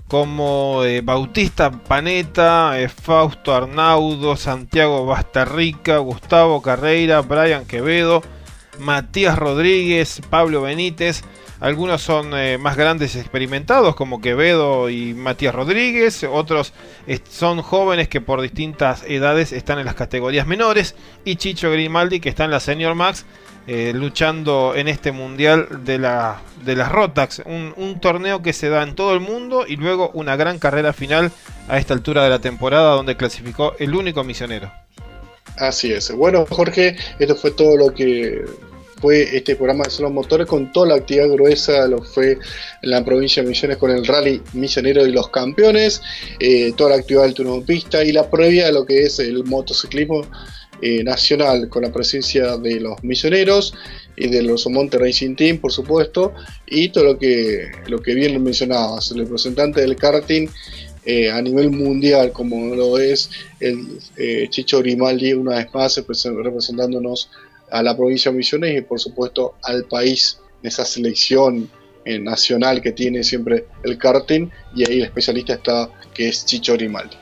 como 0.08 0.84
eh, 0.84 1.02
Bautista 1.02 1.72
Paneta, 1.72 2.80
eh, 2.80 2.90
Fausto 2.90 3.56
Arnaudo, 3.56 4.36
Santiago 4.36 5.06
Bastarrica, 5.06 6.00
Gustavo 6.00 6.62
Carreira, 6.62 7.22
Brian 7.22 7.66
Quevedo, 7.66 8.22
Matías 8.80 9.38
Rodríguez, 9.38 10.22
Pablo 10.30 10.64
Benítez. 10.64 11.24
Algunos 11.62 12.02
son 12.02 12.34
eh, 12.34 12.58
más 12.58 12.76
grandes 12.76 13.16
experimentados 13.16 13.96
como 13.96 14.20
Quevedo 14.20 14.90
y 14.90 15.14
Matías 15.14 15.54
Rodríguez, 15.54 16.24
otros 16.24 16.74
son 17.30 17.62
jóvenes 17.62 18.08
que 18.08 18.20
por 18.20 18.42
distintas 18.42 19.04
edades 19.08 19.52
están 19.54 19.78
en 19.78 19.86
las 19.86 19.94
categorías 19.94 20.48
menores 20.48 20.96
y 21.24 21.36
Chicho 21.36 21.72
Grimaldi 21.72 22.20
que 22.20 22.30
está 22.30 22.46
en 22.46 22.52
la 22.52 22.60
Senior 22.60 22.96
Max 22.96 23.26
eh, 23.68 23.92
luchando 23.94 24.74
en 24.76 24.88
este 24.88 25.12
mundial 25.12 25.86
de 25.86 26.00
las 26.00 26.92
Rotax, 26.92 27.44
un, 27.46 27.76
un, 27.78 28.00
torneo 28.00 28.42
que 28.42 28.54
se 28.54 28.70
da 28.70 28.82
en 28.82 28.96
todo 28.96 29.14
el 29.14 29.20
mundo 29.20 29.66
y 29.68 29.76
luego 29.76 30.10
una 30.16 30.36
gran 30.36 30.58
carrera 30.58 30.94
final 30.94 31.32
a 31.70 31.78
esta 31.78 31.94
altura 31.94 32.24
de 32.24 32.32
la 32.32 32.40
temporada 32.40 32.96
donde 32.96 33.16
clasificó 33.16 33.76
el 33.78 33.94
único 33.94 34.24
misionero. 34.24 34.72
Así 35.58 35.94
es. 35.94 36.12
Bueno, 36.12 36.48
Jorge, 36.50 36.98
esto 37.20 37.36
fue 37.36 37.52
todo 37.52 37.78
lo 37.78 37.94
que 37.94 38.44
fue 39.02 39.36
este 39.36 39.56
programa 39.56 39.86
de 39.86 39.90
Solo 39.90 40.12
Motores 40.12 40.46
con 40.46 40.72
toda 40.72 40.90
la 40.90 40.96
actividad 40.96 41.28
gruesa, 41.30 41.88
lo 41.88 42.04
fue 42.04 42.38
en 42.82 42.90
la 42.90 43.04
provincia 43.04 43.42
de 43.42 43.50
Misiones 43.50 43.78
con 43.78 43.90
el 43.90 44.06
Rally 44.06 44.42
Misionero 44.54 45.06
y 45.06 45.12
los 45.12 45.30
Campeones, 45.30 46.02
eh, 46.40 46.72
toda 46.78 46.92
la 46.92 46.96
actividad 46.98 47.24
del 47.24 47.34
turno 47.34 47.62
pista 47.66 48.04
y 48.04 48.12
la 48.12 48.30
previa 48.30 48.68
de 48.68 48.74
lo 48.74 48.86
que 48.86 49.04
es 49.04 49.20
el 49.20 49.44
motociclismo 49.44 50.22
eh, 50.84 51.04
nacional 51.04 51.68
con 51.68 51.82
la 51.84 51.92
presencia 51.92 52.58
de 52.58 52.80
los 52.80 53.04
misioneros 53.04 53.74
y 54.16 54.28
de 54.28 54.44
los 54.44 54.68
Monte 54.68 55.00
Racing 55.00 55.36
Team, 55.36 55.58
por 55.58 55.72
supuesto, 55.72 56.34
y 56.68 56.90
todo 56.90 57.06
lo 57.06 57.18
que, 57.18 57.72
lo 57.88 58.00
que 58.00 58.14
bien 58.14 58.42
mencionabas, 58.44 59.12
el 59.12 59.20
representante 59.20 59.82
del 59.82 59.96
karting 59.96 60.48
eh, 61.06 61.32
a 61.32 61.42
nivel 61.42 61.72
mundial, 61.72 62.32
como 62.32 62.76
lo 62.76 63.00
es 63.00 63.32
el 63.60 64.00
Chicho 64.50 64.80
Grimaldi, 64.80 65.34
una 65.34 65.56
vez 65.56 65.74
más 65.74 65.98
representándonos 65.98 67.30
a 67.72 67.82
la 67.82 67.96
provincia 67.96 68.32
de 68.32 68.38
Misiones 68.38 68.78
y 68.78 68.82
por 68.82 69.00
supuesto 69.00 69.56
al 69.64 69.86
país 69.86 70.40
esa 70.64 70.86
selección 70.86 71.70
eh, 72.06 72.20
nacional 72.20 72.82
que 72.82 72.92
tiene 72.92 73.24
siempre 73.24 73.66
el 73.84 73.98
karting, 73.98 74.50
y 74.76 74.90
ahí 74.90 74.98
el 75.00 75.06
especialista 75.06 75.54
está, 75.54 75.90
que 76.14 76.30
es 76.30 76.46
Chicho 76.46 76.74
Grimaldi. 76.74 77.16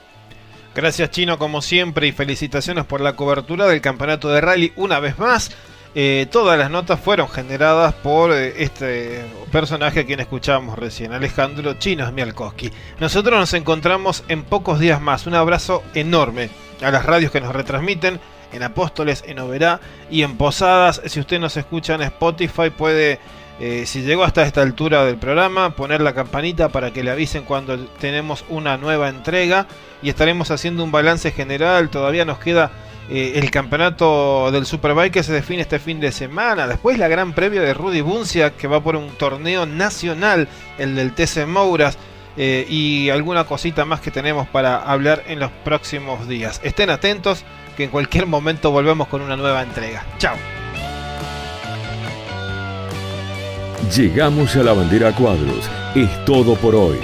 Gracias 0.76 1.12
Chino 1.12 1.38
como 1.38 1.62
siempre 1.62 2.08
y 2.08 2.12
felicitaciones 2.12 2.86
por 2.86 3.02
la 3.02 3.16
cobertura 3.16 3.68
del 3.68 3.82
campeonato 3.82 4.30
de 4.30 4.40
rally 4.40 4.72
una 4.76 5.00
vez 5.00 5.18
más. 5.20 5.52
Eh, 5.96 6.28
todas 6.32 6.58
las 6.58 6.70
notas 6.70 7.00
fueron 7.00 7.28
generadas 7.28 7.96
por 7.96 8.32
eh, 8.32 8.54
este 8.64 9.22
personaje 9.52 10.02
a 10.02 10.06
quien 10.06 10.20
escuchábamos 10.20 10.78
recién, 10.78 11.12
Alejandro 11.12 11.74
Chinos 11.74 12.14
Mialkowski. 12.14 12.72
Nosotros 13.00 13.40
nos 13.40 13.54
encontramos 13.54 14.24
en 14.28 14.44
pocos 14.44 14.80
días 14.80 15.02
más. 15.02 15.26
Un 15.26 15.34
abrazo 15.34 15.84
enorme 15.96 16.50
a 16.82 16.92
las 16.92 17.06
radios 17.06 17.32
que 17.32 17.42
nos 17.42 17.54
retransmiten 17.54 18.20
en 18.52 18.64
Apóstoles, 18.64 19.24
en 19.28 19.40
Oberá 19.40 19.80
y 20.10 20.24
en 20.24 20.38
Posadas. 20.38 21.02
Si 21.06 21.20
usted 21.20 21.40
nos 21.40 21.58
escucha 21.58 21.96
en 21.96 22.02
Spotify 22.02 22.70
puede, 22.70 23.20
eh, 23.60 23.86
si 23.86 24.02
llegó 24.02 24.24
hasta 24.24 24.44
esta 24.44 24.62
altura 24.62 25.06
del 25.06 25.18
programa, 25.18 25.76
poner 25.76 26.02
la 26.02 26.14
campanita 26.14 26.70
para 26.70 26.92
que 26.92 27.04
le 27.04 27.12
avisen 27.12 27.44
cuando 27.44 27.78
tenemos 28.00 28.46
una 28.50 28.78
nueva 28.78 29.10
entrega 29.10 29.68
y 30.02 30.10
estaremos 30.10 30.52
haciendo 30.52 30.84
un 30.84 30.92
balance 30.92 31.32
general. 31.32 31.90
Todavía 31.90 32.26
nos 32.26 32.40
queda 32.40 32.72
eh, 33.10 33.34
el 33.36 33.50
campeonato 33.50 34.52
del 34.52 34.68
Superbike 34.68 35.14
que 35.14 35.24
se 35.24 35.34
define 35.34 35.62
este 35.62 35.80
fin 35.80 36.00
de 36.00 36.12
semana. 36.12 36.68
Después 36.68 37.00
la 37.00 37.08
gran 37.08 37.34
previa 37.34 37.62
de 37.62 37.74
Rudy 37.74 38.02
Buncia 38.02 38.52
que 38.52 38.68
va 38.68 38.82
por 38.82 38.96
un 38.96 39.10
torneo 39.10 39.66
nacional, 39.66 40.48
el 40.78 40.96
del 40.96 41.14
TC 41.14 41.48
Mouras. 41.48 41.98
Eh, 42.38 42.66
y 42.70 43.10
alguna 43.10 43.44
cosita 43.44 43.84
más 43.84 44.00
que 44.00 44.12
tenemos 44.12 44.48
para 44.48 44.78
hablar 44.78 45.24
en 45.28 45.40
los 45.40 45.52
próximos 45.66 46.26
días. 46.26 46.62
Estén 46.64 46.90
atentos 46.90 47.44
que 47.80 47.86
en 47.86 47.92
cualquier 47.92 48.28
momento 48.28 48.72
volvemos 48.72 49.08
con 49.08 49.22
una 49.22 49.38
nueva 49.38 49.64
entrega. 49.64 50.06
Chao. 50.18 50.36
Llegamos 53.96 54.54
a 54.58 54.64
la 54.64 54.74
bandera 54.74 55.16
cuadros. 55.16 55.70
Es 55.96 56.26
todo 56.26 56.56
por 56.56 56.76
hoy. 56.76 56.98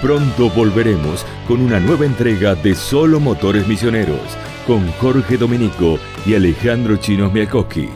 Pronto 0.00 0.48
volveremos 0.50 1.26
con 1.48 1.60
una 1.60 1.80
nueva 1.80 2.06
entrega 2.06 2.54
de 2.54 2.76
Solo 2.76 3.18
Motores 3.18 3.66
Misioneros 3.66 4.38
con 4.64 4.86
Jorge 4.92 5.36
Domenico 5.36 5.98
y 6.24 6.36
Alejandro 6.36 6.96
Chinos 6.96 7.32
Miakoski. 7.32 7.88